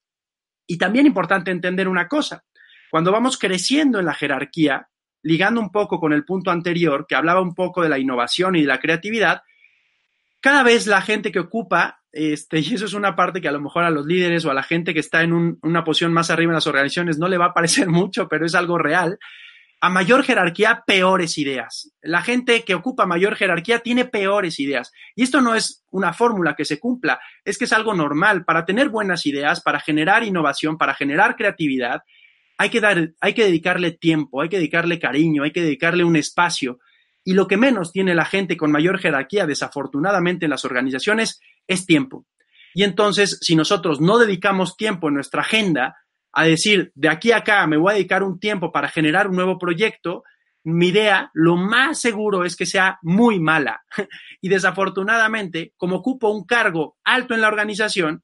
Y 0.67 0.77
también 0.77 1.05
importante 1.05 1.49
entender 1.49 1.87
una 1.87 2.07
cosa, 2.07 2.43
cuando 2.91 3.11
vamos 3.11 3.37
creciendo 3.37 3.99
en 3.99 4.05
la 4.05 4.13
jerarquía, 4.13 4.89
ligando 5.23 5.61
un 5.61 5.71
poco 5.71 5.99
con 5.99 6.13
el 6.13 6.25
punto 6.25 6.51
anterior, 6.51 7.05
que 7.07 7.15
hablaba 7.15 7.41
un 7.41 7.55
poco 7.55 7.81
de 7.81 7.89
la 7.89 7.99
innovación 7.99 8.55
y 8.55 8.61
de 8.61 8.67
la 8.67 8.79
creatividad, 8.79 9.41
cada 10.41 10.63
vez 10.63 10.87
la 10.87 11.01
gente 11.01 11.31
que 11.31 11.39
ocupa, 11.39 12.01
este, 12.11 12.59
y 12.61 12.73
eso 12.73 12.85
es 12.85 12.93
una 12.93 13.15
parte 13.15 13.41
que 13.41 13.47
a 13.47 13.53
lo 13.53 13.61
mejor 13.61 13.83
a 13.83 13.89
los 13.89 14.05
líderes 14.05 14.45
o 14.45 14.51
a 14.51 14.53
la 14.53 14.63
gente 14.63 14.93
que 14.93 14.99
está 14.99 15.23
en 15.23 15.57
una 15.61 15.83
posición 15.83 16.13
más 16.13 16.29
arriba 16.29 16.51
en 16.51 16.55
las 16.55 16.67
organizaciones 16.67 17.17
no 17.17 17.27
le 17.27 17.37
va 17.37 17.47
a 17.47 17.53
parecer 17.53 17.87
mucho, 17.89 18.27
pero 18.27 18.45
es 18.45 18.55
algo 18.55 18.77
real, 18.77 19.19
a 19.81 19.89
mayor 19.89 20.23
jerarquía, 20.23 20.83
peores 20.85 21.37
ideas. 21.37 21.93
La 22.01 22.21
gente 22.21 22.63
que 22.63 22.75
ocupa 22.75 23.05
mayor 23.05 23.35
jerarquía 23.35 23.79
tiene 23.79 24.03
peores 24.03 24.59
ideas. 24.59 24.91
Y 25.15 25.23
esto 25.23 25.39
no 25.39 25.55
es 25.55 25.85
una 25.91 26.11
fórmula 26.11 26.55
que 26.55 26.65
se 26.65 26.79
cumpla, 26.79 27.19
es 27.45 27.57
que 27.57 27.63
es 27.63 27.71
algo 27.71 27.93
normal. 27.93 28.43
Para 28.43 28.65
tener 28.65 28.89
buenas 28.89 29.25
ideas, 29.25 29.61
para 29.61 29.79
generar 29.79 30.23
innovación, 30.23 30.77
para 30.77 30.95
generar 30.95 31.37
creatividad, 31.37 32.01
hay 32.57 32.69
que, 32.69 32.81
dar, 32.81 33.13
hay 33.21 33.33
que 33.33 33.45
dedicarle 33.45 33.91
tiempo, 33.91 34.41
hay 34.41 34.49
que 34.49 34.57
dedicarle 34.57 34.99
cariño, 34.99 35.43
hay 35.43 35.51
que 35.51 35.61
dedicarle 35.61 36.03
un 36.03 36.17
espacio. 36.17 36.79
Y 37.29 37.33
lo 37.33 37.47
que 37.47 37.57
menos 37.57 37.91
tiene 37.91 38.15
la 38.15 38.25
gente 38.25 38.57
con 38.57 38.71
mayor 38.71 38.97
jerarquía, 38.97 39.45
desafortunadamente 39.45 40.45
en 40.45 40.49
las 40.49 40.65
organizaciones, 40.65 41.39
es 41.67 41.85
tiempo. 41.85 42.25
Y 42.73 42.83
entonces, 42.83 43.37
si 43.39 43.55
nosotros 43.55 44.01
no 44.01 44.17
dedicamos 44.17 44.75
tiempo 44.75 45.09
en 45.09 45.13
nuestra 45.13 45.41
agenda, 45.41 45.95
a 46.31 46.45
decir, 46.45 46.91
de 46.95 47.07
aquí 47.07 47.31
a 47.31 47.37
acá 47.37 47.67
me 47.67 47.77
voy 47.77 47.91
a 47.91 47.95
dedicar 47.97 48.23
un 48.23 48.39
tiempo 48.39 48.71
para 48.71 48.89
generar 48.89 49.27
un 49.27 49.35
nuevo 49.35 49.59
proyecto, 49.59 50.23
mi 50.63 50.87
idea 50.87 51.29
lo 51.35 51.55
más 51.55 52.01
seguro 52.01 52.45
es 52.45 52.55
que 52.55 52.65
sea 52.65 52.97
muy 53.03 53.39
mala. 53.39 53.83
Y 54.41 54.49
desafortunadamente, 54.49 55.73
como 55.77 55.97
ocupo 55.97 56.29
un 56.29 56.45
cargo 56.45 56.97
alto 57.03 57.35
en 57.35 57.41
la 57.41 57.49
organización, 57.49 58.23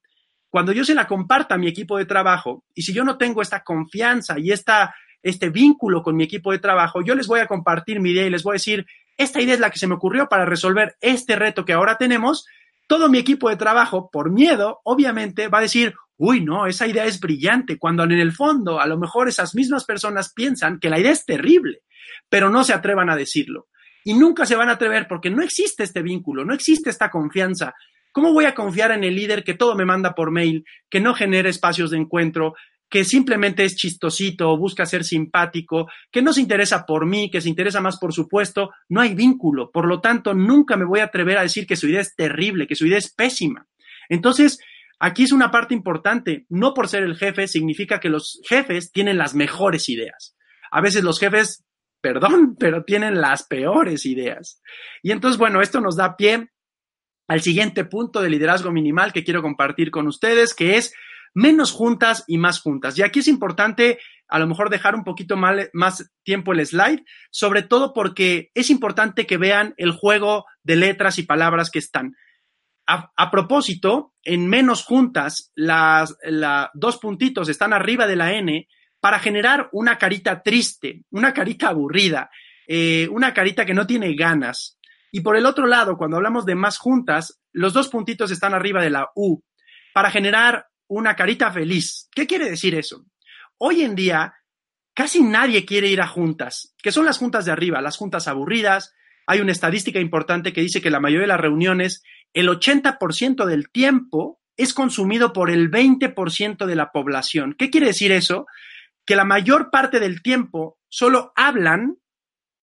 cuando 0.50 0.72
yo 0.72 0.84
se 0.84 0.96
la 0.96 1.06
comparta 1.06 1.54
a 1.54 1.58
mi 1.60 1.68
equipo 1.68 2.00
de 2.00 2.06
trabajo, 2.06 2.64
y 2.74 2.82
si 2.82 2.92
yo 2.92 3.04
no 3.04 3.20
tengo 3.20 3.44
esta 3.44 3.64
confianza 3.64 4.40
y 4.40 4.52
esta, 4.52 4.96
este 5.26 5.50
vínculo 5.50 6.04
con 6.04 6.16
mi 6.16 6.24
equipo 6.24 6.52
de 6.52 6.60
trabajo, 6.60 7.02
yo 7.02 7.16
les 7.16 7.26
voy 7.26 7.40
a 7.40 7.48
compartir 7.48 8.00
mi 8.00 8.12
idea 8.12 8.28
y 8.28 8.30
les 8.30 8.44
voy 8.44 8.54
a 8.54 8.62
decir, 8.62 8.86
esta 9.18 9.42
idea 9.42 9.56
es 9.56 9.60
la 9.60 9.72
que 9.72 9.80
se 9.80 9.88
me 9.88 9.96
ocurrió 9.96 10.30
para 10.30 10.46
resolver 10.46 10.96
este 11.02 11.36
reto 11.36 11.66
que 11.66 11.74
ahora 11.74 11.98
tenemos, 11.98 12.46
todo 12.86 13.10
mi 13.10 13.18
equipo 13.18 13.50
de 13.50 13.56
trabajo, 13.56 14.12
por 14.12 14.30
miedo, 14.30 14.82
obviamente, 14.84 15.48
va 15.48 15.58
a 15.58 15.62
decir, 15.62 15.96
uy, 16.18 16.42
no, 16.42 16.68
esa 16.68 16.86
idea 16.86 17.06
es 17.06 17.20
brillante, 17.20 17.80
cuando 17.80 18.04
en 18.04 18.12
el 18.12 18.34
fondo 18.34 18.80
a 18.80 18.86
lo 18.86 19.00
mejor 19.00 19.28
esas 19.28 19.56
mismas 19.56 19.84
personas 19.84 20.32
piensan 20.32 20.80
que 20.80 20.92
la 20.92 21.00
idea 21.00 21.12
es 21.12 21.26
terrible, 21.26 21.82
pero 22.30 22.52
no 22.52 22.64
se 22.64 22.74
atrevan 22.74 23.10
a 23.10 23.16
decirlo. 23.16 23.68
Y 24.04 24.14
nunca 24.14 24.46
se 24.46 24.56
van 24.56 24.70
a 24.70 24.74
atrever 24.74 25.08
porque 25.08 25.32
no 25.32 25.42
existe 25.42 25.84
este 25.84 26.04
vínculo, 26.04 26.46
no 26.46 26.54
existe 26.54 26.92
esta 26.92 27.10
confianza. 27.10 27.74
¿Cómo 28.12 28.32
voy 28.32 28.46
a 28.46 28.54
confiar 28.54 28.92
en 28.92 29.04
el 29.04 29.16
líder 29.16 29.44
que 29.44 29.56
todo 29.56 29.76
me 29.76 29.86
manda 29.86 30.14
por 30.14 30.30
mail, 30.30 30.64
que 30.88 31.00
no 31.00 31.16
genera 31.16 31.50
espacios 31.50 31.90
de 31.90 31.98
encuentro, 31.98 32.54
que 32.96 33.04
simplemente 33.04 33.66
es 33.66 33.76
chistosito, 33.76 34.56
busca 34.56 34.86
ser 34.86 35.04
simpático, 35.04 35.90
que 36.10 36.22
no 36.22 36.32
se 36.32 36.40
interesa 36.40 36.86
por 36.86 37.06
mí, 37.06 37.30
que 37.30 37.42
se 37.42 37.50
interesa 37.50 37.82
más 37.82 37.98
por 38.00 38.14
su 38.14 38.30
puesto? 38.30 38.72
No 38.88 39.02
hay 39.02 39.14
vínculo. 39.14 39.70
Por 39.70 39.86
lo 39.86 40.00
tanto, 40.00 40.34
nunca 40.34 40.78
me 40.78 40.86
voy 40.86 41.02
a 41.02 41.04
atrever 41.04 41.38
a 41.38 41.42
decir 41.42 41.68
que 41.68 41.76
su 41.76 41.90
idea 41.90 42.00
es 42.00 42.16
terrible, 42.16 42.68
que 42.68 42.76
su 42.78 42.88
idea 42.88 42.98
es 42.98 43.14
pésima. 43.14 43.68
Entonces, 44.08 44.60
Aquí 44.98 45.24
es 45.24 45.34
una 45.34 45.52
parte 45.52 45.74
importante. 45.74 46.46
No 46.48 46.74
por 46.74 46.88
ser 46.88 47.04
el 47.04 47.18
jefe 47.18 47.50
significa 47.50 48.00
que 48.00 48.08
los 48.08 48.40
jefes 48.48 48.94
tienen 48.94 49.18
las 49.18 49.36
mejores 49.36 49.90
ideas. 49.90 50.38
A 50.72 50.80
veces 50.80 51.04
los 51.04 51.20
jefes, 51.20 51.66
perdón, 52.00 52.56
pero 52.60 52.86
tienen 52.86 53.20
las 53.20 53.44
peores 53.46 54.06
ideas. 54.06 54.62
Y 55.04 55.12
entonces, 55.12 55.38
bueno, 55.38 55.62
esto 55.62 55.82
nos 55.82 55.98
da 55.98 56.16
pie 56.16 56.50
al 57.28 57.42
siguiente 57.42 57.84
punto 57.84 58.22
de 58.22 58.30
liderazgo 58.30 58.72
minimal 58.72 59.12
que 59.12 59.26
quiero 59.26 59.42
compartir 59.42 59.92
con 59.92 60.08
ustedes, 60.08 60.54
que 60.54 60.78
es 60.78 60.94
menos 61.36 61.72
juntas 61.72 62.24
y 62.26 62.40
más 62.40 62.60
juntas. 62.60 62.98
Y 62.98 63.04
aquí 63.04 63.20
es 63.20 63.28
importante 63.28 64.00
a 64.28 64.40
lo 64.40 64.48
mejor 64.48 64.72
dejar 64.72 64.96
un 64.96 65.04
poquito 65.04 65.38
más 65.38 66.12
tiempo 66.24 66.52
el 66.52 66.66
slide, 66.66 67.04
sobre 67.30 67.62
todo 67.62 67.94
porque 67.94 68.50
es 68.56 68.72
importante 68.72 69.28
que 69.28 69.38
vean 69.38 69.76
el 69.78 69.92
juego 69.92 70.46
de 70.64 70.78
letras 70.78 71.20
y 71.20 71.24
palabras 71.24 71.70
que 71.70 71.80
están. 71.80 72.16
A, 72.88 73.32
propósito, 73.32 74.14
en 74.24 74.48
menos 74.48 74.84
juntas, 74.84 75.52
las 75.56 76.16
dos 76.74 76.98
puntitos 76.98 77.50
están 77.50 77.74
arriba 77.74 78.06
de 78.08 78.16
la 78.16 78.34
N 78.34 78.68
para 79.00 79.20
generar 79.20 79.70
una 79.72 79.98
carita 79.98 80.42
triste, 80.42 81.04
una 81.10 81.34
carita 81.34 81.70
aburrida, 81.70 82.30
eh, 82.68 83.08
una 83.12 83.34
carita 83.34 83.66
que 83.66 83.74
no 83.74 83.86
tiene 83.86 84.16
ganas. 84.16 84.80
Y 85.12 85.22
por 85.22 85.36
el 85.36 85.46
otro 85.46 85.66
lado, 85.66 85.98
cuando 85.98 86.18
hablamos 86.18 86.46
de 86.46 86.56
más 86.56 86.78
juntas, 86.78 87.40
los 87.52 87.74
dos 87.74 87.88
puntitos 87.90 88.32
están 88.32 88.54
arriba 88.54 88.82
de 88.82 88.90
la 88.92 89.10
U 89.16 89.42
para 89.94 90.12
generar 90.12 90.68
una 90.88 91.16
carita 91.16 91.52
feliz. 91.52 92.10
¿Qué 92.14 92.28
quiere 92.28 92.50
decir 92.50 92.76
eso? 92.76 93.06
Hoy 93.58 93.82
en 93.82 93.96
día, 93.96 94.36
casi 94.94 95.22
nadie 95.22 95.66
quiere 95.66 95.88
ir 95.88 96.02
a 96.02 96.08
juntas, 96.08 96.76
que 96.82 96.92
son 96.92 97.06
las 97.06 97.18
juntas 97.18 97.46
de 97.46 97.52
arriba, 97.52 97.82
las 97.82 97.98
juntas 97.98 98.28
aburridas. 98.28 98.94
Hay 99.28 99.40
una 99.40 99.52
estadística 99.52 100.00
importante 100.00 100.54
que 100.54 100.62
dice 100.62 100.82
que 100.82 100.90
la 100.90 101.00
mayoría 101.00 101.24
de 101.24 101.34
las 101.34 101.40
reuniones 101.40 102.04
el 102.34 102.50
80% 102.50 103.46
del 103.46 103.70
tiempo 103.70 104.42
es 104.58 104.74
consumido 104.74 105.34
por 105.34 105.50
el 105.50 105.72
20% 105.72 106.66
de 106.66 106.76
la 106.76 106.92
población. 106.92 107.56
¿Qué 107.58 107.70
quiere 107.70 107.88
decir 107.88 108.12
eso? 108.12 108.46
Que 109.06 109.16
la 109.16 109.26
mayor 109.26 109.70
parte 109.72 110.00
del 110.00 110.22
tiempo 110.22 110.80
solo 110.90 111.34
hablan 111.36 111.98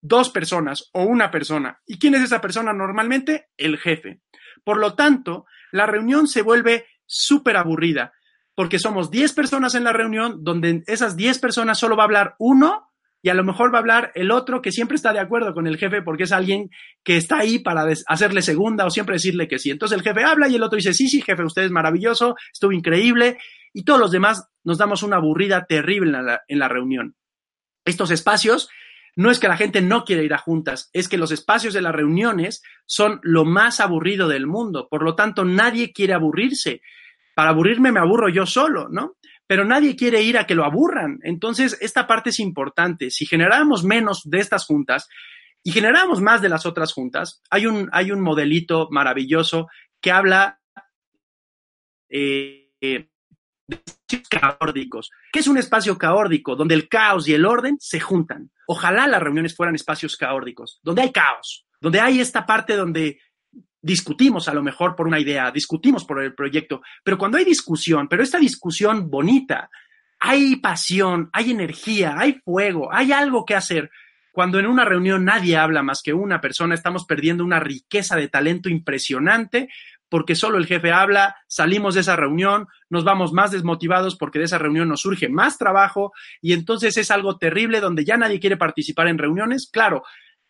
dos 0.01 0.29
personas 0.29 0.89
o 0.93 1.03
una 1.03 1.31
persona. 1.31 1.81
¿Y 1.85 1.97
quién 1.97 2.15
es 2.15 2.23
esa 2.23 2.41
persona 2.41 2.73
normalmente? 2.73 3.47
El 3.57 3.77
jefe. 3.77 4.21
Por 4.63 4.77
lo 4.77 4.95
tanto, 4.95 5.45
la 5.71 5.85
reunión 5.85 6.27
se 6.27 6.41
vuelve 6.41 6.85
súper 7.05 7.57
aburrida 7.57 8.13
porque 8.55 8.79
somos 8.79 9.09
10 9.09 9.33
personas 9.33 9.75
en 9.75 9.83
la 9.83 9.93
reunión 9.93 10.43
donde 10.43 10.83
esas 10.87 11.15
10 11.15 11.39
personas 11.39 11.79
solo 11.79 11.95
va 11.95 12.03
a 12.03 12.05
hablar 12.05 12.35
uno 12.39 12.87
y 13.21 13.29
a 13.29 13.33
lo 13.33 13.43
mejor 13.43 13.73
va 13.73 13.77
a 13.77 13.81
hablar 13.81 14.11
el 14.15 14.31
otro 14.31 14.61
que 14.61 14.71
siempre 14.71 14.95
está 14.95 15.13
de 15.13 15.19
acuerdo 15.19 15.53
con 15.53 15.65
el 15.65 15.77
jefe 15.77 16.01
porque 16.01 16.23
es 16.23 16.31
alguien 16.31 16.69
que 17.03 17.15
está 17.17 17.39
ahí 17.39 17.59
para 17.59 17.85
hacerle 18.07 18.41
segunda 18.41 18.85
o 18.85 18.89
siempre 18.89 19.15
decirle 19.15 19.47
que 19.47 19.59
sí. 19.59 19.71
Entonces 19.71 19.97
el 19.97 20.03
jefe 20.03 20.23
habla 20.23 20.49
y 20.49 20.55
el 20.55 20.63
otro 20.63 20.75
dice, 20.75 20.93
sí, 20.93 21.07
sí, 21.07 21.21
jefe, 21.21 21.43
usted 21.43 21.63
es 21.63 21.71
maravilloso, 21.71 22.35
estuvo 22.51 22.73
increíble 22.73 23.37
y 23.73 23.85
todos 23.85 23.99
los 23.99 24.11
demás 24.11 24.49
nos 24.63 24.77
damos 24.77 25.03
una 25.03 25.17
aburrida 25.17 25.65
terrible 25.65 26.17
en 26.17 26.25
la, 26.25 26.41
en 26.47 26.59
la 26.59 26.67
reunión. 26.67 27.15
Estos 27.85 28.11
espacios 28.11 28.69
no 29.15 29.31
es 29.31 29.39
que 29.39 29.47
la 29.47 29.57
gente 29.57 29.81
no 29.81 30.03
quiera 30.05 30.23
ir 30.23 30.33
a 30.33 30.37
juntas, 30.37 30.89
es 30.93 31.07
que 31.07 31.17
los 31.17 31.31
espacios 31.31 31.73
de 31.73 31.81
las 31.81 31.93
reuniones 31.93 32.63
son 32.85 33.19
lo 33.23 33.45
más 33.45 33.79
aburrido 33.79 34.27
del 34.27 34.47
mundo. 34.47 34.87
Por 34.89 35.03
lo 35.03 35.15
tanto, 35.15 35.45
nadie 35.45 35.93
quiere 35.93 36.13
aburrirse. 36.13 36.81
Para 37.35 37.51
aburrirme 37.51 37.91
me 37.91 37.99
aburro 37.99 38.29
yo 38.29 38.45
solo, 38.45 38.89
¿no? 38.89 39.17
pero 39.47 39.65
nadie 39.65 39.95
quiere 39.95 40.21
ir 40.21 40.37
a 40.37 40.45
que 40.47 40.55
lo 40.55 40.63
aburran. 40.63 41.19
Entonces, 41.23 41.77
esta 41.81 42.07
parte 42.07 42.29
es 42.29 42.39
importante. 42.39 43.11
Si 43.11 43.25
generáramos 43.25 43.83
menos 43.83 44.21
de 44.25 44.39
estas 44.39 44.65
juntas 44.65 45.09
y 45.63 45.71
generáramos 45.71 46.21
más 46.21 46.41
de 46.41 46.49
las 46.49 46.65
otras 46.65 46.93
juntas, 46.93 47.41
hay 47.49 47.65
un, 47.65 47.89
hay 47.91 48.11
un 48.11 48.21
modelito 48.21 48.87
maravilloso 48.89 49.67
que 50.01 50.11
habla 50.11 50.59
eh, 52.09 52.71
caórdicos. 54.29 55.11
¿Qué 55.31 55.39
es 55.39 55.47
un 55.47 55.57
espacio 55.57 55.97
caórdico? 55.97 56.55
Donde 56.55 56.75
el 56.75 56.87
caos 56.87 57.27
y 57.27 57.33
el 57.33 57.45
orden 57.45 57.77
se 57.79 57.99
juntan. 57.99 58.51
Ojalá 58.67 59.07
las 59.07 59.21
reuniones 59.21 59.55
fueran 59.55 59.75
espacios 59.75 60.17
caórdicos, 60.17 60.79
donde 60.83 61.03
hay 61.03 61.11
caos, 61.11 61.65
donde 61.79 61.99
hay 61.99 62.19
esta 62.19 62.45
parte 62.45 62.75
donde 62.75 63.19
discutimos 63.81 64.47
a 64.47 64.53
lo 64.53 64.63
mejor 64.63 64.95
por 64.95 65.07
una 65.07 65.19
idea, 65.19 65.51
discutimos 65.51 66.05
por 66.05 66.23
el 66.23 66.33
proyecto, 66.33 66.81
pero 67.03 67.17
cuando 67.17 67.37
hay 67.37 67.43
discusión, 67.43 68.07
pero 68.07 68.23
esta 68.23 68.39
discusión 68.39 69.09
bonita, 69.09 69.69
hay 70.19 70.55
pasión, 70.55 71.29
hay 71.33 71.51
energía, 71.51 72.15
hay 72.17 72.39
fuego, 72.45 72.93
hay 72.93 73.11
algo 73.11 73.43
que 73.43 73.55
hacer. 73.55 73.91
Cuando 74.31 74.57
en 74.57 74.65
una 74.65 74.85
reunión 74.85 75.25
nadie 75.25 75.57
habla 75.57 75.83
más 75.83 76.01
que 76.01 76.13
una 76.13 76.39
persona, 76.39 76.73
estamos 76.73 77.05
perdiendo 77.05 77.43
una 77.43 77.59
riqueza 77.59 78.15
de 78.15 78.29
talento 78.29 78.69
impresionante 78.69 79.69
porque 80.13 80.35
solo 80.35 80.59
el 80.59 80.67
jefe 80.67 80.91
habla, 80.91 81.37
salimos 81.47 81.95
de 81.95 82.01
esa 82.01 82.15
reunión, 82.15 82.67
nos 82.87 83.03
vamos 83.03 83.33
más 83.33 83.49
desmotivados 83.49 84.15
porque 84.15 84.37
de 84.37 84.45
esa 84.45 84.59
reunión 84.59 84.87
nos 84.87 85.01
surge 85.01 85.27
más 85.27 85.57
trabajo 85.57 86.11
y 86.39 86.53
entonces 86.53 86.97
es 86.97 87.09
algo 87.09 87.39
terrible 87.39 87.79
donde 87.79 88.05
ya 88.05 88.15
nadie 88.15 88.39
quiere 88.39 88.55
participar 88.55 89.07
en 89.07 89.17
reuniones. 89.17 89.71
Claro, 89.73 90.03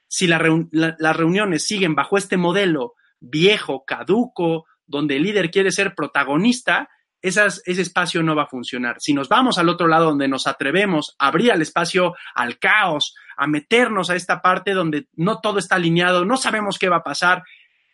si 0.06 0.28
las 0.28 1.16
reuniones 1.16 1.64
siguen 1.66 1.96
bajo 1.96 2.18
este 2.18 2.36
modelo 2.36 2.96
viejo, 3.22 3.86
caduco, 3.88 4.66
donde 4.86 5.16
el 5.16 5.24
líder 5.24 5.50
quiere 5.50 5.72
ser 5.72 5.96
protagonista, 5.96 6.90
ese 7.22 7.62
espacio 7.66 8.22
no 8.22 8.36
va 8.36 8.44
a 8.44 8.48
funcionar. 8.48 8.98
Si 9.00 9.14
nos 9.14 9.30
vamos 9.30 9.58
al 9.58 9.70
otro 9.70 9.88
lado 9.88 10.08
donde 10.08 10.28
nos 10.28 10.46
atrevemos 10.46 11.16
a 11.20 11.28
abrir 11.28 11.52
el 11.52 11.62
espacio 11.62 12.16
al 12.36 12.60
caos, 12.60 13.16
a 13.38 13.48
meternos 13.48 14.10
a 14.10 14.18
esta 14.18 14.42
parte 14.42 14.74
donde 14.74 15.08
no 15.14 15.40
todo 15.40 15.58
está 15.58 15.76
alineado, 15.76 16.26
no 16.26 16.36
sabemos 16.36 16.78
qué 16.78 16.90
va 16.90 16.98
a 16.98 17.04
pasar, 17.04 17.44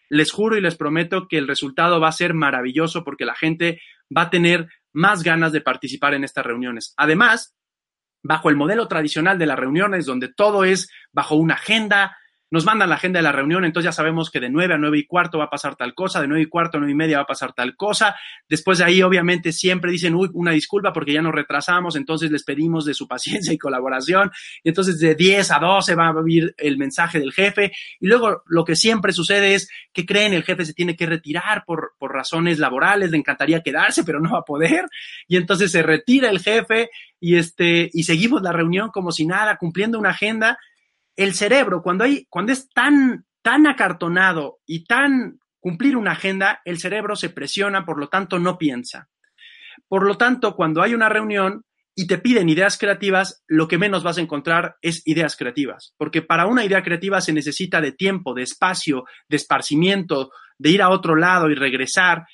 les 0.10 0.32
juro 0.32 0.58
y 0.58 0.62
les 0.62 0.76
prometo 0.76 1.28
que 1.28 1.38
el 1.38 1.48
resultado 1.48 2.00
va 2.00 2.10
a 2.10 2.14
ser 2.14 2.34
maravilloso 2.34 3.04
porque 3.04 3.26
la 3.26 3.36
gente 3.36 3.82
va 4.16 4.24
a 4.24 4.30
tener 4.30 4.68
más 4.92 5.24
ganas 5.24 5.52
de 5.52 5.62
participar 5.62 6.14
en 6.16 6.24
estas 6.24 6.46
reuniones. 6.46 6.94
Además, 6.98 7.56
bajo 8.24 8.50
el 8.50 8.56
modelo 8.56 8.88
tradicional 8.88 9.38
de 9.38 9.46
las 9.46 9.60
reuniones, 9.60 10.06
donde 10.06 10.34
todo 10.34 10.64
es 10.64 10.90
bajo 11.12 11.36
una 11.36 11.54
agenda, 11.56 12.18
nos 12.52 12.66
mandan 12.66 12.90
la 12.90 12.96
agenda 12.96 13.20
de 13.20 13.24
la 13.24 13.32
reunión, 13.32 13.64
entonces 13.64 13.86
ya 13.86 13.92
sabemos 13.92 14.32
que 14.32 14.40
de 14.40 14.50
9 14.50 14.74
a 14.74 14.78
9 14.78 14.98
y 14.98 15.06
cuarto 15.06 15.38
va 15.38 15.46
a 15.46 15.50
pasar 15.50 15.76
tal 15.76 15.94
cosa, 15.94 16.20
de 16.20 16.28
9 16.28 16.44
y 16.44 16.46
cuarto 16.48 16.78
a 16.78 16.80
9 16.80 16.92
y 16.92 16.96
media 16.96 17.18
va 17.18 17.24
a 17.24 17.28
pasar 17.28 17.54
tal 17.54 17.76
cosa. 17.76 18.16
Después 18.48 18.80
de 18.80 18.86
ahí, 18.86 19.04
obviamente, 19.04 19.52
siempre 19.52 19.92
dicen, 19.92 20.16
uy, 20.16 20.30
una 20.34 20.52
disculpa 20.52 20.92
porque 20.92 21.14
ya 21.14 21.22
nos 21.22 21.34
retrasamos, 21.34 21.96
entonces 21.96 22.32
les 22.32 22.44
pedimos 22.44 22.86
de 22.86 22.94
su 22.94 23.08
paciencia 23.10 23.54
y 23.54 23.58
colaboración. 23.58 24.32
Y 24.64 24.70
entonces 24.70 25.00
de 25.00 25.16
10 25.16 25.52
a 25.52 25.60
12 25.60 25.96
va 25.96 26.08
a 26.08 26.22
vivir 26.22 26.56
el 26.58 26.78
mensaje 26.78 27.20
del 27.20 27.34
jefe. 27.34 27.72
Y 28.00 28.08
luego 28.08 28.44
lo 28.48 28.66
que 28.66 28.76
siempre 28.76 29.14
sucede 29.14 29.54
es 29.54 29.70
que 29.94 30.06
creen 30.06 30.34
el 30.34 30.44
jefe 30.44 30.66
se 30.66 30.74
tiene 30.74 30.96
que 30.96 31.06
retirar 31.06 31.64
por, 31.66 31.94
por 32.00 32.14
razones 32.14 32.58
laborales, 32.58 33.12
le 33.12 33.18
encantaría 33.18 33.62
quedarse, 33.62 34.04
pero 34.04 34.20
no 34.20 34.32
va 34.32 34.40
a 34.40 34.44
poder. 34.44 34.86
Y 35.28 35.38
entonces 35.38 35.72
se 35.72 35.84
retira 35.84 36.30
el 36.30 36.40
jefe 36.40 36.90
y, 37.20 37.36
este, 37.36 37.90
y 37.94 38.04
seguimos 38.04 38.42
la 38.42 38.54
reunión 38.54 38.90
como 38.90 39.12
si 39.12 39.26
nada, 39.26 39.58
cumpliendo 39.58 40.00
una 40.00 40.10
agenda 40.12 40.58
el 41.20 41.34
cerebro, 41.34 41.82
cuando, 41.82 42.06
hay, 42.06 42.26
cuando 42.30 42.54
es 42.54 42.70
tan, 42.70 43.26
tan 43.42 43.68
acartonado 43.68 44.60
y 44.66 44.86
tan 44.86 45.40
cumplir 45.60 45.98
una 45.98 46.14
agenda, 46.14 46.62
el 46.64 46.80
cerebro 46.80 47.18
se 47.18 47.30
presiona, 47.30 47.86
por 47.86 48.00
lo 48.00 48.08
tanto 48.08 48.40
no 48.40 48.58
piensa. 48.58 49.10
Por 49.90 50.08
lo 50.08 50.16
tanto, 50.16 50.56
cuando 50.56 50.82
hay 50.82 50.94
una 50.94 51.10
reunión 51.10 51.66
y 51.94 52.08
te 52.08 52.20
piden 52.20 52.48
ideas 52.48 52.78
creativas, 52.78 53.44
lo 53.48 53.68
que 53.68 53.78
menos 53.78 54.02
vas 54.02 54.18
a 54.18 54.22
encontrar 54.22 54.78
es 54.82 55.06
ideas 55.06 55.36
creativas, 55.36 55.94
porque 55.98 56.22
para 56.22 56.46
una 56.46 56.64
idea 56.64 56.82
creativa 56.84 57.20
se 57.20 57.34
necesita 57.34 57.82
de 57.82 57.92
tiempo, 57.92 58.34
de 58.34 58.44
espacio, 58.44 59.04
de 59.28 59.36
esparcimiento, 59.36 60.32
de 60.58 60.70
ir 60.70 60.82
a 60.82 60.90
otro 60.90 61.18
lado 61.18 61.50
y 61.50 61.56
regresar. 61.56 62.28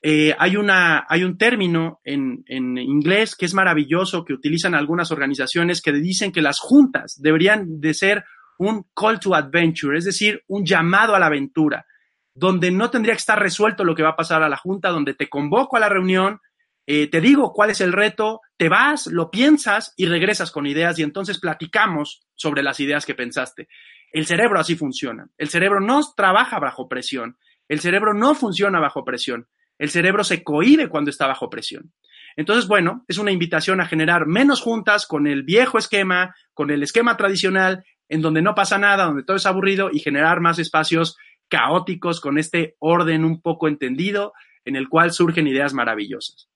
Eh, 0.00 0.34
hay, 0.38 0.56
una, 0.56 1.06
hay 1.08 1.24
un 1.24 1.36
término 1.36 2.00
en, 2.04 2.44
en, 2.46 2.78
inglés 2.78 3.34
que 3.34 3.46
es 3.46 3.54
maravilloso, 3.54 4.24
que 4.24 4.32
utilizan 4.32 4.74
algunas 4.74 5.10
organizaciones 5.10 5.82
que 5.82 5.92
dicen 5.92 6.30
que 6.30 6.42
las 6.42 6.60
juntas 6.60 7.20
deberían 7.20 7.80
de 7.80 7.94
ser 7.94 8.24
un 8.58 8.86
call 8.94 9.18
to 9.18 9.34
adventure, 9.34 9.98
es 9.98 10.04
decir, 10.04 10.42
un 10.46 10.64
llamado 10.64 11.14
a 11.14 11.18
la 11.18 11.26
aventura, 11.26 11.86
donde 12.34 12.70
no 12.70 12.90
tendría 12.90 13.14
que 13.14 13.18
estar 13.18 13.40
resuelto 13.40 13.84
lo 13.84 13.94
que 13.94 14.02
va 14.04 14.10
a 14.10 14.16
pasar 14.16 14.42
a 14.42 14.48
la 14.48 14.56
junta, 14.56 14.90
donde 14.90 15.14
te 15.14 15.28
convoco 15.28 15.76
a 15.76 15.80
la 15.80 15.88
reunión, 15.88 16.40
eh, 16.86 17.08
te 17.08 17.20
digo 17.20 17.52
cuál 17.52 17.70
es 17.70 17.80
el 17.80 17.92
reto, 17.92 18.40
te 18.56 18.68
vas, 18.68 19.08
lo 19.08 19.30
piensas 19.30 19.92
y 19.96 20.06
regresas 20.06 20.50
con 20.50 20.66
ideas 20.66 20.98
y 20.98 21.02
entonces 21.02 21.38
platicamos 21.38 22.22
sobre 22.34 22.62
las 22.62 22.80
ideas 22.80 23.04
que 23.04 23.14
pensaste. 23.14 23.68
El 24.10 24.26
cerebro 24.26 24.58
así 24.58 24.74
funciona. 24.74 25.28
El 25.36 25.48
cerebro 25.50 25.80
no 25.80 26.00
trabaja 26.16 26.58
bajo 26.58 26.88
presión. 26.88 27.36
El 27.68 27.80
cerebro 27.80 28.14
no 28.14 28.34
funciona 28.34 28.80
bajo 28.80 29.04
presión. 29.04 29.48
El 29.78 29.90
cerebro 29.90 30.24
se 30.24 30.42
cohíbe 30.42 30.88
cuando 30.88 31.10
está 31.10 31.26
bajo 31.26 31.48
presión. 31.48 31.92
Entonces, 32.36 32.68
bueno, 32.68 33.04
es 33.08 33.18
una 33.18 33.32
invitación 33.32 33.80
a 33.80 33.86
generar 33.86 34.26
menos 34.26 34.60
juntas 34.60 35.06
con 35.06 35.26
el 35.26 35.42
viejo 35.42 35.78
esquema, 35.78 36.34
con 36.54 36.70
el 36.70 36.82
esquema 36.82 37.16
tradicional, 37.16 37.84
en 38.08 38.22
donde 38.22 38.42
no 38.42 38.54
pasa 38.54 38.78
nada, 38.78 39.06
donde 39.06 39.24
todo 39.24 39.36
es 39.36 39.46
aburrido, 39.46 39.90
y 39.92 39.98
generar 40.00 40.40
más 40.40 40.58
espacios 40.58 41.16
caóticos 41.48 42.20
con 42.20 42.38
este 42.38 42.76
orden 42.78 43.24
un 43.24 43.40
poco 43.40 43.68
entendido, 43.68 44.32
en 44.64 44.76
el 44.76 44.88
cual 44.88 45.12
surgen 45.12 45.46
ideas 45.46 45.74
maravillosas. 45.74 46.48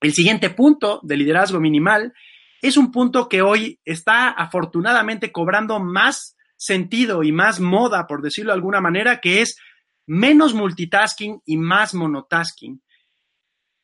El 0.00 0.12
siguiente 0.12 0.50
punto 0.50 1.00
de 1.02 1.16
liderazgo 1.16 1.60
minimal 1.60 2.12
es 2.60 2.76
un 2.76 2.90
punto 2.92 3.28
que 3.28 3.42
hoy 3.42 3.80
está 3.84 4.28
afortunadamente 4.28 5.32
cobrando 5.32 5.80
más 5.80 6.36
sentido 6.56 7.22
y 7.22 7.32
más 7.32 7.60
moda, 7.60 8.06
por 8.06 8.22
decirlo 8.22 8.52
de 8.52 8.56
alguna 8.56 8.80
manera, 8.80 9.20
que 9.20 9.42
es 9.42 9.58
menos 10.06 10.54
multitasking 10.54 11.42
y 11.44 11.56
más 11.56 11.94
monotasking. 11.94 12.82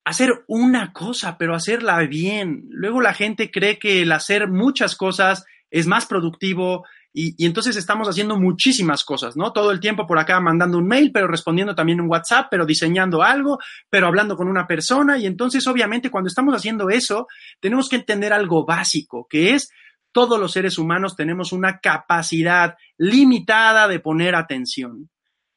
Hacer 0.05 0.45
una 0.49 0.93
cosa, 0.93 1.37
pero 1.39 1.55
hacerla 1.55 1.99
bien. 2.01 2.65
Luego 2.71 3.01
la 3.01 3.15
gente 3.15 3.51
cree 3.51 3.79
que 3.79 4.03
el 4.03 4.13
hacer 4.13 4.49
muchas 4.49 4.97
cosas 4.97 5.45
es 5.71 5.87
más 5.87 6.07
productivo 6.07 6.85
y, 7.15 7.45
entonces 7.45 7.77
estamos 7.77 8.09
haciendo 8.09 8.39
muchísimas 8.39 9.05
cosas, 9.05 9.37
¿no? 9.37 9.53
Todo 9.53 9.71
el 9.71 9.81
tiempo 9.81 10.07
por 10.07 10.19
acá 10.19 10.41
mandando 10.41 10.79
un 10.79 10.87
mail, 10.87 11.13
pero 11.13 11.29
respondiendo 11.29 11.75
también 11.75 12.01
un 12.01 12.09
WhatsApp, 12.09 12.49
pero 12.51 12.65
diseñando 12.65 13.23
algo, 13.23 13.59
pero 13.91 14.07
hablando 14.07 14.37
con 14.37 14.49
una 14.49 14.67
persona. 14.67 15.19
Y 15.19 15.27
entonces, 15.27 15.67
obviamente, 15.67 16.11
cuando 16.11 16.29
estamos 16.29 16.55
haciendo 16.55 16.89
eso, 16.89 17.27
tenemos 17.61 17.89
que 17.89 17.97
entender 17.97 18.33
algo 18.33 18.65
básico, 18.65 19.27
que 19.29 19.55
es 19.55 19.71
todos 20.13 20.39
los 20.39 20.53
seres 20.53 20.79
humanos 20.79 21.17
tenemos 21.17 21.53
una 21.53 21.81
capacidad 21.81 22.77
limitada 22.99 23.89
de 23.89 23.99
poner 23.99 24.35
atención. 24.35 25.11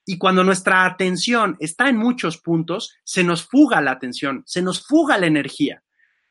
Y 0.05 0.17
cuando 0.17 0.43
nuestra 0.43 0.85
atención 0.85 1.57
está 1.59 1.89
en 1.89 1.97
muchos 1.97 2.37
puntos, 2.37 2.95
se 3.03 3.23
nos 3.23 3.43
fuga 3.43 3.81
la 3.81 3.91
atención, 3.91 4.43
se 4.45 4.61
nos 4.61 4.85
fuga 4.85 5.17
la 5.17 5.25
energía. 5.25 5.83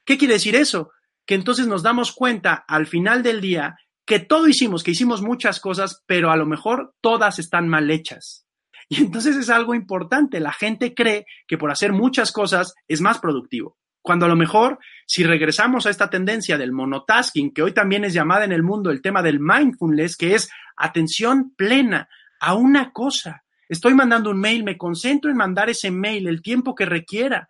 ¿Qué 0.04 0.16
quiere 0.16 0.34
decir 0.34 0.54
eso? 0.54 0.92
Que 1.26 1.34
entonces 1.34 1.66
nos 1.66 1.82
damos 1.82 2.12
cuenta 2.12 2.64
al 2.68 2.86
final 2.86 3.22
del 3.22 3.40
día 3.40 3.76
que 4.06 4.20
todo 4.20 4.48
hicimos, 4.48 4.84
que 4.84 4.90
hicimos 4.90 5.22
muchas 5.22 5.60
cosas, 5.60 6.02
pero 6.06 6.30
a 6.30 6.36
lo 6.36 6.46
mejor 6.46 6.94
todas 7.00 7.38
están 7.38 7.68
mal 7.68 7.90
hechas. 7.90 8.46
Y 8.88 8.98
entonces 9.02 9.36
es 9.36 9.48
algo 9.48 9.74
importante. 9.74 10.40
La 10.40 10.52
gente 10.52 10.94
cree 10.94 11.24
que 11.46 11.56
por 11.56 11.70
hacer 11.70 11.92
muchas 11.92 12.32
cosas 12.32 12.74
es 12.86 13.00
más 13.00 13.18
productivo. 13.18 13.78
Cuando 14.02 14.26
a 14.26 14.28
lo 14.28 14.36
mejor, 14.36 14.78
si 15.06 15.24
regresamos 15.24 15.86
a 15.86 15.90
esta 15.90 16.10
tendencia 16.10 16.58
del 16.58 16.72
monotasking, 16.72 17.54
que 17.54 17.62
hoy 17.62 17.72
también 17.72 18.04
es 18.04 18.12
llamada 18.12 18.44
en 18.44 18.52
el 18.52 18.62
mundo 18.62 18.90
el 18.90 19.00
tema 19.00 19.22
del 19.22 19.40
mindfulness, 19.40 20.18
que 20.18 20.34
es 20.34 20.50
atención 20.76 21.54
plena 21.56 22.08
a 22.38 22.54
una 22.54 22.92
cosa, 22.92 23.43
Estoy 23.68 23.94
mandando 23.94 24.30
un 24.30 24.40
mail, 24.40 24.64
me 24.64 24.76
concentro 24.76 25.30
en 25.30 25.36
mandar 25.36 25.70
ese 25.70 25.90
mail 25.90 26.28
el 26.28 26.42
tiempo 26.42 26.74
que 26.74 26.86
requiera. 26.86 27.48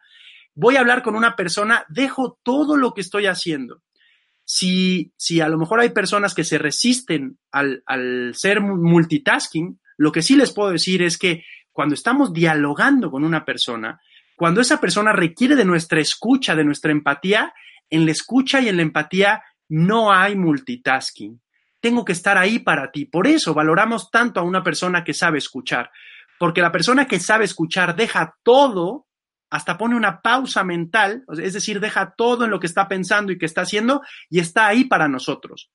Voy 0.55 0.77
a 0.77 0.81
hablar 0.81 1.03
con 1.03 1.16
una 1.16 1.37
persona, 1.37 1.85
dejo 1.88 2.38
todo 2.42 2.77
lo 2.77 2.94
que 2.94 3.00
estoy 3.00 3.27
haciendo. 3.27 3.83
Si, 4.44 5.12
si 5.16 5.40
a 5.40 5.48
lo 5.48 5.59
mejor 5.59 5.81
hay 5.81 5.90
personas 5.90 6.35
que 6.35 6.44
se 6.44 6.59
resisten 6.59 7.38
al, 7.50 7.83
al 7.87 8.33
ser 8.35 8.61
multitasking, 8.61 9.81
lo 9.96 10.12
que 10.12 10.22
sí 10.22 10.37
les 10.37 10.53
puedo 10.53 10.70
decir 10.70 11.03
es 11.03 11.18
que 11.18 11.44
cuando 11.72 11.94
estamos 11.94 12.33
dialogando 12.33 13.11
con 13.11 13.24
una 13.24 13.44
persona, 13.44 14.00
cuando 14.37 14.61
esa 14.61 14.81
persona 14.81 15.12
requiere 15.12 15.57
de 15.57 15.64
nuestra 15.64 16.00
escucha, 16.00 16.55
de 16.55 16.64
nuestra 16.64 16.92
empatía, 16.92 17.53
en 17.90 18.07
la 18.07 18.12
escucha 18.12 18.61
y 18.61 18.68
en 18.68 18.77
la 18.77 18.83
empatía 18.83 19.42
no 19.68 20.12
hay 20.12 20.37
multitasking 20.37 21.40
tengo 21.85 22.03
que 22.03 22.12
estar 22.12 22.38
ahí 22.38 22.61
para 22.61 22.90
ti. 22.90 23.05
Por 23.05 23.27
eso 23.27 23.53
valoramos 23.53 24.11
tanto 24.11 24.40
a 24.40 24.42
una 24.42 24.62
persona 24.62 25.05
que 25.05 25.12
sabe 25.12 25.37
escuchar, 25.37 25.90
porque 26.38 26.62
la 26.62 26.73
persona 26.73 27.07
que 27.07 27.20
sabe 27.20 27.44
escuchar 27.44 27.94
deja 27.94 28.38
todo, 28.42 29.07
hasta 29.51 29.77
pone 29.77 29.94
una 29.94 30.23
pausa 30.23 30.64
mental, 30.64 31.25
es 31.42 31.53
decir, 31.53 31.81
deja 31.81 32.14
todo 32.16 32.47
en 32.47 32.51
lo 32.51 32.59
que 32.59 32.68
está 32.68 32.88
pensando 32.88 33.33
y 33.33 33.38
que 33.38 33.44
está 33.44 33.61
haciendo 33.61 34.01
y 34.31 34.40
está 34.40 34.66
ahí 34.66 34.85
para 34.85 35.09
nosotros. 35.09 35.70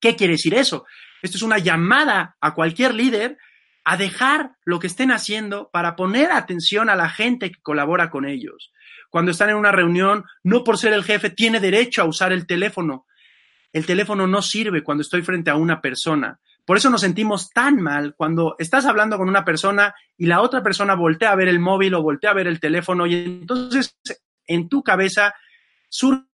¿Qué 0.00 0.16
quiere 0.16 0.32
decir 0.32 0.54
eso? 0.54 0.86
Esto 1.22 1.36
es 1.36 1.42
una 1.44 1.58
llamada 1.58 2.36
a 2.40 2.52
cualquier 2.52 2.92
líder 2.92 3.38
a 3.84 3.96
dejar 3.96 4.56
lo 4.64 4.80
que 4.80 4.88
estén 4.88 5.12
haciendo 5.12 5.70
para 5.72 5.94
poner 5.94 6.32
atención 6.32 6.90
a 6.90 6.96
la 6.96 7.10
gente 7.10 7.52
que 7.52 7.62
colabora 7.62 8.10
con 8.10 8.26
ellos. 8.26 8.72
Cuando 9.08 9.30
están 9.30 9.50
en 9.50 9.56
una 9.56 9.70
reunión, 9.70 10.24
no 10.42 10.64
por 10.64 10.78
ser 10.78 10.94
el 10.94 11.04
jefe 11.04 11.30
tiene 11.30 11.60
derecho 11.60 12.02
a 12.02 12.06
usar 12.06 12.32
el 12.32 12.44
teléfono, 12.44 13.06
el 13.72 13.86
teléfono 13.86 14.26
no 14.26 14.42
sirve 14.42 14.82
cuando 14.82 15.02
estoy 15.02 15.22
frente 15.22 15.50
a 15.50 15.56
una 15.56 15.80
persona. 15.80 16.40
Por 16.64 16.76
eso 16.76 16.90
nos 16.90 17.00
sentimos 17.00 17.50
tan 17.50 17.80
mal 17.80 18.14
cuando 18.14 18.54
estás 18.58 18.84
hablando 18.84 19.16
con 19.16 19.28
una 19.28 19.44
persona 19.44 19.94
y 20.16 20.26
la 20.26 20.42
otra 20.42 20.62
persona 20.62 20.94
voltea 20.94 21.32
a 21.32 21.36
ver 21.36 21.48
el 21.48 21.60
móvil 21.60 21.94
o 21.94 22.02
voltea 22.02 22.30
a 22.30 22.34
ver 22.34 22.46
el 22.46 22.60
teléfono 22.60 23.06
y 23.06 23.14
entonces 23.14 23.96
en 24.46 24.68
tu 24.68 24.82
cabeza 24.82 25.34
surge 25.88 26.26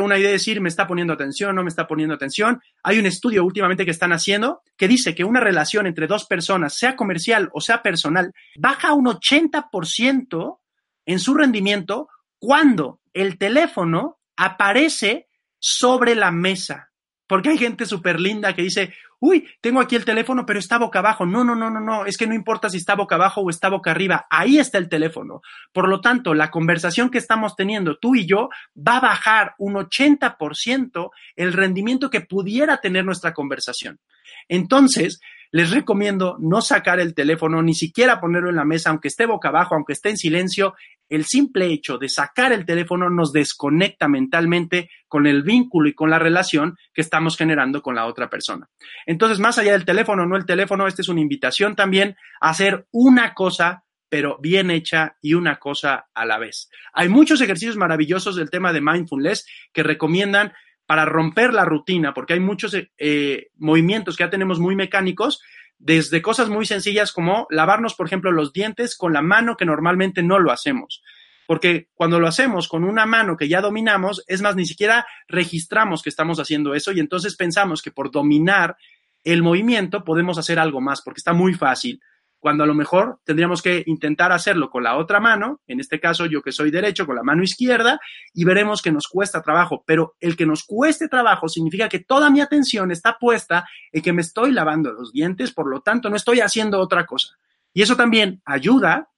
una 0.00 0.18
idea 0.18 0.28
de 0.28 0.32
decir, 0.32 0.60
me 0.60 0.68
está 0.68 0.88
poniendo 0.88 1.12
atención, 1.12 1.54
no 1.54 1.62
me 1.62 1.68
está 1.68 1.86
poniendo 1.86 2.16
atención. 2.16 2.60
Hay 2.82 2.98
un 2.98 3.06
estudio 3.06 3.44
últimamente 3.44 3.84
que 3.84 3.92
están 3.92 4.12
haciendo 4.12 4.62
que 4.76 4.88
dice 4.88 5.14
que 5.14 5.22
una 5.22 5.38
relación 5.38 5.86
entre 5.86 6.08
dos 6.08 6.24
personas, 6.24 6.74
sea 6.74 6.96
comercial 6.96 7.48
o 7.52 7.60
sea 7.60 7.80
personal, 7.80 8.32
baja 8.56 8.94
un 8.94 9.06
80% 9.06 10.58
en 11.06 11.20
su 11.20 11.34
rendimiento 11.34 12.08
cuando 12.40 13.00
el 13.12 13.38
teléfono 13.38 14.18
aparece 14.36 15.27
sobre 15.58 16.14
la 16.14 16.30
mesa. 16.30 16.90
Porque 17.26 17.50
hay 17.50 17.58
gente 17.58 17.84
súper 17.84 18.18
linda 18.18 18.54
que 18.54 18.62
dice, 18.62 18.94
uy, 19.20 19.46
tengo 19.60 19.80
aquí 19.80 19.96
el 19.96 20.04
teléfono, 20.04 20.46
pero 20.46 20.58
está 20.58 20.78
boca 20.78 21.00
abajo. 21.00 21.26
No, 21.26 21.44
no, 21.44 21.54
no, 21.54 21.70
no, 21.70 21.80
no, 21.80 22.06
es 22.06 22.16
que 22.16 22.26
no 22.26 22.34
importa 22.34 22.70
si 22.70 22.78
está 22.78 22.94
boca 22.94 23.16
abajo 23.16 23.42
o 23.42 23.50
está 23.50 23.68
boca 23.68 23.90
arriba, 23.90 24.26
ahí 24.30 24.58
está 24.58 24.78
el 24.78 24.88
teléfono. 24.88 25.42
Por 25.72 25.88
lo 25.88 26.00
tanto, 26.00 26.34
la 26.34 26.50
conversación 26.50 27.10
que 27.10 27.18
estamos 27.18 27.54
teniendo 27.54 27.98
tú 27.98 28.14
y 28.14 28.26
yo 28.26 28.48
va 28.76 28.96
a 28.96 29.00
bajar 29.00 29.54
un 29.58 29.74
80% 29.74 31.10
el 31.36 31.52
rendimiento 31.52 32.10
que 32.10 32.22
pudiera 32.22 32.80
tener 32.80 33.04
nuestra 33.04 33.34
conversación. 33.34 34.00
Entonces, 34.48 35.20
les 35.50 35.70
recomiendo 35.70 36.36
no 36.40 36.60
sacar 36.60 37.00
el 37.00 37.14
teléfono, 37.14 37.62
ni 37.62 37.74
siquiera 37.74 38.20
ponerlo 38.20 38.50
en 38.50 38.56
la 38.56 38.64
mesa, 38.64 38.90
aunque 38.90 39.08
esté 39.08 39.26
boca 39.26 39.48
abajo, 39.48 39.74
aunque 39.74 39.92
esté 39.92 40.10
en 40.10 40.16
silencio. 40.16 40.74
El 41.08 41.24
simple 41.24 41.66
hecho 41.66 41.96
de 41.96 42.08
sacar 42.08 42.52
el 42.52 42.66
teléfono 42.66 43.08
nos 43.08 43.32
desconecta 43.32 44.08
mentalmente 44.08 44.90
con 45.08 45.26
el 45.26 45.42
vínculo 45.42 45.88
y 45.88 45.94
con 45.94 46.10
la 46.10 46.18
relación 46.18 46.76
que 46.92 47.00
estamos 47.00 47.36
generando 47.36 47.80
con 47.80 47.94
la 47.94 48.06
otra 48.06 48.28
persona. 48.28 48.68
Entonces, 49.06 49.38
más 49.38 49.58
allá 49.58 49.72
del 49.72 49.86
teléfono, 49.86 50.26
no 50.26 50.36
el 50.36 50.44
teléfono, 50.44 50.86
esta 50.86 51.02
es 51.02 51.08
una 51.08 51.22
invitación 51.22 51.74
también 51.76 52.16
a 52.40 52.50
hacer 52.50 52.86
una 52.90 53.34
cosa 53.34 53.84
pero 54.10 54.38
bien 54.40 54.70
hecha 54.70 55.16
y 55.20 55.34
una 55.34 55.58
cosa 55.58 56.08
a 56.14 56.24
la 56.24 56.38
vez. 56.38 56.70
Hay 56.92 57.08
muchos 57.08 57.40
ejercicios 57.40 57.76
maravillosos 57.76 58.36
del 58.36 58.50
tema 58.50 58.72
de 58.72 58.80
mindfulness 58.80 59.46
que 59.72 59.82
recomiendan 59.82 60.52
para 60.88 61.04
romper 61.04 61.52
la 61.52 61.66
rutina, 61.66 62.14
porque 62.14 62.32
hay 62.32 62.40
muchos 62.40 62.74
eh, 62.96 63.48
movimientos 63.58 64.16
que 64.16 64.24
ya 64.24 64.30
tenemos 64.30 64.58
muy 64.58 64.74
mecánicos, 64.74 65.42
desde 65.78 66.22
cosas 66.22 66.48
muy 66.48 66.64
sencillas 66.64 67.12
como 67.12 67.46
lavarnos, 67.50 67.94
por 67.94 68.06
ejemplo, 68.06 68.32
los 68.32 68.54
dientes 68.54 68.96
con 68.96 69.12
la 69.12 69.20
mano 69.20 69.58
que 69.58 69.66
normalmente 69.66 70.22
no 70.22 70.38
lo 70.38 70.50
hacemos. 70.50 71.02
Porque 71.46 71.88
cuando 71.92 72.18
lo 72.18 72.26
hacemos 72.26 72.68
con 72.68 72.84
una 72.84 73.04
mano 73.04 73.36
que 73.36 73.48
ya 73.48 73.60
dominamos, 73.60 74.24
es 74.28 74.40
más, 74.40 74.56
ni 74.56 74.64
siquiera 74.64 75.06
registramos 75.28 76.02
que 76.02 76.08
estamos 76.08 76.40
haciendo 76.40 76.72
eso 76.74 76.90
y 76.92 77.00
entonces 77.00 77.36
pensamos 77.36 77.82
que 77.82 77.90
por 77.90 78.10
dominar 78.10 78.78
el 79.24 79.42
movimiento 79.42 80.04
podemos 80.04 80.38
hacer 80.38 80.58
algo 80.58 80.80
más, 80.80 81.02
porque 81.02 81.18
está 81.18 81.34
muy 81.34 81.52
fácil 81.52 82.00
cuando 82.38 82.64
a 82.64 82.66
lo 82.66 82.74
mejor 82.74 83.18
tendríamos 83.24 83.62
que 83.62 83.82
intentar 83.86 84.32
hacerlo 84.32 84.70
con 84.70 84.84
la 84.84 84.96
otra 84.96 85.20
mano, 85.20 85.60
en 85.66 85.80
este 85.80 85.98
caso 85.98 86.26
yo 86.26 86.42
que 86.42 86.52
soy 86.52 86.70
derecho, 86.70 87.06
con 87.06 87.16
la 87.16 87.22
mano 87.22 87.42
izquierda, 87.42 88.00
y 88.32 88.44
veremos 88.44 88.80
que 88.80 88.92
nos 88.92 89.08
cuesta 89.08 89.42
trabajo, 89.42 89.82
pero 89.86 90.14
el 90.20 90.36
que 90.36 90.46
nos 90.46 90.64
cueste 90.64 91.08
trabajo 91.08 91.48
significa 91.48 91.88
que 91.88 92.00
toda 92.00 92.30
mi 92.30 92.40
atención 92.40 92.90
está 92.90 93.18
puesta 93.18 93.66
en 93.92 94.02
que 94.02 94.12
me 94.12 94.22
estoy 94.22 94.52
lavando 94.52 94.92
los 94.92 95.12
dientes, 95.12 95.52
por 95.52 95.68
lo 95.68 95.80
tanto 95.80 96.10
no 96.10 96.16
estoy 96.16 96.40
haciendo 96.40 96.80
otra 96.80 97.06
cosa. 97.06 97.36
Y 97.72 97.82
eso 97.82 97.96
también 97.96 98.40
ayuda, 98.44 99.08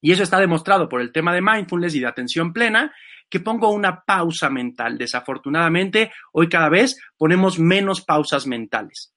y 0.00 0.12
eso 0.12 0.22
está 0.22 0.38
demostrado 0.38 0.88
por 0.88 1.00
el 1.00 1.12
tema 1.12 1.34
de 1.34 1.42
mindfulness 1.42 1.94
y 1.94 2.00
de 2.00 2.06
atención 2.06 2.52
plena, 2.52 2.92
que 3.28 3.40
pongo 3.40 3.70
una 3.70 4.04
pausa 4.04 4.50
mental. 4.50 4.98
Desafortunadamente, 4.98 6.12
hoy 6.32 6.48
cada 6.48 6.68
vez 6.68 7.00
ponemos 7.16 7.58
menos 7.58 8.02
pausas 8.02 8.46
mentales. 8.46 9.14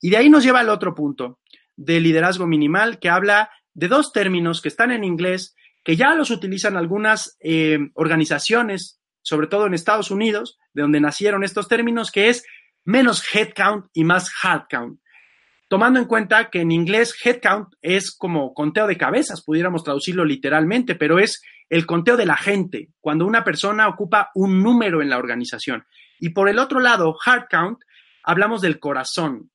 Y 0.00 0.10
de 0.10 0.16
ahí 0.16 0.28
nos 0.28 0.44
lleva 0.44 0.60
al 0.60 0.68
otro 0.68 0.94
punto, 0.94 1.38
de 1.76 2.00
liderazgo 2.00 2.46
minimal 2.46 2.98
que 2.98 3.08
habla 3.08 3.50
de 3.74 3.88
dos 3.88 4.12
términos 4.12 4.62
que 4.62 4.68
están 4.68 4.90
en 4.90 5.04
inglés, 5.04 5.54
que 5.84 5.96
ya 5.96 6.14
los 6.14 6.30
utilizan 6.30 6.76
algunas 6.76 7.36
eh, 7.40 7.78
organizaciones, 7.94 9.00
sobre 9.22 9.46
todo 9.46 9.66
en 9.66 9.74
Estados 9.74 10.10
Unidos, 10.10 10.58
de 10.72 10.82
donde 10.82 11.00
nacieron 11.00 11.44
estos 11.44 11.68
términos, 11.68 12.10
que 12.10 12.28
es 12.28 12.44
menos 12.84 13.22
headcount 13.34 13.86
y 13.92 14.04
más 14.04 14.30
headcount. 14.42 15.00
Tomando 15.68 15.98
en 15.98 16.06
cuenta 16.06 16.48
que 16.48 16.60
en 16.60 16.70
inglés 16.70 17.14
headcount 17.22 17.74
es 17.82 18.16
como 18.16 18.54
conteo 18.54 18.86
de 18.86 18.96
cabezas, 18.96 19.42
pudiéramos 19.44 19.82
traducirlo 19.82 20.24
literalmente, 20.24 20.94
pero 20.94 21.18
es 21.18 21.42
el 21.68 21.86
conteo 21.86 22.16
de 22.16 22.26
la 22.26 22.36
gente, 22.36 22.90
cuando 23.00 23.26
una 23.26 23.42
persona 23.42 23.88
ocupa 23.88 24.30
un 24.34 24.62
número 24.62 25.02
en 25.02 25.10
la 25.10 25.18
organización. 25.18 25.84
Y 26.20 26.30
por 26.30 26.48
el 26.48 26.58
otro 26.58 26.78
lado, 26.78 27.16
heart 27.24 27.48
count, 27.50 27.78
hablamos 28.22 28.60
del 28.60 28.78
corazón. 28.78 29.50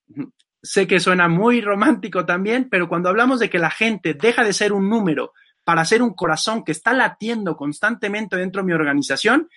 Sé 0.63 0.87
que 0.87 0.99
suena 0.99 1.27
muy 1.27 1.61
romántico 1.61 2.25
también, 2.25 2.69
pero 2.69 2.87
cuando 2.87 3.09
hablamos 3.09 3.39
de 3.39 3.49
que 3.49 3.59
la 3.59 3.71
gente 3.71 4.13
deja 4.13 4.43
de 4.43 4.53
ser 4.53 4.73
un 4.73 4.89
número 4.89 5.33
para 5.63 5.85
ser 5.85 6.01
un 6.01 6.13
corazón 6.13 6.63
que 6.63 6.71
está 6.71 6.93
latiendo 6.93 7.55
constantemente 7.55 8.35
dentro 8.35 8.61
de 8.61 8.67
mi 8.67 8.73
organización, 8.73 9.49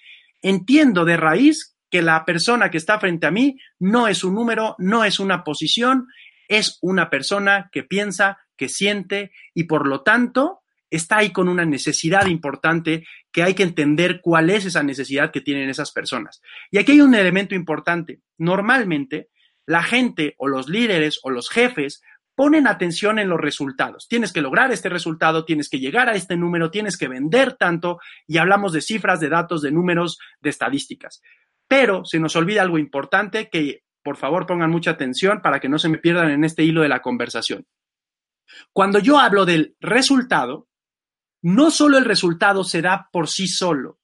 entiendo 0.42 1.04
de 1.04 1.16
raíz 1.16 1.76
que 1.90 2.02
la 2.02 2.24
persona 2.24 2.70
que 2.70 2.78
está 2.78 2.98
frente 2.98 3.26
a 3.26 3.30
mí 3.30 3.58
no 3.78 4.08
es 4.08 4.24
un 4.24 4.34
número, 4.34 4.74
no 4.78 5.04
es 5.04 5.20
una 5.20 5.44
posición, 5.44 6.08
es 6.48 6.78
una 6.82 7.10
persona 7.10 7.68
que 7.70 7.82
piensa, 7.82 8.38
que 8.56 8.68
siente 8.68 9.32
y 9.54 9.64
por 9.64 9.86
lo 9.86 10.02
tanto 10.02 10.60
está 10.90 11.18
ahí 11.18 11.30
con 11.30 11.48
una 11.48 11.64
necesidad 11.64 12.26
importante 12.26 13.06
que 13.32 13.42
hay 13.42 13.54
que 13.54 13.62
entender 13.64 14.20
cuál 14.20 14.50
es 14.50 14.64
esa 14.64 14.82
necesidad 14.82 15.32
que 15.32 15.40
tienen 15.40 15.68
esas 15.68 15.92
personas. 15.92 16.40
Y 16.70 16.78
aquí 16.78 16.92
hay 16.92 17.00
un 17.00 17.14
elemento 17.14 17.54
importante. 17.54 18.20
Normalmente 18.38 19.28
la 19.66 19.82
gente 19.82 20.34
o 20.38 20.48
los 20.48 20.68
líderes 20.68 21.20
o 21.22 21.30
los 21.30 21.48
jefes 21.48 22.02
ponen 22.34 22.66
atención 22.66 23.18
en 23.18 23.28
los 23.28 23.40
resultados. 23.40 24.06
Tienes 24.08 24.32
que 24.32 24.40
lograr 24.40 24.72
este 24.72 24.88
resultado, 24.88 25.44
tienes 25.44 25.68
que 25.68 25.78
llegar 25.78 26.08
a 26.08 26.14
este 26.14 26.36
número, 26.36 26.70
tienes 26.70 26.96
que 26.96 27.08
vender 27.08 27.54
tanto 27.54 27.98
y 28.26 28.38
hablamos 28.38 28.72
de 28.72 28.80
cifras, 28.80 29.20
de 29.20 29.28
datos, 29.28 29.62
de 29.62 29.70
números, 29.70 30.18
de 30.40 30.50
estadísticas. 30.50 31.22
Pero 31.68 32.04
se 32.04 32.18
nos 32.18 32.34
olvida 32.36 32.62
algo 32.62 32.78
importante 32.78 33.48
que 33.48 33.82
por 34.02 34.16
favor 34.16 34.46
pongan 34.46 34.70
mucha 34.70 34.92
atención 34.92 35.40
para 35.40 35.60
que 35.60 35.68
no 35.68 35.78
se 35.78 35.88
me 35.88 35.98
pierdan 35.98 36.30
en 36.30 36.44
este 36.44 36.64
hilo 36.64 36.82
de 36.82 36.88
la 36.88 37.00
conversación. 37.00 37.66
Cuando 38.72 38.98
yo 38.98 39.18
hablo 39.18 39.46
del 39.46 39.76
resultado, 39.80 40.68
no 41.40 41.70
solo 41.70 41.98
el 41.98 42.04
resultado 42.04 42.64
se 42.64 42.82
da 42.82 43.08
por 43.12 43.28
sí 43.28 43.46
solo. 43.46 43.98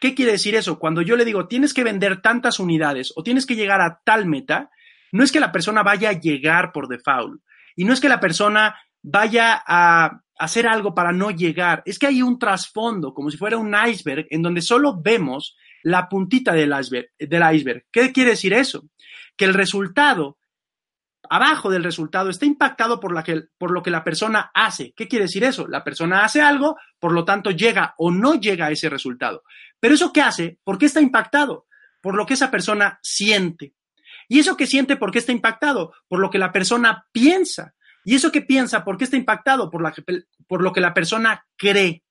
¿Qué 0.00 0.14
quiere 0.14 0.32
decir 0.32 0.54
eso? 0.54 0.78
Cuando 0.78 1.02
yo 1.02 1.16
le 1.16 1.24
digo 1.24 1.46
tienes 1.46 1.74
que 1.74 1.84
vender 1.84 2.22
tantas 2.22 2.58
unidades 2.58 3.12
o 3.14 3.22
tienes 3.22 3.46
que 3.46 3.54
llegar 3.54 3.80
a 3.80 4.00
tal 4.04 4.26
meta, 4.26 4.70
no 5.12 5.22
es 5.22 5.30
que 5.30 5.40
la 5.40 5.52
persona 5.52 5.82
vaya 5.82 6.10
a 6.10 6.20
llegar 6.20 6.72
por 6.72 6.88
default 6.88 7.40
y 7.76 7.84
no 7.84 7.92
es 7.92 8.00
que 8.00 8.08
la 8.08 8.20
persona 8.20 8.76
vaya 9.02 9.62
a 9.66 10.22
hacer 10.38 10.66
algo 10.66 10.94
para 10.94 11.12
no 11.12 11.30
llegar, 11.30 11.82
es 11.86 11.98
que 11.98 12.06
hay 12.06 12.22
un 12.22 12.38
trasfondo, 12.38 13.14
como 13.14 13.30
si 13.30 13.36
fuera 13.36 13.58
un 13.58 13.74
iceberg, 13.86 14.26
en 14.30 14.42
donde 14.42 14.60
solo 14.60 15.00
vemos 15.00 15.56
la 15.82 16.08
puntita 16.08 16.52
del 16.52 16.74
iceberg. 16.78 17.10
Del 17.18 17.54
iceberg. 17.54 17.86
¿Qué 17.92 18.12
quiere 18.12 18.30
decir 18.30 18.52
eso? 18.52 18.84
Que 19.36 19.44
el 19.44 19.54
resultado, 19.54 20.38
abajo 21.28 21.70
del 21.70 21.84
resultado, 21.84 22.30
está 22.30 22.46
impactado 22.46 22.98
por, 22.98 23.12
lo 23.12 23.82
que 23.82 23.90
la 23.90 24.04
persona 24.04 24.50
hace. 24.54 24.92
¿Qué 24.96 25.06
quiere 25.06 25.26
decir 25.26 25.44
eso? 25.44 25.68
La 25.68 25.84
persona 25.84 26.24
hace 26.24 26.40
algo, 26.40 26.76
por 26.98 27.12
lo 27.12 27.24
tanto 27.24 27.50
llega 27.50 27.94
o 27.98 28.10
no 28.10 28.34
llega 28.34 28.66
a 28.66 28.70
ese 28.70 28.88
resultado. 28.88 29.44
Pero 29.78 29.94
eso 29.94 30.12
qué 30.12 30.22
hace? 30.22 30.58
¿Por 30.64 30.78
qué 30.78 30.86
está 30.86 31.00
impactado? 31.00 31.66
Por 32.00 32.16
lo 32.16 32.26
que 32.26 32.34
esa 32.34 32.50
persona 32.50 32.98
siente. 33.02 33.74
Y 34.28 34.38
eso 34.38 34.56
que 34.56 34.66
siente, 34.66 34.96
¿por 34.96 35.10
qué 35.10 35.18
está 35.18 35.32
impactado? 35.32 35.92
Por 36.08 36.20
lo 36.20 36.30
que 36.30 36.38
la 36.38 36.52
persona 36.52 37.06
piensa. 37.12 37.74
Y 38.04 38.14
eso 38.14 38.32
que 38.32 38.42
piensa, 38.42 38.84
¿por 38.84 38.96
qué 38.96 39.04
está 39.04 39.16
impactado? 39.16 39.70
Por, 39.70 39.82
la, 39.82 39.94
por 40.48 40.62
lo 40.62 40.72
que 40.72 40.80
la 40.80 40.94
persona 40.94 41.46
cree. 41.56 42.02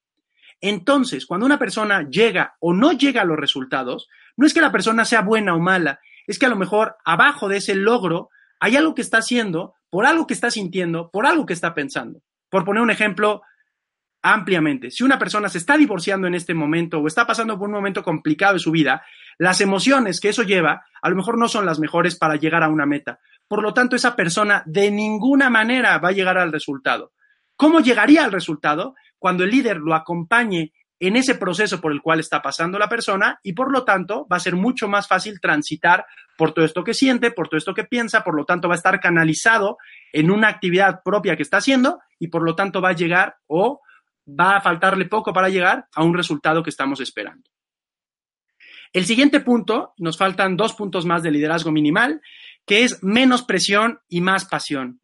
Entonces, 0.61 1.25
cuando 1.25 1.45
una 1.45 1.59
persona 1.59 2.07
llega 2.07 2.55
o 2.59 2.73
no 2.73 2.91
llega 2.91 3.21
a 3.21 3.25
los 3.25 3.37
resultados, 3.37 4.07
no 4.37 4.45
es 4.45 4.53
que 4.53 4.61
la 4.61 4.71
persona 4.71 5.05
sea 5.05 5.21
buena 5.21 5.55
o 5.55 5.59
mala, 5.59 5.99
es 6.27 6.37
que 6.37 6.45
a 6.45 6.49
lo 6.49 6.55
mejor 6.55 6.97
abajo 7.03 7.49
de 7.49 7.57
ese 7.57 7.75
logro 7.75 8.29
hay 8.59 8.77
algo 8.77 8.93
que 8.93 9.01
está 9.01 9.17
haciendo, 9.17 9.73
por 9.89 10.05
algo 10.05 10.27
que 10.27 10.35
está 10.35 10.51
sintiendo, 10.51 11.09
por 11.09 11.25
algo 11.25 11.45
que 11.45 11.53
está 11.53 11.73
pensando. 11.73 12.21
Por 12.49 12.63
poner 12.63 12.83
un 12.83 12.91
ejemplo 12.91 13.41
ampliamente, 14.21 14.91
si 14.91 15.03
una 15.03 15.17
persona 15.17 15.49
se 15.49 15.57
está 15.57 15.77
divorciando 15.77 16.27
en 16.27 16.35
este 16.35 16.53
momento 16.53 16.99
o 16.99 17.07
está 17.07 17.25
pasando 17.25 17.57
por 17.57 17.67
un 17.67 17.73
momento 17.73 18.03
complicado 18.03 18.53
de 18.53 18.59
su 18.59 18.69
vida, 18.69 19.03
las 19.41 19.59
emociones 19.59 20.19
que 20.19 20.29
eso 20.29 20.43
lleva 20.43 20.85
a 21.01 21.09
lo 21.09 21.15
mejor 21.15 21.35
no 21.35 21.47
son 21.47 21.65
las 21.65 21.79
mejores 21.79 22.15
para 22.15 22.35
llegar 22.35 22.61
a 22.61 22.69
una 22.69 22.85
meta. 22.85 23.19
Por 23.47 23.63
lo 23.63 23.73
tanto, 23.73 23.95
esa 23.95 24.15
persona 24.15 24.61
de 24.67 24.91
ninguna 24.91 25.49
manera 25.49 25.97
va 25.97 26.09
a 26.09 26.11
llegar 26.11 26.37
al 26.37 26.51
resultado. 26.51 27.13
¿Cómo 27.55 27.79
llegaría 27.79 28.23
al 28.23 28.31
resultado? 28.31 28.93
Cuando 29.17 29.43
el 29.43 29.49
líder 29.49 29.77
lo 29.77 29.95
acompañe 29.95 30.73
en 30.99 31.15
ese 31.15 31.33
proceso 31.33 31.81
por 31.81 31.91
el 31.91 32.03
cual 32.03 32.19
está 32.19 32.43
pasando 32.43 32.77
la 32.77 32.87
persona 32.87 33.39
y 33.41 33.53
por 33.53 33.71
lo 33.71 33.83
tanto 33.83 34.27
va 34.31 34.37
a 34.37 34.39
ser 34.39 34.55
mucho 34.55 34.87
más 34.87 35.07
fácil 35.07 35.41
transitar 35.41 36.05
por 36.37 36.53
todo 36.53 36.63
esto 36.63 36.83
que 36.83 36.93
siente, 36.93 37.31
por 37.31 37.47
todo 37.47 37.57
esto 37.57 37.73
que 37.73 37.85
piensa, 37.85 38.23
por 38.23 38.35
lo 38.35 38.45
tanto 38.45 38.67
va 38.67 38.75
a 38.75 38.77
estar 38.77 38.99
canalizado 38.99 39.79
en 40.13 40.29
una 40.29 40.49
actividad 40.49 41.01
propia 41.03 41.35
que 41.35 41.41
está 41.41 41.57
haciendo 41.57 41.99
y 42.19 42.27
por 42.27 42.43
lo 42.43 42.53
tanto 42.53 42.79
va 42.79 42.89
a 42.89 42.93
llegar 42.93 43.37
o 43.47 43.81
va 44.27 44.57
a 44.57 44.61
faltarle 44.61 45.05
poco 45.05 45.33
para 45.33 45.49
llegar 45.49 45.87
a 45.95 46.03
un 46.03 46.13
resultado 46.13 46.61
que 46.61 46.69
estamos 46.69 47.01
esperando. 47.01 47.50
El 48.93 49.05
siguiente 49.05 49.39
punto, 49.39 49.93
nos 49.97 50.17
faltan 50.17 50.57
dos 50.57 50.73
puntos 50.73 51.05
más 51.05 51.23
de 51.23 51.31
liderazgo 51.31 51.71
minimal, 51.71 52.21
que 52.65 52.83
es 52.83 53.01
menos 53.03 53.43
presión 53.43 53.99
y 54.09 54.21
más 54.21 54.45
pasión. 54.45 54.99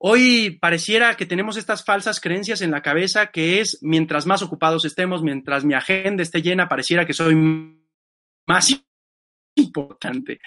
Hoy 0.00 0.58
pareciera 0.60 1.16
que 1.16 1.26
tenemos 1.26 1.56
estas 1.56 1.84
falsas 1.84 2.20
creencias 2.20 2.60
en 2.60 2.70
la 2.70 2.82
cabeza 2.82 3.32
que 3.32 3.60
es 3.60 3.78
mientras 3.82 4.26
más 4.26 4.42
ocupados 4.42 4.84
estemos, 4.84 5.22
mientras 5.22 5.64
mi 5.64 5.74
agenda 5.74 6.22
esté 6.22 6.40
llena, 6.40 6.68
pareciera 6.68 7.04
que 7.04 7.12
soy 7.14 7.34
más 8.46 8.68
importante. 9.56 10.40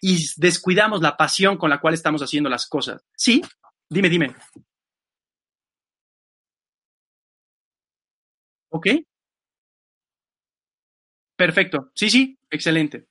Y 0.00 0.18
descuidamos 0.36 1.00
la 1.00 1.16
pasión 1.16 1.56
con 1.56 1.70
la 1.70 1.80
cual 1.80 1.94
estamos 1.94 2.22
haciendo 2.22 2.48
las 2.48 2.66
cosas. 2.66 3.04
Sí, 3.16 3.42
dime, 3.88 4.08
dime. 4.08 4.34
¿Ok? 8.70 8.86
Perfecto. 11.38 11.92
Sí, 11.94 12.10
sí, 12.10 12.38
excelente. 12.50 13.06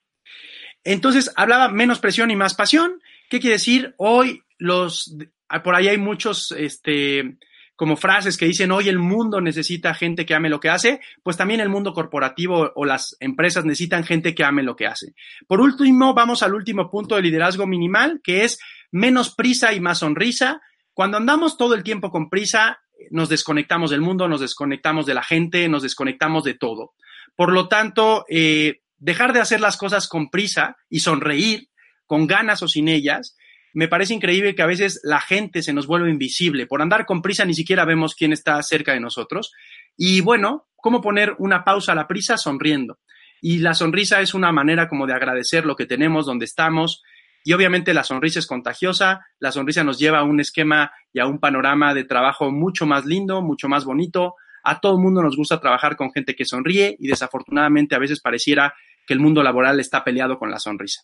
Entonces, 0.84 1.32
hablaba 1.38 1.69
menos 1.69 1.99
presión 1.99 2.30
y 2.30 2.36
más 2.36 2.55
pasión. 2.55 3.01
¿Qué 3.30 3.39
quiere 3.39 3.55
decir? 3.55 3.95
Hoy 3.97 4.43
los, 4.57 5.15
por 5.63 5.75
ahí 5.75 5.88
hay 5.88 5.97
muchos, 5.97 6.51
este, 6.51 7.38
como 7.78 7.95
frases 7.95 8.36
que 8.36 8.45
dicen 8.45 8.73
hoy 8.73 8.89
el 8.89 8.99
mundo 8.99 9.39
necesita 9.39 9.93
gente 9.93 10.25
que 10.25 10.36
ame 10.36 10.49
lo 10.49 10.59
que 10.59 10.69
hace, 10.69 10.99
pues 11.23 11.38
también 11.38 11.61
el 11.61 11.69
mundo 11.69 11.93
corporativo 11.93 12.73
o 12.75 12.84
las 12.84 13.15
empresas 13.21 13.63
necesitan 13.63 14.03
gente 14.03 14.36
que 14.36 14.43
ame 14.43 14.61
lo 14.61 14.75
que 14.75 14.88
hace. 14.88 15.13
Por 15.47 15.61
último, 15.61 16.13
vamos 16.13 16.43
al 16.43 16.53
último 16.53 16.91
punto 16.91 17.15
de 17.15 17.21
liderazgo 17.21 17.65
minimal, 17.65 18.19
que 18.21 18.43
es 18.43 18.59
menos 18.91 19.34
prisa 19.34 19.71
y 19.71 19.80
más 19.80 19.99
sonrisa. 19.99 20.61
Cuando 20.93 21.15
andamos 21.15 21.55
todo 21.55 21.75
el 21.75 21.84
tiempo 21.84 22.11
con 22.11 22.30
prisa, 22.30 22.82
nos 23.09 23.30
desconectamos 23.30 23.91
del 23.91 24.01
mundo, 24.01 24.28
nos 24.28 24.41
desconectamos 24.41 25.05
de 25.05 25.13
la 25.13 25.23
gente, 25.23 25.69
nos 25.69 25.84
desconectamos 25.84 26.43
de 26.43 26.55
todo. 26.55 26.93
Por 27.38 27.53
lo 27.53 27.69
tanto, 27.69 28.25
eh, 28.29 28.81
dejar 28.97 29.31
de 29.31 29.39
hacer 29.39 29.61
las 29.61 29.77
cosas 29.77 30.09
con 30.09 30.29
prisa 30.29 30.75
y 30.89 30.99
sonreír, 31.01 31.69
con 32.07 32.25
ganas 32.25 32.63
o 32.63 32.67
sin 32.67 32.88
ellas, 32.88 33.38
me 33.73 33.88
parece 33.88 34.15
increíble 34.15 34.55
que 34.55 34.63
a 34.63 34.67
veces 34.67 34.99
la 35.03 35.21
gente 35.21 35.61
se 35.61 35.71
nos 35.71 35.85
vuelve 35.85 36.09
invisible. 36.09 36.65
Por 36.65 36.81
andar 36.81 37.05
con 37.05 37.21
prisa 37.21 37.45
ni 37.45 37.53
siquiera 37.53 37.85
vemos 37.85 38.15
quién 38.15 38.33
está 38.33 38.61
cerca 38.63 38.93
de 38.93 38.99
nosotros. 38.99 39.53
Y 39.95 40.21
bueno, 40.21 40.67
¿cómo 40.77 40.99
poner 40.99 41.35
una 41.38 41.63
pausa 41.63 41.91
a 41.91 41.95
la 41.95 42.07
prisa? 42.07 42.38
Sonriendo. 42.38 42.97
Y 43.39 43.59
la 43.59 43.75
sonrisa 43.75 44.19
es 44.19 44.33
una 44.33 44.51
manera 44.51 44.89
como 44.89 45.05
de 45.05 45.13
agradecer 45.13 45.63
lo 45.63 45.75
que 45.75 45.85
tenemos, 45.85 46.25
donde 46.25 46.45
estamos. 46.45 47.03
Y 47.43 47.53
obviamente 47.53 47.93
la 47.93 48.03
sonrisa 48.03 48.39
es 48.39 48.47
contagiosa, 48.47 49.27
la 49.38 49.51
sonrisa 49.51 49.83
nos 49.83 49.99
lleva 49.99 50.19
a 50.19 50.23
un 50.23 50.39
esquema 50.39 50.91
y 51.13 51.19
a 51.19 51.27
un 51.27 51.39
panorama 51.39 51.93
de 51.93 52.03
trabajo 52.03 52.51
mucho 52.51 52.88
más 52.88 53.05
lindo, 53.05 53.43
mucho 53.43 53.69
más 53.69 53.85
bonito. 53.85 54.33
A 54.70 54.82
todo 54.82 54.97
el 54.97 55.01
mundo 55.01 55.24
nos 55.24 55.38
gusta 55.38 55.61
trabajar 55.61 55.95
con 55.95 56.11
gente 56.11 56.36
que 56.36 56.43
sonríe 56.43 56.97
y 56.99 57.07
desafortunadamente 57.07 57.95
a 57.95 57.99
veces 57.99 58.20
pareciera 58.20 58.74
que 59.05 59.13
el 59.13 59.22
mundo 59.22 59.41
laboral 59.41 59.80
está 59.80 60.03
peleado 60.03 60.38
con 60.38 60.51
la 60.51 60.59
sonrisa. 60.59 61.03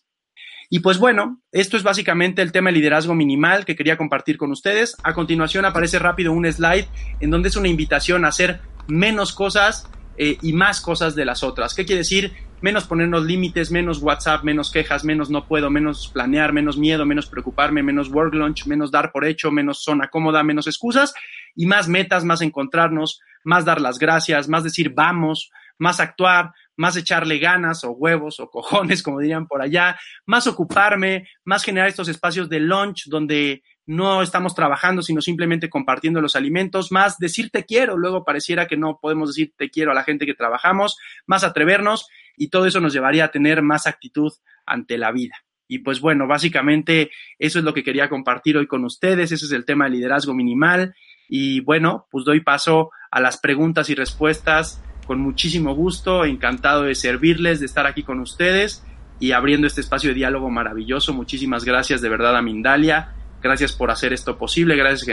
Y 0.68 0.80
pues 0.80 0.98
bueno, 0.98 1.40
esto 1.50 1.78
es 1.78 1.82
básicamente 1.82 2.42
el 2.42 2.52
tema 2.52 2.68
de 2.68 2.76
liderazgo 2.76 3.14
minimal 3.14 3.64
que 3.64 3.74
quería 3.74 3.96
compartir 3.96 4.36
con 4.36 4.50
ustedes. 4.50 4.98
A 5.02 5.14
continuación 5.14 5.64
aparece 5.64 5.98
rápido 5.98 6.32
un 6.32 6.44
slide 6.44 6.88
en 7.20 7.30
donde 7.30 7.48
es 7.48 7.56
una 7.56 7.68
invitación 7.68 8.26
a 8.26 8.28
hacer 8.28 8.60
menos 8.86 9.32
cosas 9.32 9.88
eh, 10.18 10.36
y 10.42 10.52
más 10.52 10.82
cosas 10.82 11.14
de 11.14 11.24
las 11.24 11.42
otras. 11.42 11.72
¿Qué 11.72 11.86
quiere 11.86 12.00
decir? 12.00 12.34
Menos 12.64 12.84
ponernos 12.84 13.26
límites, 13.26 13.70
menos 13.70 13.98
WhatsApp, 13.98 14.42
menos 14.42 14.72
quejas, 14.72 15.04
menos 15.04 15.28
no 15.28 15.46
puedo, 15.46 15.68
menos 15.68 16.08
planear, 16.08 16.54
menos 16.54 16.78
miedo, 16.78 17.04
menos 17.04 17.26
preocuparme, 17.26 17.82
menos 17.82 18.08
work 18.08 18.32
lunch, 18.32 18.64
menos 18.64 18.90
dar 18.90 19.12
por 19.12 19.26
hecho, 19.26 19.50
menos 19.50 19.82
zona 19.82 20.08
cómoda, 20.08 20.42
menos 20.42 20.66
excusas 20.66 21.12
y 21.54 21.66
más 21.66 21.88
metas, 21.88 22.24
más 22.24 22.40
encontrarnos, 22.40 23.20
más 23.44 23.66
dar 23.66 23.82
las 23.82 23.98
gracias, 23.98 24.48
más 24.48 24.64
decir 24.64 24.94
vamos, 24.94 25.50
más 25.76 26.00
actuar, 26.00 26.52
más 26.74 26.96
echarle 26.96 27.38
ganas 27.38 27.84
o 27.84 27.90
huevos 27.90 28.40
o 28.40 28.48
cojones, 28.48 29.02
como 29.02 29.20
dirían 29.20 29.46
por 29.46 29.60
allá, 29.60 30.00
más 30.24 30.46
ocuparme, 30.46 31.28
más 31.44 31.64
generar 31.64 31.90
estos 31.90 32.08
espacios 32.08 32.48
de 32.48 32.60
lunch 32.60 33.08
donde 33.08 33.62
no 33.84 34.22
estamos 34.22 34.54
trabajando, 34.54 35.02
sino 35.02 35.20
simplemente 35.20 35.68
compartiendo 35.68 36.22
los 36.22 36.34
alimentos, 36.34 36.90
más 36.90 37.18
decir 37.18 37.50
te 37.50 37.64
quiero, 37.66 37.98
luego 37.98 38.24
pareciera 38.24 38.66
que 38.66 38.78
no 38.78 38.98
podemos 39.02 39.28
decir 39.28 39.52
te 39.54 39.68
quiero 39.68 39.90
a 39.90 39.94
la 39.94 40.04
gente 40.04 40.24
que 40.24 40.32
trabajamos, 40.32 40.96
más 41.26 41.44
atrevernos 41.44 42.08
y 42.36 42.48
todo 42.48 42.66
eso 42.66 42.80
nos 42.80 42.92
llevaría 42.92 43.26
a 43.26 43.30
tener 43.30 43.62
más 43.62 43.86
actitud 43.86 44.32
ante 44.66 44.98
la 44.98 45.12
vida. 45.12 45.36
Y 45.66 45.78
pues 45.78 46.00
bueno, 46.00 46.26
básicamente 46.26 47.10
eso 47.38 47.58
es 47.58 47.64
lo 47.64 47.72
que 47.72 47.84
quería 47.84 48.08
compartir 48.08 48.56
hoy 48.56 48.66
con 48.66 48.84
ustedes, 48.84 49.32
ese 49.32 49.46
es 49.46 49.52
el 49.52 49.64
tema 49.64 49.84
del 49.84 49.94
liderazgo 49.94 50.34
minimal 50.34 50.94
y 51.28 51.60
bueno, 51.60 52.06
pues 52.10 52.24
doy 52.24 52.40
paso 52.40 52.90
a 53.10 53.20
las 53.20 53.38
preguntas 53.38 53.88
y 53.90 53.94
respuestas 53.94 54.82
con 55.06 55.20
muchísimo 55.20 55.74
gusto, 55.74 56.24
encantado 56.24 56.82
de 56.82 56.94
servirles, 56.94 57.60
de 57.60 57.66
estar 57.66 57.86
aquí 57.86 58.02
con 58.02 58.20
ustedes 58.20 58.84
y 59.20 59.32
abriendo 59.32 59.66
este 59.66 59.80
espacio 59.80 60.10
de 60.10 60.14
diálogo 60.14 60.50
maravilloso. 60.50 61.14
Muchísimas 61.14 61.64
gracias 61.64 62.00
de 62.02 62.08
verdad 62.08 62.36
a 62.36 62.42
Mindalia 62.42 63.14
Gracias 63.44 63.74
por 63.74 63.90
hacer 63.90 64.14
esto 64.14 64.38
posible, 64.38 64.74
gracias 64.74 65.06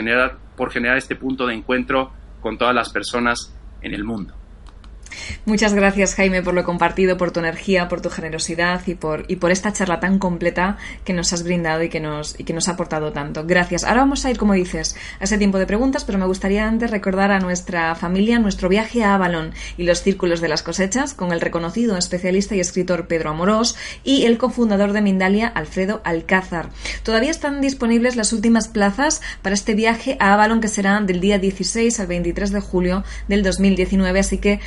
por 0.56 0.70
generar 0.70 0.96
este 0.96 1.16
punto 1.16 1.46
de 1.46 1.52
encuentro 1.52 2.12
con 2.40 2.56
todas 2.56 2.74
las 2.74 2.88
personas 2.88 3.54
en 3.82 3.92
el 3.92 4.04
mundo. 4.04 4.41
Muchas 5.44 5.74
gracias, 5.74 6.14
Jaime, 6.14 6.42
por 6.42 6.54
lo 6.54 6.64
compartido, 6.64 7.16
por 7.16 7.30
tu 7.30 7.40
energía, 7.40 7.88
por 7.88 8.00
tu 8.00 8.10
generosidad 8.10 8.82
y 8.86 8.94
por, 8.94 9.24
y 9.28 9.36
por 9.36 9.50
esta 9.50 9.72
charla 9.72 10.00
tan 10.00 10.18
completa 10.18 10.76
que 11.04 11.12
nos 11.12 11.32
has 11.32 11.42
brindado 11.42 11.82
y 11.82 11.88
que 11.88 12.00
nos, 12.00 12.38
y 12.38 12.44
que 12.44 12.52
nos 12.52 12.68
ha 12.68 12.72
aportado 12.72 13.12
tanto. 13.12 13.44
Gracias. 13.46 13.84
Ahora 13.84 14.00
vamos 14.00 14.24
a 14.24 14.30
ir, 14.30 14.38
como 14.38 14.54
dices, 14.54 14.96
a 15.20 15.24
ese 15.24 15.38
tiempo 15.38 15.58
de 15.58 15.66
preguntas, 15.66 16.04
pero 16.04 16.18
me 16.18 16.26
gustaría 16.26 16.66
antes 16.66 16.90
recordar 16.90 17.30
a 17.30 17.40
nuestra 17.40 17.94
familia 17.94 18.38
nuestro 18.38 18.68
viaje 18.68 19.02
a 19.02 19.14
Avalon 19.14 19.52
y 19.76 19.84
los 19.84 20.02
círculos 20.02 20.40
de 20.40 20.48
las 20.48 20.62
cosechas 20.62 21.14
con 21.14 21.32
el 21.32 21.40
reconocido 21.40 21.96
especialista 21.96 22.54
y 22.54 22.60
escritor 22.60 23.06
Pedro 23.06 23.30
Amorós 23.30 23.76
y 24.04 24.24
el 24.24 24.38
cofundador 24.38 24.92
de 24.92 25.02
Mindalia, 25.02 25.48
Alfredo 25.48 26.00
Alcázar. 26.04 26.70
Todavía 27.02 27.30
están 27.30 27.60
disponibles 27.60 28.16
las 28.16 28.32
últimas 28.32 28.68
plazas 28.68 29.22
para 29.42 29.54
este 29.54 29.74
viaje 29.74 30.16
a 30.20 30.34
Avalon 30.34 30.60
que 30.60 30.68
será 30.68 31.00
del 31.00 31.20
día 31.20 31.38
16 31.38 32.00
al 32.00 32.06
23 32.06 32.52
de 32.52 32.60
julio 32.60 33.04
del 33.28 33.42
2019, 33.42 34.20
así 34.20 34.38
que 34.38 34.60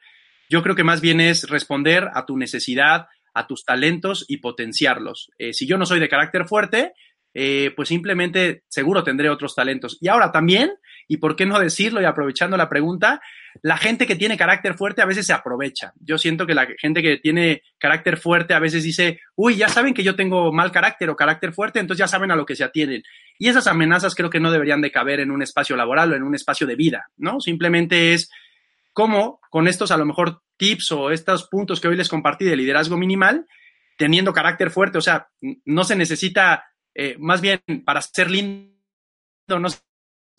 Yo 0.48 0.62
creo 0.62 0.76
que 0.76 0.84
más 0.84 1.00
bien 1.00 1.20
es 1.20 1.48
responder 1.50 2.08
a 2.14 2.24
tu 2.24 2.36
necesidad, 2.36 3.08
a 3.34 3.48
tus 3.48 3.64
talentos 3.64 4.24
y 4.28 4.36
potenciarlos. 4.36 5.32
Eh, 5.38 5.52
si 5.54 5.66
yo 5.66 5.76
no 5.76 5.86
soy 5.86 5.98
de 5.98 6.08
carácter 6.08 6.46
fuerte, 6.46 6.92
eh, 7.34 7.72
pues 7.74 7.88
simplemente 7.88 8.62
seguro 8.68 9.02
tendré 9.02 9.28
otros 9.28 9.56
talentos. 9.56 9.98
Y 10.00 10.06
ahora 10.06 10.30
también, 10.30 10.70
y 11.08 11.16
por 11.16 11.34
qué 11.34 11.44
no 11.44 11.58
decirlo 11.58 12.00
y 12.00 12.04
aprovechando 12.04 12.56
la 12.56 12.68
pregunta, 12.68 13.20
la 13.62 13.76
gente 13.76 14.06
que 14.06 14.16
tiene 14.16 14.36
carácter 14.36 14.74
fuerte 14.74 15.02
a 15.02 15.06
veces 15.06 15.26
se 15.26 15.32
aprovecha. 15.32 15.92
Yo 16.00 16.18
siento 16.18 16.46
que 16.46 16.54
la 16.54 16.66
gente 16.78 17.02
que 17.02 17.18
tiene 17.18 17.62
carácter 17.78 18.16
fuerte 18.16 18.54
a 18.54 18.58
veces 18.58 18.82
dice, 18.82 19.20
uy, 19.36 19.56
ya 19.56 19.68
saben 19.68 19.94
que 19.94 20.02
yo 20.02 20.16
tengo 20.16 20.52
mal 20.52 20.72
carácter 20.72 21.10
o 21.10 21.16
carácter 21.16 21.52
fuerte, 21.52 21.80
entonces 21.80 22.00
ya 22.00 22.08
saben 22.08 22.30
a 22.30 22.36
lo 22.36 22.46
que 22.46 22.56
se 22.56 22.64
atienen. 22.64 23.02
Y 23.38 23.48
esas 23.48 23.66
amenazas 23.66 24.14
creo 24.14 24.30
que 24.30 24.40
no 24.40 24.50
deberían 24.50 24.80
de 24.80 24.92
caber 24.92 25.20
en 25.20 25.30
un 25.30 25.42
espacio 25.42 25.76
laboral 25.76 26.12
o 26.12 26.16
en 26.16 26.22
un 26.22 26.34
espacio 26.34 26.66
de 26.66 26.76
vida, 26.76 27.10
¿no? 27.16 27.40
Simplemente 27.40 28.14
es 28.14 28.30
cómo 28.92 29.40
con 29.50 29.68
estos 29.68 29.90
a 29.90 29.96
lo 29.96 30.06
mejor 30.06 30.42
tips 30.56 30.92
o 30.92 31.10
estos 31.10 31.48
puntos 31.48 31.80
que 31.80 31.88
hoy 31.88 31.96
les 31.96 32.08
compartí 32.08 32.44
de 32.44 32.56
liderazgo 32.56 32.96
minimal, 32.96 33.46
teniendo 33.96 34.32
carácter 34.32 34.70
fuerte, 34.70 34.98
o 34.98 35.02
sea, 35.02 35.28
no 35.64 35.84
se 35.84 35.96
necesita 35.96 36.64
eh, 36.94 37.16
más 37.18 37.40
bien 37.40 37.60
para 37.84 38.02
ser 38.02 38.30
lindo 38.30 38.70
no 39.48 39.68
se 39.68 39.78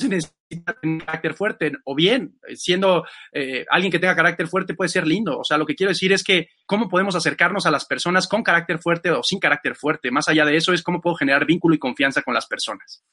necesita 0.09 0.73
tener 0.81 1.05
carácter 1.05 1.33
fuerte, 1.33 1.71
o 1.85 1.95
bien, 1.95 2.37
siendo 2.55 3.05
eh, 3.31 3.65
alguien 3.69 3.91
que 3.91 3.99
tenga 3.99 4.15
carácter 4.15 4.47
fuerte 4.47 4.73
puede 4.73 4.89
ser 4.89 5.07
lindo. 5.07 5.39
O 5.39 5.43
sea, 5.43 5.57
lo 5.57 5.65
que 5.65 5.75
quiero 5.75 5.91
decir 5.91 6.11
es 6.13 6.23
que 6.23 6.49
cómo 6.65 6.89
podemos 6.89 7.15
acercarnos 7.15 7.65
a 7.65 7.71
las 7.71 7.85
personas 7.85 8.27
con 8.27 8.43
carácter 8.43 8.79
fuerte 8.79 9.11
o 9.11 9.23
sin 9.23 9.39
carácter 9.39 9.75
fuerte. 9.75 10.11
Más 10.11 10.27
allá 10.27 10.45
de 10.45 10.55
eso 10.55 10.73
es 10.73 10.83
cómo 10.83 11.01
puedo 11.01 11.15
generar 11.15 11.45
vínculo 11.45 11.75
y 11.75 11.79
confianza 11.79 12.21
con 12.21 12.33
las 12.33 12.47
personas. 12.47 13.03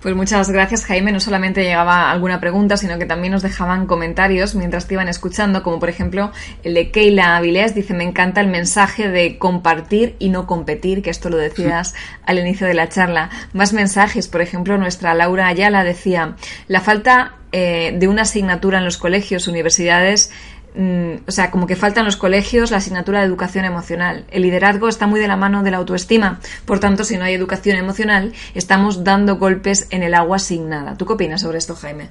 Pues 0.00 0.14
muchas 0.14 0.48
gracias, 0.50 0.84
Jaime. 0.84 1.10
No 1.10 1.18
solamente 1.18 1.64
llegaba 1.64 2.12
alguna 2.12 2.38
pregunta, 2.38 2.76
sino 2.76 2.98
que 3.00 3.04
también 3.04 3.32
nos 3.32 3.42
dejaban 3.42 3.86
comentarios 3.86 4.54
mientras 4.54 4.86
te 4.86 4.94
iban 4.94 5.08
escuchando, 5.08 5.64
como 5.64 5.80
por 5.80 5.88
ejemplo 5.88 6.30
el 6.62 6.74
de 6.74 6.92
Keila 6.92 7.36
Avilés, 7.36 7.74
dice, 7.74 7.94
me 7.94 8.04
encanta 8.04 8.40
el 8.40 8.46
mensaje 8.46 9.08
de 9.08 9.38
compartir 9.38 10.14
y 10.20 10.28
no 10.28 10.46
competir, 10.46 11.02
que 11.02 11.10
esto 11.10 11.30
lo 11.30 11.36
decías 11.36 11.94
al 12.24 12.38
inicio 12.38 12.68
de 12.68 12.74
la 12.74 12.88
charla. 12.88 13.30
Más 13.52 13.72
mensajes, 13.72 14.28
por 14.28 14.40
ejemplo, 14.40 14.78
nuestra 14.78 15.14
Laura 15.14 15.48
Ayala 15.48 15.82
decía, 15.82 16.36
la 16.68 16.80
falta 16.80 17.34
eh, 17.50 17.96
de 17.98 18.06
una 18.06 18.22
asignatura 18.22 18.78
en 18.78 18.84
los 18.84 18.98
colegios, 18.98 19.48
universidades, 19.48 20.30
o 21.26 21.30
sea, 21.30 21.50
como 21.50 21.66
que 21.66 21.74
faltan 21.74 22.04
los 22.04 22.16
colegios 22.16 22.70
la 22.70 22.76
asignatura 22.76 23.20
de 23.20 23.26
educación 23.26 23.64
emocional. 23.64 24.24
El 24.30 24.42
liderazgo 24.42 24.88
está 24.88 25.06
muy 25.06 25.18
de 25.18 25.26
la 25.26 25.36
mano 25.36 25.62
de 25.62 25.72
la 25.72 25.78
autoestima. 25.78 26.38
Por 26.64 26.78
tanto, 26.78 27.02
si 27.02 27.16
no 27.16 27.24
hay 27.24 27.34
educación 27.34 27.76
emocional, 27.76 28.32
estamos 28.54 29.02
dando 29.02 29.36
golpes 29.36 29.88
en 29.90 30.02
el 30.02 30.14
agua 30.14 30.38
sin 30.38 30.68
nada. 30.68 30.96
¿Tú 30.96 31.04
qué 31.04 31.14
opinas 31.14 31.40
sobre 31.40 31.58
esto, 31.58 31.74
Jaime? 31.74 32.10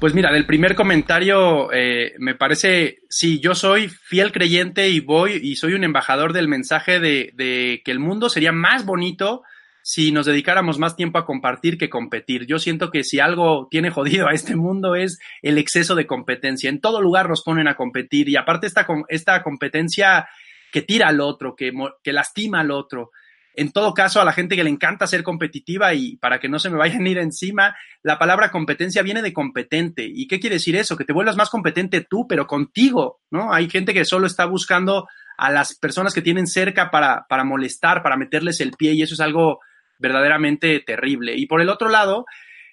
Pues 0.00 0.14
mira, 0.14 0.32
del 0.32 0.46
primer 0.46 0.74
comentario 0.74 1.72
eh, 1.72 2.14
me 2.18 2.34
parece, 2.34 2.98
sí, 3.08 3.40
yo 3.40 3.54
soy 3.54 3.88
fiel 3.88 4.32
creyente 4.32 4.88
y 4.88 5.00
voy 5.00 5.40
y 5.42 5.56
soy 5.56 5.72
un 5.72 5.84
embajador 5.84 6.32
del 6.32 6.48
mensaje 6.48 7.00
de 7.00 7.82
que 7.84 7.90
el 7.92 7.98
mundo 7.98 8.28
sería 8.28 8.52
más 8.52 8.84
bonito 8.84 9.42
si 9.88 10.10
nos 10.10 10.26
dedicáramos 10.26 10.80
más 10.80 10.96
tiempo 10.96 11.16
a 11.16 11.24
compartir 11.24 11.78
que 11.78 11.88
competir. 11.88 12.44
Yo 12.44 12.58
siento 12.58 12.90
que 12.90 13.04
si 13.04 13.20
algo 13.20 13.68
tiene 13.70 13.90
jodido 13.90 14.26
a 14.26 14.32
este 14.32 14.56
mundo 14.56 14.96
es 14.96 15.20
el 15.42 15.58
exceso 15.58 15.94
de 15.94 16.08
competencia. 16.08 16.68
En 16.68 16.80
todo 16.80 17.00
lugar 17.00 17.28
nos 17.28 17.44
ponen 17.44 17.68
a 17.68 17.76
competir 17.76 18.28
y 18.28 18.34
aparte 18.34 18.66
esta, 18.66 18.84
esta 19.06 19.44
competencia 19.44 20.28
que 20.72 20.82
tira 20.82 21.06
al 21.06 21.20
otro, 21.20 21.54
que, 21.54 21.70
que 22.02 22.12
lastima 22.12 22.62
al 22.62 22.72
otro. 22.72 23.12
En 23.54 23.70
todo 23.70 23.94
caso, 23.94 24.20
a 24.20 24.24
la 24.24 24.32
gente 24.32 24.56
que 24.56 24.64
le 24.64 24.70
encanta 24.70 25.06
ser 25.06 25.22
competitiva 25.22 25.94
y 25.94 26.16
para 26.16 26.40
que 26.40 26.48
no 26.48 26.58
se 26.58 26.68
me 26.68 26.78
vayan 26.78 27.06
a 27.06 27.08
ir 27.08 27.18
encima, 27.18 27.76
la 28.02 28.18
palabra 28.18 28.50
competencia 28.50 29.02
viene 29.02 29.22
de 29.22 29.32
competente. 29.32 30.04
¿Y 30.04 30.26
qué 30.26 30.40
quiere 30.40 30.56
decir 30.56 30.74
eso? 30.74 30.96
Que 30.96 31.04
te 31.04 31.12
vuelvas 31.12 31.36
más 31.36 31.48
competente 31.48 32.00
tú, 32.00 32.26
pero 32.26 32.48
contigo, 32.48 33.20
¿no? 33.30 33.52
Hay 33.52 33.70
gente 33.70 33.94
que 33.94 34.04
solo 34.04 34.26
está 34.26 34.46
buscando 34.46 35.06
a 35.38 35.52
las 35.52 35.78
personas 35.78 36.12
que 36.12 36.22
tienen 36.22 36.48
cerca 36.48 36.90
para, 36.90 37.24
para 37.28 37.44
molestar, 37.44 38.02
para 38.02 38.16
meterles 38.16 38.60
el 38.60 38.72
pie 38.72 38.94
y 38.94 39.02
eso 39.02 39.14
es 39.14 39.20
algo 39.20 39.60
verdaderamente 39.98 40.80
terrible. 40.80 41.34
Y 41.36 41.46
por 41.46 41.60
el 41.60 41.68
otro 41.68 41.88
lado, 41.88 42.26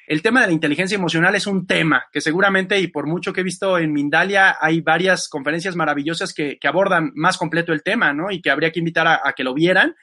el 0.05 0.21
tema 0.21 0.41
de 0.41 0.47
la 0.47 0.53
inteligencia 0.53 0.95
emocional 0.95 1.33
es 1.35 1.47
un 1.47 1.65
tema 1.65 2.05
que 2.11 2.19
seguramente, 2.19 2.79
y 2.79 2.87
por 2.87 3.07
mucho 3.07 3.31
que 3.31 3.41
he 3.41 3.43
visto 3.43 3.77
en 3.77 3.93
Mindalia, 3.93 4.57
hay 4.59 4.81
varias 4.81 5.29
conferencias 5.29 5.75
maravillosas 5.75 6.33
que, 6.33 6.59
abordan 6.63 7.11
más 7.15 7.37
completo 7.37 7.71
el 7.71 7.83
tema, 7.83 8.13
¿no? 8.13 8.29
Y 8.29 8.41
que 8.41 8.49
habría 8.49 8.71
que 8.71 8.79
invitar 8.79 9.07
a, 9.07 9.33
que 9.33 9.43
lo 9.43 9.53
vieran. 9.53 9.95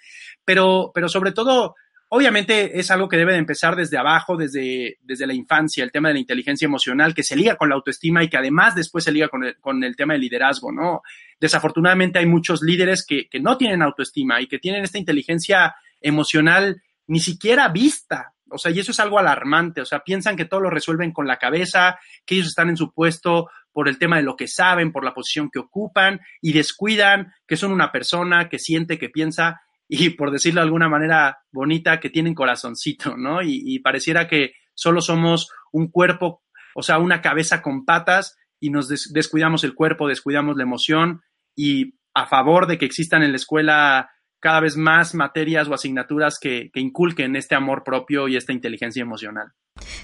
Pero, 0.44 0.90
pero 0.94 1.08
sobre 1.08 1.32
todo, 1.32 1.74
obviamente 2.08 2.78
es 2.78 2.90
algo 2.90 3.08
que 3.08 3.18
debe 3.18 3.32
de 3.32 3.38
empezar 3.38 3.76
desde 3.76 3.98
abajo, 3.98 4.36
desde, 4.36 4.96
desde 5.02 5.26
la 5.26 5.34
infancia, 5.34 5.84
el 5.84 5.92
tema 5.92 6.08
de 6.08 6.14
la 6.14 6.20
inteligencia 6.20 6.64
emocional, 6.64 7.14
que 7.14 7.22
se 7.22 7.36
liga 7.36 7.56
con 7.56 7.68
la 7.68 7.74
autoestima 7.74 8.24
y 8.24 8.28
que 8.28 8.38
además 8.38 8.74
después 8.74 9.04
se 9.04 9.12
liga 9.12 9.28
con 9.28 9.44
el, 9.44 9.56
con 9.58 9.84
el 9.84 9.96
tema 9.96 10.14
del 10.14 10.22
liderazgo, 10.22 10.72
¿no? 10.72 11.02
Desafortunadamente 11.38 12.18
hay 12.18 12.26
muchos 12.26 12.62
líderes 12.62 13.04
que, 13.04 13.28
que 13.28 13.40
no 13.40 13.58
tienen 13.58 13.82
autoestima 13.82 14.40
y 14.40 14.46
que 14.46 14.58
tienen 14.58 14.82
esta 14.82 14.98
inteligencia 14.98 15.74
emocional 16.00 16.82
ni 17.10 17.18
siquiera 17.18 17.68
vista. 17.68 18.34
O 18.48 18.56
sea, 18.56 18.70
y 18.70 18.78
eso 18.78 18.92
es 18.92 19.00
algo 19.00 19.18
alarmante. 19.18 19.80
O 19.80 19.84
sea, 19.84 20.04
piensan 20.04 20.36
que 20.36 20.44
todo 20.44 20.60
lo 20.60 20.70
resuelven 20.70 21.12
con 21.12 21.26
la 21.26 21.38
cabeza, 21.38 21.98
que 22.24 22.36
ellos 22.36 22.46
están 22.46 22.68
en 22.68 22.76
su 22.76 22.92
puesto 22.92 23.50
por 23.72 23.88
el 23.88 23.98
tema 23.98 24.16
de 24.16 24.22
lo 24.22 24.36
que 24.36 24.46
saben, 24.46 24.92
por 24.92 25.04
la 25.04 25.12
posición 25.12 25.50
que 25.50 25.58
ocupan, 25.58 26.20
y 26.40 26.52
descuidan 26.52 27.32
que 27.48 27.56
son 27.56 27.72
una 27.72 27.90
persona 27.90 28.48
que 28.48 28.60
siente, 28.60 28.96
que 28.96 29.08
piensa, 29.08 29.60
y 29.88 30.10
por 30.10 30.30
decirlo 30.30 30.60
de 30.60 30.66
alguna 30.66 30.88
manera 30.88 31.40
bonita, 31.50 31.98
que 31.98 32.10
tienen 32.10 32.34
corazoncito, 32.34 33.16
¿no? 33.16 33.42
Y, 33.42 33.80
pareciera 33.80 34.28
que 34.28 34.52
solo 34.74 35.00
somos 35.00 35.50
un 35.72 35.90
cuerpo, 35.90 36.44
o 36.76 36.82
sea, 36.82 36.98
una 36.98 37.20
cabeza 37.20 37.60
con 37.60 37.84
patas, 37.84 38.36
y 38.60 38.70
nos 38.70 38.88
descuidamos 38.88 39.64
el 39.64 39.74
cuerpo, 39.74 40.06
descuidamos 40.06 40.56
la 40.56 40.62
emoción, 40.62 41.22
y 41.56 41.98
a 42.14 42.26
favor 42.26 42.68
de 42.68 42.78
que 42.78 42.86
existan 42.86 43.24
en 43.24 43.32
la 43.32 43.36
escuela 43.36 44.10
cada 44.40 44.60
vez 44.60 44.76
más 44.76 45.14
materias 45.14 45.68
o 45.68 45.74
asignaturas 45.74 46.38
que, 46.38 46.70
inculquen 46.74 47.36
este 47.36 47.54
amor 47.54 47.84
propio 47.84 48.26
y 48.26 48.36
esta 48.36 48.52
inteligencia 48.52 49.02
emocional. 49.02 49.52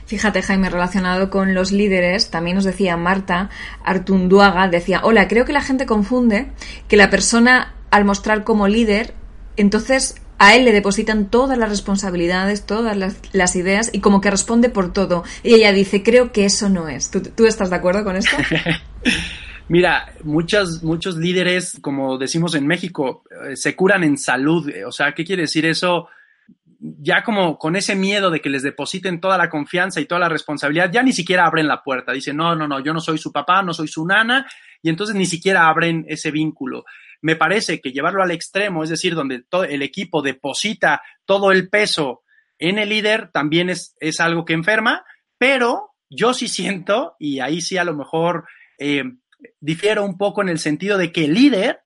Fíjate, 0.07 0.43
Jaime, 0.43 0.71
relacionado 0.71 1.31
con 1.31 1.55
los 1.55 1.73
líderes, 1.73 2.31
también 2.31 2.57
nos 2.57 2.65
decía 2.65 2.97
Marta 2.97 3.51
Artunduaga, 3.83 4.69
decía, 4.69 5.01
hola, 5.03 5.27
creo 5.27 5.45
que 5.45 5.53
la 5.53 5.63
gente 5.63 5.87
confunde 5.87 6.53
que 6.89 6.97
la 6.97 7.11
persona 7.11 7.75
al 7.91 8.05
mostrar 8.05 8.45
como 8.45 8.69
líder, 8.69 9.15
entonces 9.57 10.21
a 10.39 10.55
él 10.55 10.65
le 10.67 10.73
depositan 10.73 11.31
todas 11.31 11.57
las 11.57 11.71
responsabilidades, 11.71 12.67
todas 12.67 12.97
las, 12.97 13.57
ideas 13.57 13.91
y 13.93 14.01
como 14.01 14.21
que 14.21 14.31
responde 14.31 14.69
por 14.69 14.93
todo. 14.93 15.25
Y 15.43 15.55
ella 15.55 15.73
dice, 15.73 16.03
creo 16.03 16.31
que 16.31 16.45
eso 16.45 16.69
no 16.69 16.89
es. 16.89 17.11
¿Tú, 17.11 17.23
tú 17.23 17.47
estás 17.47 17.71
de 17.71 17.77
acuerdo 17.77 18.05
con 18.05 18.17
esto? 18.17 18.37
Mira, 19.69 20.13
muchos, 20.23 20.85
muchos 20.85 21.17
líderes, 21.17 21.79
como 21.81 22.19
decimos 22.19 22.55
en 22.55 22.69
México, 22.69 23.25
eh, 23.49 23.57
se 23.57 23.75
curan 23.75 24.05
en 24.05 24.17
salud. 24.17 24.71
O 24.87 24.93
sea, 24.93 25.13
¿qué 25.13 25.25
quiere 25.25 25.43
decir 25.43 25.67
eso? 25.67 26.09
Ya 26.79 27.25
como 27.25 27.59
con 27.59 27.75
ese 27.75 27.97
miedo 27.97 28.31
de 28.31 28.41
que 28.41 28.49
les 28.49 28.63
depositen 28.63 29.21
toda 29.21 29.37
la 29.37 29.51
confianza 29.51 30.01
y 30.01 30.07
toda 30.07 30.21
la 30.21 30.29
responsabilidad, 30.29 30.93
ya 30.93 31.03
ni 31.03 31.13
siquiera 31.13 31.47
abren 31.47 31.67
la 31.67 31.83
puerta. 31.83 32.13
Dicen, 32.13 32.37
no, 32.37 32.55
no, 32.55 32.69
no, 32.69 32.79
yo 32.79 32.95
no 32.95 33.01
soy 33.01 33.19
su 33.19 33.33
papá, 33.33 33.63
no 33.63 33.75
soy 33.75 33.89
su 33.89 34.07
nana, 34.07 34.47
y 34.83 34.89
entonces 34.89 35.17
ni 35.17 35.27
siquiera 35.27 35.67
abren 35.67 36.05
ese 36.09 36.31
vínculo. 36.31 36.85
Me 37.21 37.35
parece 37.35 37.81
que 37.81 37.91
llevarlo 37.91 38.23
al 38.23 38.31
extremo, 38.31 38.85
es 38.85 38.91
decir, 38.91 39.17
donde 39.17 39.43
todo 39.43 39.65
el 39.65 39.83
equipo 39.83 40.23
deposita 40.23 41.03
todo 41.25 41.51
el 41.51 41.69
peso 41.69 42.23
en 42.59 42.79
el 42.79 42.91
líder, 42.91 43.31
también 43.33 43.69
es, 43.69 43.97
es 43.99 44.21
algo 44.21 44.45
que 44.45 44.53
enferma, 44.53 45.05
pero 45.39 45.91
yo 46.09 46.35
sí 46.35 46.47
siento, 46.47 47.17
y 47.19 47.41
ahí 47.41 47.61
sí 47.61 47.79
a 47.79 47.85
lo 47.85 47.97
mejor 47.97 48.45
eh, 48.79 49.03
difiero 49.61 50.05
un 50.05 50.17
poco 50.17 50.43
en 50.43 50.49
el 50.49 50.59
sentido 50.59 50.99
de 50.99 51.13
que 51.13 51.25
el 51.25 51.35
líder, 51.35 51.81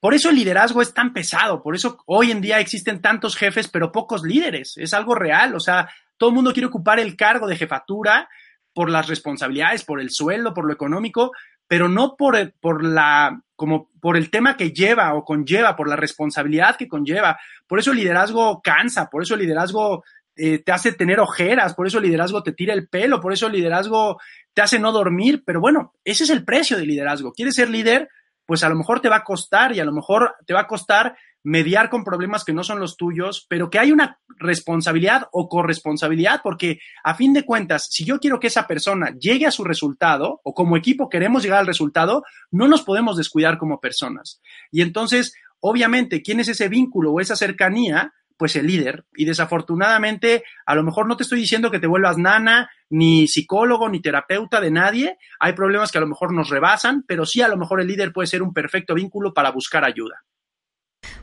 por 0.00 0.14
eso 0.14 0.30
el 0.30 0.36
liderazgo 0.36 0.82
es 0.82 0.94
tan 0.94 1.12
pesado, 1.12 1.62
por 1.62 1.74
eso 1.74 2.02
hoy 2.06 2.30
en 2.30 2.40
día 2.40 2.60
existen 2.60 3.00
tantos 3.00 3.36
jefes, 3.36 3.68
pero 3.68 3.92
pocos 3.92 4.22
líderes, 4.22 4.76
es 4.76 4.94
algo 4.94 5.14
real, 5.14 5.54
o 5.54 5.60
sea, 5.60 5.90
todo 6.16 6.30
el 6.30 6.34
mundo 6.34 6.52
quiere 6.52 6.66
ocupar 6.66 7.00
el 7.00 7.16
cargo 7.16 7.46
de 7.46 7.56
jefatura 7.56 8.28
por 8.72 8.90
las 8.90 9.08
responsabilidades, 9.08 9.84
por 9.84 10.00
el 10.00 10.10
sueldo, 10.10 10.54
por 10.54 10.66
lo 10.66 10.72
económico, 10.72 11.32
pero 11.66 11.88
no 11.88 12.16
por, 12.16 12.52
por 12.60 12.84
la 12.84 13.42
como 13.56 13.90
por 14.00 14.16
el 14.16 14.30
tema 14.30 14.56
que 14.56 14.72
lleva 14.72 15.14
o 15.14 15.24
conlleva, 15.24 15.76
por 15.76 15.88
la 15.88 15.96
responsabilidad 15.96 16.76
que 16.76 16.88
conlleva. 16.88 17.38
Por 17.66 17.78
eso 17.78 17.90
el 17.90 17.98
liderazgo 17.98 18.60
cansa, 18.62 19.10
por 19.10 19.22
eso 19.22 19.34
el 19.34 19.40
liderazgo 19.40 20.02
eh, 20.42 20.62
te 20.64 20.72
hace 20.72 20.92
tener 20.92 21.20
ojeras, 21.20 21.74
por 21.74 21.86
eso 21.86 21.98
el 21.98 22.04
liderazgo 22.04 22.42
te 22.42 22.52
tira 22.52 22.72
el 22.72 22.88
pelo, 22.88 23.20
por 23.20 23.34
eso 23.34 23.46
el 23.46 23.52
liderazgo 23.52 24.18
te 24.54 24.62
hace 24.62 24.78
no 24.78 24.90
dormir, 24.90 25.42
pero 25.44 25.60
bueno, 25.60 25.92
ese 26.02 26.24
es 26.24 26.30
el 26.30 26.46
precio 26.46 26.78
del 26.78 26.88
liderazgo. 26.88 27.32
¿Quieres 27.32 27.56
ser 27.56 27.68
líder? 27.68 28.08
Pues 28.46 28.64
a 28.64 28.70
lo 28.70 28.74
mejor 28.74 29.00
te 29.00 29.10
va 29.10 29.16
a 29.16 29.24
costar 29.24 29.76
y 29.76 29.80
a 29.80 29.84
lo 29.84 29.92
mejor 29.92 30.34
te 30.46 30.54
va 30.54 30.60
a 30.60 30.66
costar 30.66 31.14
mediar 31.42 31.90
con 31.90 32.04
problemas 32.04 32.42
que 32.44 32.54
no 32.54 32.64
son 32.64 32.80
los 32.80 32.96
tuyos, 32.96 33.44
pero 33.50 33.68
que 33.68 33.78
hay 33.78 33.92
una 33.92 34.18
responsabilidad 34.38 35.28
o 35.30 35.46
corresponsabilidad, 35.46 36.40
porque 36.42 36.78
a 37.04 37.14
fin 37.14 37.34
de 37.34 37.44
cuentas, 37.44 37.88
si 37.90 38.06
yo 38.06 38.18
quiero 38.18 38.40
que 38.40 38.46
esa 38.46 38.66
persona 38.66 39.14
llegue 39.18 39.46
a 39.46 39.50
su 39.50 39.62
resultado, 39.62 40.40
o 40.42 40.54
como 40.54 40.76
equipo 40.76 41.10
queremos 41.10 41.42
llegar 41.42 41.58
al 41.58 41.66
resultado, 41.66 42.24
no 42.50 42.66
nos 42.66 42.82
podemos 42.82 43.18
descuidar 43.18 43.58
como 43.58 43.78
personas. 43.78 44.40
Y 44.70 44.80
entonces, 44.80 45.34
obviamente, 45.60 46.22
¿quién 46.22 46.40
es 46.40 46.48
ese 46.48 46.68
vínculo 46.68 47.12
o 47.12 47.20
esa 47.20 47.36
cercanía? 47.36 48.14
Pues 48.40 48.56
el 48.56 48.66
líder. 48.66 49.04
Y 49.14 49.26
desafortunadamente, 49.26 50.44
a 50.64 50.74
lo 50.74 50.82
mejor 50.82 51.06
no 51.06 51.14
te 51.18 51.24
estoy 51.24 51.40
diciendo 51.40 51.70
que 51.70 51.78
te 51.78 51.86
vuelvas 51.86 52.16
nana, 52.16 52.70
ni 52.88 53.28
psicólogo, 53.28 53.90
ni 53.90 54.00
terapeuta 54.00 54.62
de 54.62 54.70
nadie. 54.70 55.18
Hay 55.38 55.52
problemas 55.52 55.92
que 55.92 55.98
a 55.98 56.00
lo 56.00 56.06
mejor 56.06 56.32
nos 56.32 56.48
rebasan, 56.48 57.04
pero 57.06 57.26
sí 57.26 57.42
a 57.42 57.48
lo 57.48 57.58
mejor 57.58 57.82
el 57.82 57.88
líder 57.88 58.14
puede 58.14 58.28
ser 58.28 58.42
un 58.42 58.54
perfecto 58.54 58.94
vínculo 58.94 59.34
para 59.34 59.50
buscar 59.50 59.84
ayuda. 59.84 60.24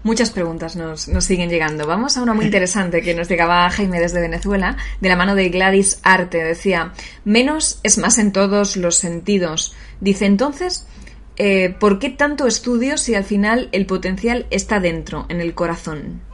Muchas 0.03 0.29
preguntas 0.29 0.75
nos, 0.75 1.09
siguen 1.25 1.49
llegando. 1.49 1.87
Vamos 1.87 2.17
a 2.17 2.21
una 2.21 2.35
muy 2.35 2.45
interesante 2.45 3.01
que 3.01 3.15
nos 3.15 3.27
llegaba 3.27 3.67
Jaime 3.71 3.99
desde 3.99 4.21
Venezuela, 4.21 4.77
de 5.01 5.09
la 5.09 5.15
mano 5.15 5.33
de 5.33 5.49
Gladys 5.49 5.99
Arte. 6.03 6.43
Decía, 6.43 6.93
menos 7.25 7.79
es 7.81 7.97
más 7.97 8.19
en 8.19 8.31
todos 8.31 8.77
los 8.77 8.95
sentidos. 8.95 9.75
Dice 10.01 10.27
entonces, 10.27 10.87
eh, 11.37 11.75
¿por 11.79 11.97
qué 11.97 12.11
tanto 12.11 12.45
estudio 12.45 12.95
si 12.99 13.15
al 13.15 13.23
final 13.23 13.69
el 13.71 13.87
potencial 13.87 14.45
está 14.51 14.79
dentro, 14.79 15.25
en 15.29 15.41
el 15.41 15.55
corazón? 15.55 16.26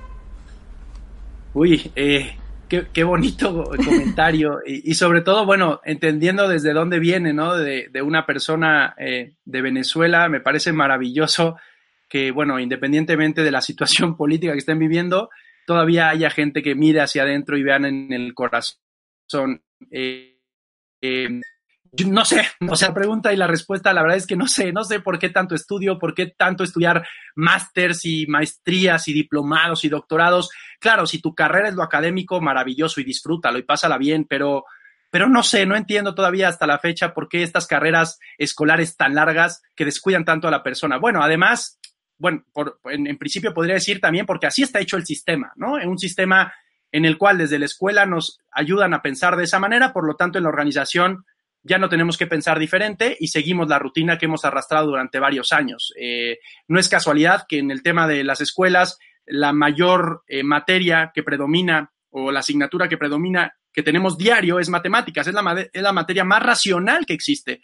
Uy, 1.53 1.91
eh, 1.95 2.35
qué, 2.67 3.03
bonito 3.03 3.63
comentario. 3.85 4.59
y, 4.65 4.93
sobre 4.95 5.21
todo, 5.21 5.45
bueno, 5.45 5.81
entendiendo 5.85 6.47
desde 6.47 6.73
dónde 6.73 6.99
viene, 6.99 7.33
¿no? 7.33 7.55
De, 7.55 7.89
una 8.01 8.25
persona 8.25 8.95
eh, 8.97 9.35
de 9.45 9.61
Venezuela, 9.61 10.27
me 10.29 10.41
parece 10.41 10.73
maravilloso 10.73 11.57
que, 12.09 12.31
bueno, 12.31 12.59
independientemente 12.59 13.43
de 13.43 13.51
la 13.51 13.61
situación 13.61 14.17
política 14.17 14.53
que 14.53 14.59
estén 14.59 14.79
viviendo, 14.79 15.29
todavía 15.67 16.09
haya 16.09 16.29
gente 16.29 16.63
que 16.63 16.75
mire 16.75 17.01
hacia 17.01 17.23
adentro 17.23 17.57
y 17.57 17.63
vean 17.63 17.85
en 17.85 18.13
el 18.13 18.33
corazón. 18.33 19.61
Eh, 19.91 20.39
no 22.07 22.25
sé, 22.25 22.43
o 22.67 22.75
sea, 22.75 22.93
pregunta 22.93 23.31
y 23.31 23.37
la 23.37 23.45
respuesta, 23.45 23.93
la 23.93 24.01
verdad 24.01 24.17
es 24.17 24.25
que 24.25 24.35
no 24.35 24.47
sé, 24.47 24.71
no 24.71 24.83
sé 24.83 24.99
por 24.99 25.19
qué 25.19 25.29
tanto 25.29 25.53
estudio, 25.53 25.99
por 25.99 26.15
qué 26.15 26.27
tanto 26.27 26.63
estudiar 26.63 27.07
másters 27.35 28.03
y 28.05 28.25
maestrías 28.25 29.07
y 29.07 29.13
diplomados 29.13 29.83
y 29.85 29.89
doctorados. 29.89 30.49
Claro, 30.79 31.05
si 31.05 31.21
tu 31.21 31.35
carrera 31.35 31.69
es 31.69 31.75
lo 31.75 31.83
académico, 31.83 32.41
maravilloso 32.41 32.99
y 32.99 33.03
disfrútalo 33.03 33.59
y 33.59 33.63
pásala 33.63 33.99
bien, 33.99 34.25
pero, 34.27 34.65
pero 35.11 35.29
no 35.29 35.43
sé, 35.43 35.67
no 35.67 35.75
entiendo 35.75 36.15
todavía 36.15 36.47
hasta 36.47 36.65
la 36.65 36.79
fecha 36.79 37.13
por 37.13 37.29
qué 37.29 37.43
estas 37.43 37.67
carreras 37.67 38.19
escolares 38.39 38.97
tan 38.97 39.13
largas 39.13 39.61
que 39.75 39.85
descuidan 39.85 40.25
tanto 40.25 40.47
a 40.47 40.51
la 40.51 40.63
persona. 40.63 40.97
Bueno, 40.97 41.21
además, 41.21 41.79
bueno, 42.17 42.43
en, 42.85 43.05
en 43.05 43.17
principio 43.19 43.53
podría 43.53 43.75
decir 43.75 44.01
también 44.01 44.25
porque 44.25 44.47
así 44.47 44.63
está 44.63 44.79
hecho 44.79 44.97
el 44.97 45.05
sistema, 45.05 45.53
¿no? 45.57 45.79
En 45.79 45.89
un 45.89 45.99
sistema 45.99 46.51
en 46.91 47.05
el 47.05 47.19
cual 47.19 47.37
desde 47.37 47.59
la 47.59 47.65
escuela 47.65 48.07
nos 48.07 48.39
ayudan 48.51 48.95
a 48.95 49.03
pensar 49.03 49.35
de 49.35 49.43
esa 49.43 49.59
manera, 49.59 49.93
por 49.93 50.07
lo 50.07 50.15
tanto 50.15 50.37
en 50.39 50.43
la 50.43 50.49
organización 50.49 51.25
ya 51.63 51.77
no 51.77 51.89
tenemos 51.89 52.17
que 52.17 52.27
pensar 52.27 52.59
diferente 52.59 53.15
y 53.19 53.29
seguimos 53.29 53.69
la 53.69 53.79
rutina 53.79 54.17
que 54.17 54.25
hemos 54.25 54.45
arrastrado 54.45 54.87
durante 54.87 55.19
varios 55.19 55.53
años. 55.53 55.93
Eh, 55.99 56.39
no 56.67 56.79
es 56.79 56.89
casualidad 56.89 57.45
que 57.47 57.59
en 57.59 57.71
el 57.71 57.81
tema 57.81 58.07
de 58.07 58.23
las 58.23 58.41
escuelas 58.41 58.99
la 59.25 59.53
mayor 59.53 60.23
eh, 60.27 60.43
materia 60.43 61.11
que 61.13 61.23
predomina 61.23 61.91
o 62.09 62.31
la 62.31 62.41
asignatura 62.41 62.89
que 62.89 62.97
predomina 62.97 63.53
que 63.71 63.81
tenemos 63.81 64.17
diario 64.17 64.59
es 64.59 64.69
matemáticas, 64.69 65.25
es 65.25 65.33
la, 65.33 65.67
es 65.71 65.81
la 65.81 65.93
materia 65.93 66.23
más 66.23 66.43
racional 66.43 67.05
que 67.05 67.13
existe, 67.13 67.61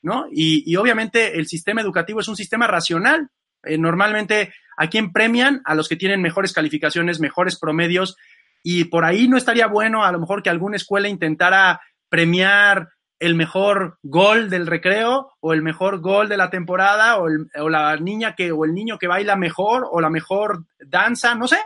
¿no? 0.00 0.26
Y, 0.32 0.74
obviamente 0.76 1.38
el 1.38 1.46
sistema 1.46 1.82
educativo 1.82 2.20
es 2.20 2.28
un 2.28 2.36
sistema 2.36 2.66
racional. 2.66 3.28
Eh, 3.64 3.78
normalmente 3.78 4.52
a 4.76 4.88
quien 4.88 5.12
premian 5.12 5.60
a 5.64 5.76
los 5.76 5.88
que 5.88 5.94
tienen 5.94 6.20
mejores 6.20 6.52
calificaciones, 6.52 7.20
mejores 7.20 7.58
promedios, 7.60 8.16
y 8.64 8.84
por 8.84 9.04
ahí 9.04 9.28
no 9.28 9.36
estaría 9.36 9.66
bueno 9.68 10.04
a 10.04 10.10
lo 10.10 10.18
mejor 10.18 10.42
que 10.42 10.50
alguna 10.50 10.76
escuela 10.76 11.08
intentara 11.08 11.80
premiar 12.08 12.88
el 13.22 13.36
mejor 13.36 13.98
gol 14.02 14.50
del 14.50 14.66
recreo 14.66 15.30
o 15.38 15.52
el 15.52 15.62
mejor 15.62 16.00
gol 16.00 16.28
de 16.28 16.36
la 16.36 16.50
temporada 16.50 17.18
o, 17.18 17.28
la 17.68 17.96
niña 17.96 18.34
que 18.34 18.50
o 18.50 18.64
el 18.64 18.74
niño 18.74 18.98
que 18.98 19.06
baila 19.06 19.36
mejor 19.36 19.86
o 19.88 20.00
la 20.00 20.10
mejor 20.10 20.64
danza, 20.80 21.36
no 21.36 21.46
sé. 21.46 21.58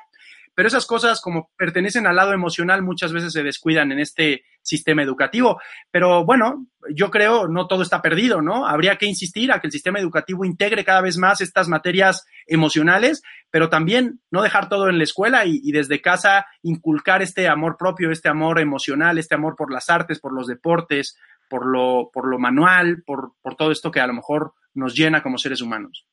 Pero 0.55 0.69
esas 0.69 0.85
cosas 0.85 1.23
como 1.23 1.51
pertenecen 1.57 2.07
al 2.07 2.17
lado 2.17 2.35
emocional 2.35 2.83
muchas 2.83 3.13
veces 3.13 3.33
se 3.33 3.43
descuidan 3.43 3.91
en 3.91 4.01
este 4.01 4.45
sistema 4.61 5.03
educativo. 5.03 5.59
Pero 5.91 6.27
bueno, 6.27 6.67
yo 6.95 7.11
creo 7.11 7.49
no 7.49 7.67
todo 7.67 7.83
está 7.83 8.03
perdido, 8.03 8.43
¿no? 8.43 8.67
Habría 8.67 8.97
que 8.97 9.07
insistir 9.07 9.51
a 9.51 9.59
que 9.59 9.69
el 9.69 9.73
sistema 9.73 9.99
educativo 9.99 10.45
integre 10.45 10.85
cada 10.85 11.01
vez 11.01 11.17
más 11.17 11.41
estas 11.41 11.69
materias 11.69 12.27
emocionales, 12.47 13.23
pero 13.51 13.71
también 13.71 14.21
no 14.31 14.43
dejar 14.43 14.69
todo 14.69 14.91
en 14.91 14.99
la 14.99 15.05
escuela 15.05 15.47
y, 15.47 15.61
y 15.63 15.73
desde 15.73 16.03
casa 16.03 16.47
inculcar 16.63 17.23
este 17.23 17.49
amor 17.49 17.77
propio, 17.79 18.11
este 18.11 18.29
amor 18.29 18.61
emocional, 18.61 19.17
este 19.17 19.35
amor 19.35 19.57
por 19.57 19.73
las 19.73 19.89
artes, 19.89 20.21
por 20.21 20.35
los 20.35 20.47
deportes, 20.47 21.17
por 21.49 21.67
lo, 21.67 22.11
por 22.13 22.29
lo 22.29 22.39
manual, 22.39 23.03
por, 23.05 23.33
por 23.43 23.55
todo 23.57 23.71
esto 23.71 23.91
que 23.91 24.01
a 24.01 24.07
lo 24.07 24.15
mejor 24.15 24.55
nos 24.75 24.95
llena 24.95 25.23
como 25.23 25.39
seres 25.39 25.61
humanos. 25.61 26.07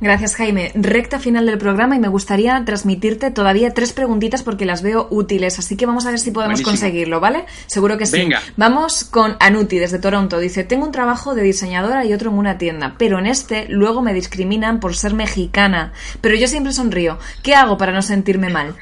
Gracias, 0.00 0.34
Jaime. 0.34 0.72
Recta 0.74 1.18
final 1.18 1.46
del 1.46 1.58
programa 1.58 1.94
y 1.94 1.98
me 1.98 2.08
gustaría 2.08 2.62
transmitirte 2.64 3.30
todavía 3.30 3.72
tres 3.72 3.92
preguntitas 3.92 4.42
porque 4.42 4.64
las 4.64 4.82
veo 4.82 5.06
útiles, 5.10 5.58
así 5.58 5.76
que 5.76 5.86
vamos 5.86 6.06
a 6.06 6.10
ver 6.10 6.18
si 6.18 6.30
podemos 6.30 6.62
conseguirlo, 6.62 7.20
¿vale? 7.20 7.44
Seguro 7.66 7.98
que 7.98 8.06
sí. 8.06 8.18
Venga. 8.18 8.40
Vamos 8.56 9.04
con 9.04 9.36
Anuti 9.40 9.78
desde 9.78 9.98
Toronto. 9.98 10.38
Dice, 10.38 10.64
tengo 10.64 10.86
un 10.86 10.92
trabajo 10.92 11.34
de 11.34 11.42
diseñadora 11.42 12.04
y 12.04 12.12
otro 12.12 12.30
en 12.30 12.38
una 12.38 12.58
tienda, 12.58 12.94
pero 12.98 13.18
en 13.18 13.26
este 13.26 13.66
luego 13.68 14.02
me 14.02 14.14
discriminan 14.14 14.80
por 14.80 14.96
ser 14.96 15.14
mexicana. 15.14 15.92
Pero 16.20 16.34
yo 16.34 16.48
siempre 16.48 16.72
sonrío. 16.72 17.18
¿Qué 17.42 17.54
hago 17.54 17.78
para 17.78 17.92
no 17.92 18.02
sentirme 18.02 18.50
mal? 18.50 18.74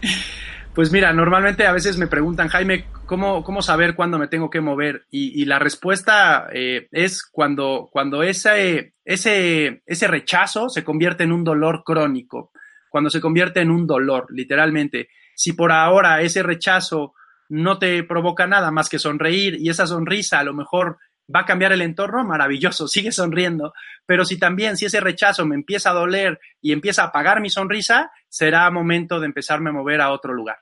Pues 0.74 0.90
mira, 0.90 1.12
normalmente 1.12 1.66
a 1.66 1.72
veces 1.72 1.98
me 1.98 2.06
preguntan, 2.06 2.48
Jaime, 2.48 2.86
¿cómo, 3.04 3.44
cómo 3.44 3.60
saber 3.60 3.94
cuándo 3.94 4.18
me 4.18 4.28
tengo 4.28 4.48
que 4.48 4.62
mover? 4.62 5.04
Y, 5.10 5.44
la 5.44 5.58
respuesta 5.58 6.48
eh, 6.50 6.88
es 6.92 7.22
cuando, 7.24 7.90
cuando 7.92 8.22
ese, 8.22 8.94
ese, 9.04 9.82
ese 9.84 10.08
rechazo 10.08 10.70
se 10.70 10.82
convierte 10.82 11.24
en 11.24 11.32
un 11.32 11.44
dolor 11.44 11.82
crónico, 11.84 12.52
cuando 12.88 13.10
se 13.10 13.20
convierte 13.20 13.60
en 13.60 13.70
un 13.70 13.86
dolor, 13.86 14.26
literalmente. 14.30 15.10
Si 15.34 15.52
por 15.52 15.72
ahora 15.72 16.22
ese 16.22 16.42
rechazo 16.42 17.12
no 17.50 17.78
te 17.78 18.02
provoca 18.02 18.46
nada 18.46 18.70
más 18.70 18.88
que 18.88 18.98
sonreír 18.98 19.58
y 19.60 19.68
esa 19.68 19.86
sonrisa 19.86 20.38
a 20.38 20.44
lo 20.44 20.54
mejor 20.54 20.96
va 21.34 21.40
a 21.40 21.46
cambiar 21.46 21.72
el 21.72 21.82
entorno, 21.82 22.24
maravilloso, 22.24 22.88
sigue 22.88 23.12
sonriendo. 23.12 23.72
Pero 24.06 24.24
si 24.24 24.38
también, 24.38 24.76
si 24.76 24.86
ese 24.86 25.00
rechazo 25.00 25.46
me 25.46 25.54
empieza 25.54 25.90
a 25.90 25.94
doler 25.94 26.40
y 26.60 26.72
empieza 26.72 27.02
a 27.02 27.06
apagar 27.06 27.40
mi 27.40 27.50
sonrisa, 27.50 28.10
será 28.28 28.70
momento 28.70 29.20
de 29.20 29.26
empezarme 29.26 29.70
a 29.70 29.74
mover 29.74 30.00
a 30.00 30.10
otro 30.10 30.32
lugar. 30.34 30.58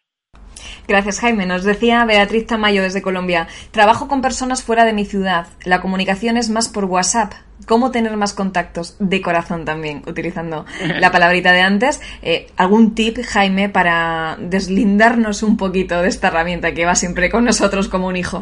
Gracias, 0.89 1.21
Jaime. 1.21 1.47
Nos 1.47 1.63
decía 1.63 2.05
Beatriz 2.05 2.47
Tamayo 2.47 2.83
desde 2.83 3.03
Colombia. 3.03 3.49
Trabajo 3.71 4.09
con 4.09 4.23
personas 4.23 4.63
fuera 4.63 4.85
de 4.85 4.93
mi 4.93 5.05
ciudad. 5.05 5.47
La 5.65 5.81
comunicación 5.81 6.37
es 6.37 6.51
más 6.51 6.69
por 6.69 6.85
WhatsApp. 6.87 7.33
¿Cómo 7.67 7.91
tener 7.91 8.17
más 8.17 8.33
contactos? 8.33 8.97
De 8.99 9.21
corazón 9.21 9.65
también, 9.65 10.03
utilizando 10.07 10.67
la 10.99 11.13
palabrita 11.13 11.53
de 11.53 11.61
antes. 11.61 12.01
Eh, 12.23 12.51
¿Algún 12.57 12.95
tip, 12.95 13.19
Jaime, 13.23 13.69
para 13.69 14.37
deslindarnos 14.41 15.43
un 15.43 15.57
poquito 15.57 16.03
de 16.03 16.09
esta 16.09 16.29
herramienta 16.29 16.75
que 16.75 16.87
va 16.87 16.95
siempre 16.95 17.31
con 17.31 17.45
nosotros 17.45 17.89
como 17.89 18.09
un 18.09 18.17
hijo? 18.17 18.41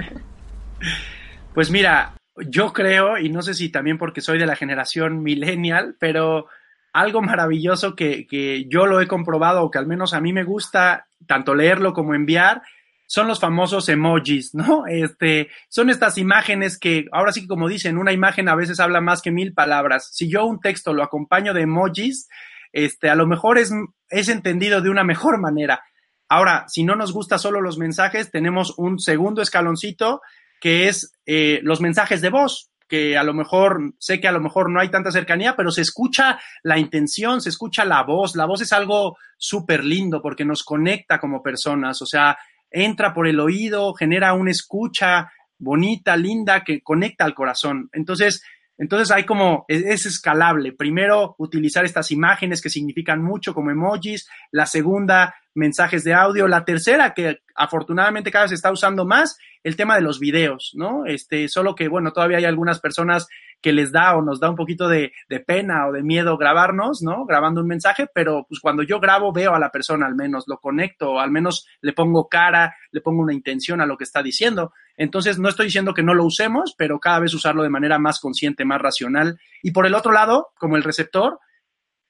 Pues 1.52 1.70
mira, 1.70 2.14
yo 2.46 2.72
creo, 2.72 3.18
y 3.18 3.28
no 3.28 3.42
sé 3.42 3.54
si 3.54 3.70
también 3.70 3.98
porque 3.98 4.20
soy 4.20 4.38
de 4.38 4.46
la 4.46 4.56
generación 4.56 5.22
millennial, 5.22 5.96
pero 5.98 6.46
algo 6.92 7.22
maravilloso 7.22 7.94
que, 7.94 8.26
que, 8.26 8.66
yo 8.68 8.86
lo 8.86 9.00
he 9.00 9.06
comprobado 9.06 9.62
o 9.62 9.70
que 9.70 9.78
al 9.78 9.86
menos 9.86 10.14
a 10.14 10.20
mí 10.20 10.32
me 10.32 10.44
gusta 10.44 11.06
tanto 11.26 11.54
leerlo 11.54 11.92
como 11.92 12.14
enviar 12.14 12.62
son 13.08 13.26
los 13.26 13.40
famosos 13.40 13.88
emojis, 13.88 14.54
¿no? 14.54 14.84
Este, 14.88 15.48
son 15.68 15.90
estas 15.90 16.18
imágenes 16.18 16.78
que 16.78 17.06
ahora 17.10 17.32
sí 17.32 17.42
que 17.42 17.48
como 17.48 17.68
dicen, 17.68 17.98
una 17.98 18.12
imagen 18.12 18.48
a 18.48 18.54
veces 18.54 18.78
habla 18.80 19.00
más 19.00 19.22
que 19.22 19.30
mil 19.30 19.54
palabras. 19.54 20.10
Si 20.12 20.30
yo 20.30 20.44
un 20.44 20.60
texto 20.60 20.92
lo 20.92 21.02
acompaño 21.02 21.54
de 21.54 21.62
emojis, 21.62 22.28
este, 22.72 23.08
a 23.08 23.14
lo 23.14 23.26
mejor 23.26 23.58
es, 23.58 23.72
es 24.10 24.28
entendido 24.28 24.82
de 24.82 24.90
una 24.90 25.04
mejor 25.04 25.40
manera. 25.40 25.82
Ahora, 26.28 26.66
si 26.68 26.84
no 26.84 26.94
nos 26.94 27.12
gusta 27.12 27.38
solo 27.38 27.62
los 27.62 27.78
mensajes, 27.78 28.30
tenemos 28.30 28.74
un 28.76 28.98
segundo 28.98 29.40
escaloncito 29.40 30.20
que 30.60 30.88
es 30.88 31.12
eh, 31.26 31.60
los 31.62 31.80
mensajes 31.80 32.20
de 32.20 32.30
voz 32.30 32.70
que 32.88 33.18
a 33.18 33.22
lo 33.22 33.34
mejor, 33.34 33.92
sé 33.98 34.18
que 34.18 34.28
a 34.28 34.32
lo 34.32 34.40
mejor 34.40 34.70
no 34.70 34.80
hay 34.80 34.88
tanta 34.88 35.12
cercanía, 35.12 35.54
pero 35.54 35.70
se 35.70 35.82
escucha 35.82 36.40
la 36.62 36.78
intención, 36.78 37.40
se 37.40 37.50
escucha 37.50 37.84
la 37.84 38.02
voz. 38.02 38.34
La 38.34 38.46
voz 38.46 38.62
es 38.62 38.72
algo 38.72 39.18
súper 39.36 39.84
lindo 39.84 40.22
porque 40.22 40.46
nos 40.46 40.64
conecta 40.64 41.20
como 41.20 41.42
personas, 41.42 42.00
o 42.00 42.06
sea, 42.06 42.38
entra 42.70 43.12
por 43.12 43.28
el 43.28 43.40
oído, 43.40 43.92
genera 43.92 44.32
una 44.32 44.50
escucha 44.50 45.30
bonita, 45.58 46.16
linda, 46.16 46.64
que 46.64 46.80
conecta 46.80 47.24
al 47.24 47.34
corazón. 47.34 47.90
Entonces, 47.92 48.42
entonces 48.78 49.10
hay 49.10 49.24
como, 49.24 49.64
es, 49.68 50.06
escalable. 50.06 50.72
Primero, 50.72 51.34
utilizar 51.38 51.84
estas 51.84 52.12
imágenes 52.12 52.62
que 52.62 52.70
significan 52.70 53.22
mucho 53.22 53.52
como 53.52 53.70
emojis. 53.70 54.28
La 54.52 54.66
segunda, 54.66 55.34
mensajes 55.54 56.04
de 56.04 56.14
audio. 56.14 56.46
La 56.46 56.64
tercera, 56.64 57.12
que 57.12 57.40
afortunadamente 57.56 58.30
cada 58.30 58.44
vez 58.44 58.50
se 58.50 58.54
está 58.54 58.70
usando 58.70 59.04
más, 59.04 59.36
el 59.62 59.76
tema 59.76 59.96
de 59.96 60.02
los 60.02 60.18
videos, 60.18 60.72
¿no? 60.74 61.06
Este, 61.06 61.48
solo 61.48 61.74
que, 61.74 61.88
bueno, 61.88 62.12
todavía 62.12 62.38
hay 62.38 62.44
algunas 62.44 62.80
personas 62.80 63.28
que 63.60 63.72
les 63.72 63.90
da 63.90 64.16
o 64.16 64.22
nos 64.22 64.40
da 64.40 64.50
un 64.50 64.56
poquito 64.56 64.88
de, 64.88 65.12
pena 65.46 65.88
o 65.88 65.92
de 65.92 66.02
miedo 66.02 66.36
grabarnos, 66.36 67.02
¿no? 67.02 67.24
Grabando 67.26 67.60
un 67.60 67.66
mensaje, 67.66 68.06
pero 68.12 68.46
pues 68.48 68.60
cuando 68.60 68.82
yo 68.82 69.00
grabo 69.00 69.32
veo 69.32 69.54
a 69.54 69.58
la 69.58 69.70
persona 69.70 70.06
al 70.06 70.14
menos, 70.14 70.44
lo 70.46 70.58
conecto, 70.58 71.18
al 71.18 71.30
menos 71.30 71.66
le 71.80 71.92
pongo 71.92 72.28
cara, 72.28 72.74
le 72.90 73.00
pongo 73.00 73.22
una 73.22 73.34
intención 73.34 73.80
a 73.80 73.86
lo 73.86 73.96
que 73.96 74.04
está 74.04 74.22
diciendo. 74.22 74.72
Entonces, 74.96 75.38
no 75.38 75.48
estoy 75.48 75.66
diciendo 75.66 75.94
que 75.94 76.02
no 76.02 76.14
lo 76.14 76.24
usemos, 76.24 76.74
pero 76.76 76.98
cada 76.98 77.20
vez 77.20 77.34
usarlo 77.34 77.62
de 77.62 77.70
manera 77.70 77.98
más 77.98 78.20
consciente, 78.20 78.64
más 78.64 78.80
racional. 78.80 79.38
Y 79.62 79.70
por 79.72 79.86
el 79.86 79.94
otro 79.94 80.12
lado, 80.12 80.48
como 80.58 80.76
el 80.76 80.82
receptor, 80.84 81.38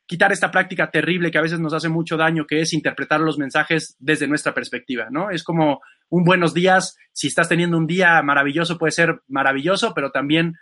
quitar 0.09 0.32
esta 0.32 0.50
práctica 0.50 0.90
terrible 0.90 1.30
que 1.30 1.36
a 1.36 1.42
veces 1.42 1.61
nos 1.61 1.74
hace 1.74 1.90
mucho 1.90 2.16
daño, 2.16 2.46
que 2.46 2.62
es 2.62 2.72
interpretar 2.72 3.20
los 3.20 3.36
mensajes 3.36 3.94
desde 4.00 4.26
nuestra 4.26 4.54
perspectiva, 4.54 5.09
¿no? 5.11 5.30
Es 5.30 5.44
como 5.44 5.82
un 6.09 6.24
buenos 6.24 6.54
días, 6.54 6.96
si 7.12 7.26
estás 7.26 7.48
teniendo 7.48 7.76
un 7.76 7.86
día 7.86 8.20
maravilloso 8.22 8.78
puede 8.78 8.92
ser 8.92 9.20
maravilloso, 9.28 9.92
pero 9.94 10.11
también 10.11 10.54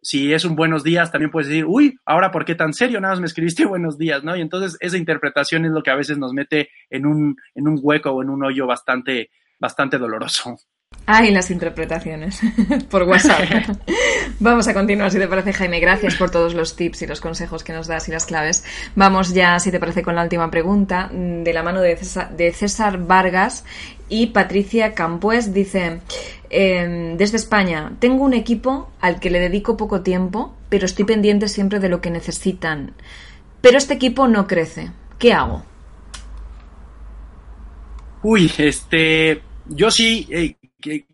si 0.00 0.32
es 0.32 0.44
un 0.44 0.54
buenos 0.54 0.84
días, 0.84 1.10
también 1.10 1.32
puedes 1.32 1.48
decir, 1.48 1.64
uy, 1.66 1.98
ahora 2.06 2.30
por 2.30 2.44
qué 2.44 2.54
tan 2.54 2.72
serio 2.72 3.00
nada 3.00 3.14
más 3.14 3.20
me 3.20 3.26
escribiste 3.26 3.64
buenos 3.66 3.98
días, 3.98 4.22
¿no? 4.22 4.36
Y 4.36 4.40
entonces 4.40 4.76
esa 4.78 4.96
interpretación 4.96 5.64
es 5.64 5.72
lo 5.72 5.82
que 5.82 5.90
a 5.90 5.96
veces 5.96 6.16
nos 6.16 6.32
mete 6.32 6.70
en 6.88 7.04
un, 7.04 7.36
en 7.56 7.66
un 7.66 7.80
hueco 7.82 8.12
o 8.12 8.22
en 8.22 8.30
un 8.30 8.44
hoyo 8.44 8.68
bastante, 8.68 9.30
bastante 9.58 9.98
doloroso. 9.98 10.56
Ay, 11.04 11.32
las 11.32 11.50
interpretaciones 11.50 12.40
por 12.90 13.02
WhatsApp. 13.02 13.40
Vamos 14.40 14.68
a 14.68 14.74
continuar, 14.74 15.10
si 15.10 15.18
te 15.18 15.26
parece, 15.26 15.52
Jaime. 15.52 15.80
Gracias 15.80 16.14
por 16.14 16.30
todos 16.30 16.54
los 16.54 16.76
tips 16.76 17.02
y 17.02 17.06
los 17.06 17.20
consejos 17.20 17.64
que 17.64 17.72
nos 17.72 17.88
das 17.88 18.08
y 18.08 18.12
las 18.12 18.24
claves. 18.24 18.64
Vamos 18.94 19.34
ya, 19.34 19.58
si 19.58 19.72
te 19.72 19.80
parece, 19.80 20.02
con 20.02 20.14
la 20.14 20.22
última 20.22 20.50
pregunta, 20.50 21.10
de 21.12 21.52
la 21.52 21.64
mano 21.64 21.80
de 21.80 22.52
César, 22.52 22.98
Vargas 23.04 23.64
y 24.08 24.28
Patricia 24.28 24.94
Campues. 24.94 25.52
Dice, 25.52 26.00
em, 26.50 27.16
desde 27.16 27.36
España, 27.36 27.92
tengo 27.98 28.24
un 28.24 28.34
equipo 28.34 28.90
al 29.00 29.18
que 29.18 29.30
le 29.30 29.40
dedico 29.40 29.76
poco 29.76 30.02
tiempo, 30.02 30.54
pero 30.68 30.86
estoy 30.86 31.04
pendiente 31.04 31.48
siempre 31.48 31.80
de 31.80 31.88
lo 31.88 32.00
que 32.00 32.10
necesitan. 32.10 32.94
Pero 33.60 33.76
este 33.76 33.94
equipo 33.94 34.28
no 34.28 34.46
crece. 34.46 34.90
¿Qué 35.18 35.32
hago? 35.32 35.64
Uy, 38.22 38.50
este, 38.58 39.42
yo 39.66 39.90
sí, 39.90 40.28
eh, 40.30 40.56
que 40.82 41.06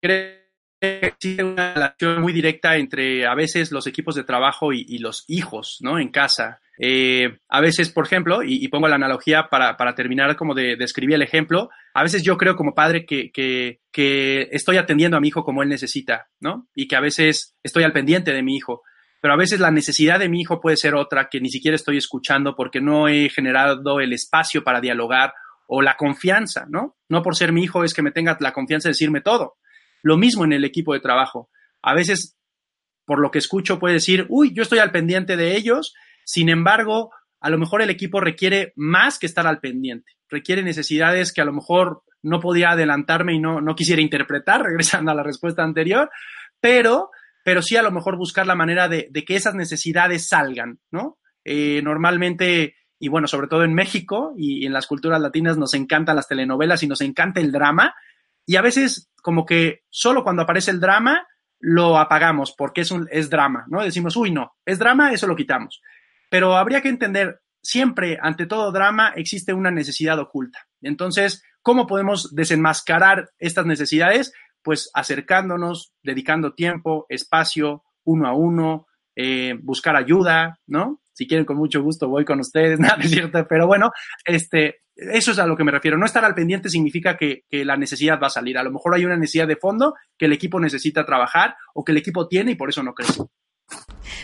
creo 0.00 0.44
existe 0.92 1.42
una 1.42 1.74
relación 1.74 2.20
muy 2.20 2.32
directa 2.32 2.76
entre 2.76 3.26
a 3.26 3.34
veces 3.34 3.72
los 3.72 3.86
equipos 3.86 4.14
de 4.14 4.24
trabajo 4.24 4.72
y, 4.72 4.98
los 4.98 5.24
hijos, 5.28 5.78
¿no? 5.80 5.98
En 5.98 6.08
casa. 6.08 6.60
Eh, 6.78 7.38
a 7.48 7.60
veces, 7.60 7.90
por 7.90 8.06
ejemplo, 8.06 8.42
y, 8.42 8.66
pongo 8.68 8.88
la 8.88 8.96
analogía 8.96 9.48
para, 9.48 9.94
terminar 9.94 10.36
como 10.36 10.54
de, 10.54 10.76
describir 10.76 11.16
el 11.16 11.22
ejemplo, 11.22 11.70
a 11.94 12.02
veces 12.02 12.22
yo 12.22 12.36
creo 12.36 12.56
como 12.56 12.74
padre 12.74 13.06
que, 13.06 13.30
que, 13.32 13.80
que, 13.92 14.48
estoy 14.52 14.76
atendiendo 14.76 15.16
a 15.16 15.20
mi 15.20 15.28
hijo 15.28 15.44
como 15.44 15.62
él 15.62 15.68
necesita, 15.68 16.28
¿no? 16.40 16.68
Y 16.74 16.88
que 16.88 16.96
a 16.96 17.00
veces 17.00 17.56
estoy 17.62 17.84
al 17.84 17.92
pendiente 17.92 18.32
de 18.32 18.42
mi 18.42 18.56
hijo. 18.56 18.82
Pero 19.20 19.34
a 19.34 19.38
veces 19.38 19.58
la 19.58 19.70
necesidad 19.70 20.18
de 20.18 20.28
mi 20.28 20.42
hijo 20.42 20.60
puede 20.60 20.76
ser 20.76 20.94
otra 20.94 21.28
que 21.30 21.40
ni 21.40 21.48
siquiera 21.48 21.76
estoy 21.76 21.96
escuchando 21.96 22.54
porque 22.54 22.82
no 22.82 23.08
he 23.08 23.30
generado 23.30 24.00
el 24.00 24.12
espacio 24.12 24.62
para 24.62 24.82
dialogar 24.82 25.32
o 25.66 25.82
la 25.82 25.96
confianza, 25.96 26.66
¿no? 26.68 26.96
No 27.08 27.22
por 27.22 27.36
ser 27.36 27.52
mi 27.52 27.62
hijo 27.62 27.84
es 27.84 27.94
que 27.94 28.02
me 28.02 28.12
tenga 28.12 28.36
la 28.40 28.52
confianza 28.52 28.88
de 28.88 28.92
decirme 28.92 29.20
todo. 29.20 29.56
Lo 30.02 30.16
mismo 30.16 30.44
en 30.44 30.52
el 30.52 30.64
equipo 30.64 30.92
de 30.92 31.00
trabajo. 31.00 31.50
A 31.82 31.94
veces, 31.94 32.36
por 33.04 33.18
lo 33.18 33.30
que 33.30 33.38
escucho, 33.38 33.78
puede 33.78 33.94
decir, 33.94 34.26
uy, 34.28 34.52
yo 34.54 34.62
estoy 34.62 34.78
al 34.78 34.92
pendiente 34.92 35.36
de 35.36 35.56
ellos, 35.56 35.94
sin 36.24 36.48
embargo, 36.48 37.10
a 37.40 37.50
lo 37.50 37.58
mejor 37.58 37.82
el 37.82 37.90
equipo 37.90 38.20
requiere 38.20 38.72
más 38.76 39.18
que 39.18 39.26
estar 39.26 39.46
al 39.46 39.60
pendiente, 39.60 40.12
requiere 40.28 40.62
necesidades 40.62 41.32
que 41.32 41.42
a 41.42 41.44
lo 41.44 41.52
mejor 41.52 42.02
no 42.22 42.40
podía 42.40 42.70
adelantarme 42.70 43.34
y 43.34 43.38
no, 43.38 43.60
no 43.60 43.74
quisiera 43.74 44.00
interpretar, 44.00 44.62
regresando 44.64 45.10
a 45.10 45.14
la 45.14 45.22
respuesta 45.22 45.62
anterior, 45.62 46.10
pero, 46.60 47.10
pero 47.44 47.60
sí 47.60 47.76
a 47.76 47.82
lo 47.82 47.90
mejor 47.90 48.16
buscar 48.16 48.46
la 48.46 48.54
manera 48.54 48.88
de, 48.88 49.10
que 49.26 49.36
esas 49.36 49.54
necesidades 49.54 50.26
salgan, 50.26 50.80
¿no? 50.90 51.18
Eh, 51.44 51.82
normalmente 51.82 52.76
y 52.98 53.08
bueno, 53.08 53.26
sobre 53.26 53.48
todo 53.48 53.64
en 53.64 53.74
México 53.74 54.34
y 54.36 54.66
en 54.66 54.72
las 54.72 54.86
culturas 54.86 55.20
latinas 55.20 55.56
nos 55.56 55.74
encantan 55.74 56.16
las 56.16 56.28
telenovelas 56.28 56.82
y 56.82 56.86
nos 56.88 57.00
encanta 57.00 57.40
el 57.40 57.52
drama. 57.52 57.94
Y 58.46 58.56
a 58.56 58.62
veces 58.62 59.10
como 59.22 59.46
que 59.46 59.82
solo 59.88 60.22
cuando 60.22 60.42
aparece 60.42 60.70
el 60.70 60.80
drama 60.80 61.26
lo 61.58 61.98
apagamos 61.98 62.54
porque 62.56 62.82
es, 62.82 62.90
un, 62.90 63.08
es 63.10 63.30
drama, 63.30 63.64
¿no? 63.68 63.82
Decimos, 63.82 64.16
uy, 64.16 64.30
no, 64.30 64.52
es 64.64 64.78
drama, 64.78 65.12
eso 65.12 65.26
lo 65.26 65.36
quitamos. 65.36 65.80
Pero 66.28 66.56
habría 66.56 66.82
que 66.82 66.88
entender, 66.88 67.40
siempre 67.62 68.18
ante 68.20 68.46
todo 68.46 68.70
drama 68.70 69.12
existe 69.16 69.54
una 69.54 69.70
necesidad 69.70 70.18
oculta. 70.18 70.66
Entonces, 70.82 71.42
¿cómo 71.62 71.86
podemos 71.86 72.34
desenmascarar 72.34 73.30
estas 73.38 73.64
necesidades? 73.66 74.32
Pues 74.62 74.90
acercándonos, 74.92 75.94
dedicando 76.02 76.54
tiempo, 76.54 77.06
espacio, 77.08 77.82
uno 78.04 78.28
a 78.28 78.34
uno, 78.34 78.86
eh, 79.16 79.58
buscar 79.62 79.96
ayuda, 79.96 80.58
¿no? 80.66 81.00
Si 81.14 81.26
quieren 81.26 81.46
con 81.46 81.56
mucho 81.56 81.82
gusto 81.82 82.08
voy 82.08 82.24
con 82.24 82.40
ustedes, 82.40 82.78
nada, 82.80 82.96
es 83.02 83.10
cierto, 83.10 83.46
pero 83.48 83.66
bueno, 83.66 83.90
este, 84.24 84.82
eso 84.96 85.32
es 85.32 85.38
a 85.38 85.46
lo 85.46 85.56
que 85.56 85.64
me 85.64 85.72
refiero. 85.72 85.96
No 85.96 86.06
estar 86.06 86.24
al 86.24 86.34
pendiente 86.34 86.68
significa 86.68 87.16
que, 87.16 87.44
que, 87.48 87.64
la 87.64 87.76
necesidad 87.76 88.20
va 88.20 88.26
a 88.26 88.30
salir. 88.30 88.58
A 88.58 88.62
lo 88.62 88.70
mejor 88.70 88.94
hay 88.94 89.04
una 89.04 89.16
necesidad 89.16 89.48
de 89.48 89.56
fondo 89.56 89.94
que 90.18 90.26
el 90.26 90.32
equipo 90.32 90.60
necesita 90.60 91.06
trabajar 91.06 91.56
o 91.74 91.84
que 91.84 91.92
el 91.92 91.98
equipo 91.98 92.28
tiene 92.28 92.52
y 92.52 92.56
por 92.56 92.68
eso 92.68 92.82
no 92.82 92.94
crece. 92.94 93.22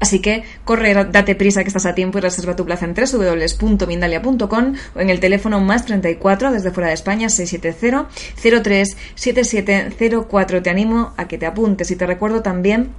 Así 0.01 0.20
que 0.20 0.45
corre, 0.64 0.95
date 0.95 1.34
prisa 1.34 1.62
que 1.62 1.68
estás 1.68 1.84
a 1.84 1.95
tiempo 1.95 2.18
y 2.18 2.22
reserva 2.22 2.57
tu 2.57 2.64
plaza 2.64 2.86
en 2.86 2.95
www.mindalia.com 2.95 4.74
o 4.95 5.01
en 5.01 5.11
el 5.11 5.20
teléfono 5.20 5.61
más 5.61 5.84
34 5.84 6.53
desde 6.53 6.70
fuera 6.70 6.88
de 6.88 6.95
España 6.95 7.28
670 7.28 8.09
03 8.62 8.97
7704. 9.14 10.62
Te 10.62 10.70
animo 10.70 11.12
a 11.18 11.28
que 11.28 11.36
te 11.36 11.45
apuntes 11.45 11.91
y 11.91 11.97
te 11.97 12.07
recuerdo 12.07 12.41
también 12.41 12.95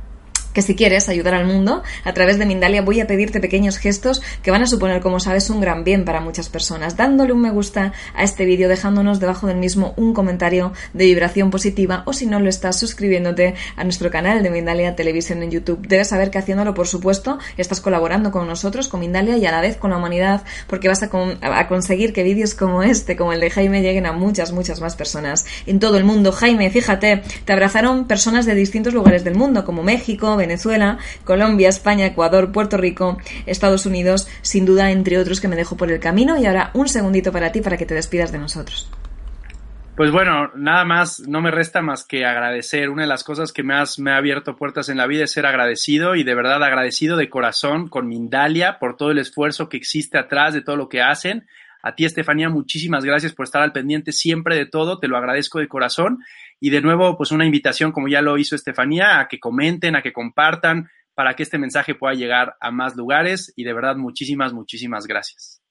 que 0.54 0.62
si 0.62 0.76
quieres 0.76 1.10
ayudar 1.10 1.34
al 1.34 1.46
mundo, 1.46 1.84
a 2.04 2.14
través 2.14 2.38
de 2.40 2.46
Mindalia 2.46 2.82
voy 2.82 3.00
a 3.00 3.08
pedirte 3.08 3.40
pequeños 3.40 3.78
gestos 3.78 4.22
que 4.44 4.52
van 4.52 4.64
a 4.64 4.68
suponer, 4.68 5.02
como 5.02 5.20
sabes, 5.20 5.50
un 5.50 5.62
gran 5.62 5.84
bien 5.84 6.06
para 6.06 6.22
muchas 6.22 6.50
personas. 6.50 6.98
Dándole 6.98 7.34
un 7.34 7.42
me 7.42 7.52
gusta 7.52 7.94
a 8.16 8.24
este 8.24 8.46
vídeo, 8.46 8.70
dejándonos 8.70 9.20
debajo 9.20 9.48
del 9.48 9.58
mismo 9.58 9.94
un 9.98 10.14
comentario 10.14 10.74
de 10.94 11.06
vibración 11.06 11.50
positiva 11.50 12.04
o 12.06 12.14
si 12.14 12.26
no 12.26 12.40
lo 12.40 12.50
estás 12.50 12.80
suscribiéndote 12.80 13.56
a 13.76 13.84
nuestro 13.84 14.10
canal 14.12 14.44
de 14.44 14.50
Mindalia 14.50 14.96
Televisión 14.96 15.44
en 15.44 15.52
YouTube. 15.52 15.88
Debes 15.88 16.10
saber 16.10 16.32
que 16.32 16.38
haciéndolo, 16.38 16.74
por 16.74 16.88
supuesto, 16.88 17.40
estás 17.58 17.82
colaborando 17.82 18.32
con 18.32 18.48
nosotros, 18.48 18.88
con 18.88 19.00
Mindalia 19.00 19.38
y 19.38 19.46
a 19.46 19.52
la 19.52 19.62
vez 19.62 19.78
con 19.78 19.92
la 19.92 19.98
humanidad, 19.98 20.44
porque 20.68 20.88
vas 20.88 21.04
a, 21.04 21.10
a 21.42 21.68
conseguir 21.68 22.14
que 22.14 22.24
vídeos 22.24 22.54
como 22.54 22.84
este, 22.84 23.16
como 23.16 23.34
el 23.34 23.40
de 23.40 23.50
Jaime, 23.50 23.82
lleguen 23.82 24.06
a 24.06 24.12
muchas, 24.12 24.52
muchas 24.52 24.82
más 24.82 24.96
personas 24.96 25.46
en 25.66 25.80
todo 25.80 25.98
el 25.98 26.04
mundo. 26.04 26.32
Jaime, 26.32 26.70
fíjate, 26.70 27.24
te 27.46 27.54
abrazaron 27.54 28.08
personas 28.08 28.46
de 28.46 28.56
distintos 28.56 28.94
lugares 28.94 29.24
del 29.24 29.36
mundo, 29.36 29.66
como 29.66 29.84
México, 29.84 30.41
Venezuela, 30.42 30.98
Colombia, 31.24 31.70
España, 31.70 32.06
Ecuador, 32.06 32.52
Puerto 32.52 32.78
Rico, 32.78 33.18
Estados 33.46 33.86
Unidos, 33.86 34.28
sin 34.42 34.66
duda 34.66 34.92
entre 34.92 35.18
otros 35.18 35.40
que 35.40 35.48
me 35.48 35.56
dejo 35.56 35.78
por 35.78 35.92
el 35.92 36.00
camino. 36.00 36.38
Y 36.38 36.46
ahora 36.46 36.72
un 36.74 36.90
segundito 36.90 37.32
para 37.32 37.52
ti 37.52 37.62
para 37.62 37.78
que 37.78 37.86
te 37.86 37.94
despidas 37.94 38.32
de 38.32 38.40
nosotros. 38.40 38.92
Pues 39.96 40.10
bueno, 40.10 40.52
nada 40.56 40.86
más, 40.86 41.20
no 41.28 41.42
me 41.42 41.52
resta 41.52 41.82
más 41.82 42.06
que 42.06 42.26
agradecer. 42.26 42.90
Una 42.90 43.04
de 43.04 43.08
las 43.08 43.24
cosas 43.24 43.52
que 43.52 43.62
más 43.62 44.00
me 44.00 44.12
ha 44.12 44.18
abierto 44.18 44.56
puertas 44.56 44.90
en 44.90 44.98
la 44.98 45.06
vida 45.06 45.26
es 45.26 45.32
ser 45.32 45.46
agradecido 45.46 46.16
y 46.16 46.24
de 46.24 46.34
verdad 46.34 46.64
agradecido 46.64 47.18
de 47.18 47.30
corazón 47.30 47.88
con 47.88 48.08
Mindalia 48.08 48.80
por 48.80 48.98
todo 48.98 49.12
el 49.12 49.20
esfuerzo 49.20 49.70
que 49.70 49.78
existe 49.78 50.18
atrás 50.18 50.54
de 50.54 50.62
todo 50.62 50.76
lo 50.78 50.90
que 50.90 51.02
hacen. 51.02 51.46
A 51.84 51.94
ti, 51.94 52.06
Estefanía, 52.06 52.50
muchísimas 52.50 53.04
gracias 53.04 53.34
por 53.34 53.44
estar 53.44 53.62
al 53.62 53.74
pendiente 53.74 54.12
siempre 54.12 54.56
de 54.56 54.66
todo, 54.66 55.00
te 55.00 55.08
lo 55.08 55.18
agradezco 55.18 55.60
de 55.60 55.68
corazón. 55.68 56.20
Y 56.62 56.70
de 56.70 56.80
nuevo, 56.80 57.18
pues 57.18 57.32
una 57.32 57.46
invitación, 57.46 57.92
como 57.92 58.08
ya 58.08 58.22
lo 58.22 58.38
hizo 58.38 58.56
Estefanía, 58.56 59.20
a 59.20 59.28
que 59.28 59.40
comenten, 59.40 59.96
a 59.96 60.04
que 60.04 60.14
compartan, 60.14 60.90
para 61.16 61.34
que 61.34 61.44
este 61.44 61.58
mensaje 61.58 61.96
pueda 61.96 62.14
llegar 62.14 62.56
a 62.62 62.72
más 62.72 62.96
lugares. 62.96 63.52
Y 63.56 63.64
de 63.64 63.74
verdad, 63.74 63.96
muchísimas, 63.96 64.54
muchísimas 64.54 65.08
gracias. 65.08 65.62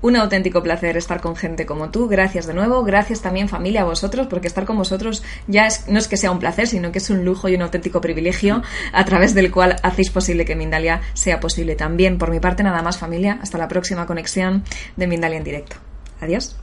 Un 0.00 0.16
auténtico 0.16 0.62
placer 0.62 0.96
estar 0.96 1.20
con 1.20 1.36
gente 1.36 1.66
como 1.66 1.90
tú. 1.90 2.08
Gracias 2.08 2.46
de 2.46 2.54
nuevo. 2.54 2.82
Gracias 2.84 3.20
también 3.20 3.48
familia 3.48 3.82
a 3.82 3.84
vosotros, 3.84 4.26
porque 4.28 4.48
estar 4.48 4.64
con 4.64 4.78
vosotros 4.78 5.22
ya 5.46 5.68
no 5.88 5.98
es 5.98 6.08
que 6.08 6.16
sea 6.16 6.30
un 6.30 6.38
placer, 6.38 6.66
sino 6.66 6.90
que 6.90 6.98
es 6.98 7.10
un 7.10 7.24
lujo 7.24 7.48
y 7.48 7.54
un 7.54 7.62
auténtico 7.62 8.00
privilegio 8.00 8.62
a 8.92 9.04
través 9.04 9.34
del 9.34 9.50
cual 9.50 9.76
hacéis 9.82 10.10
posible 10.10 10.44
que 10.44 10.56
Mindalia 10.56 11.02
sea 11.12 11.38
posible 11.38 11.76
también. 11.76 12.16
Por 12.16 12.30
mi 12.30 12.40
parte, 12.40 12.62
nada 12.62 12.82
más 12.82 12.98
familia. 12.98 13.38
Hasta 13.42 13.58
la 13.58 13.68
próxima 13.68 14.06
conexión 14.06 14.64
de 14.96 15.06
Mindalia 15.06 15.38
en 15.38 15.44
directo. 15.44 15.76
Adiós. 16.20 16.56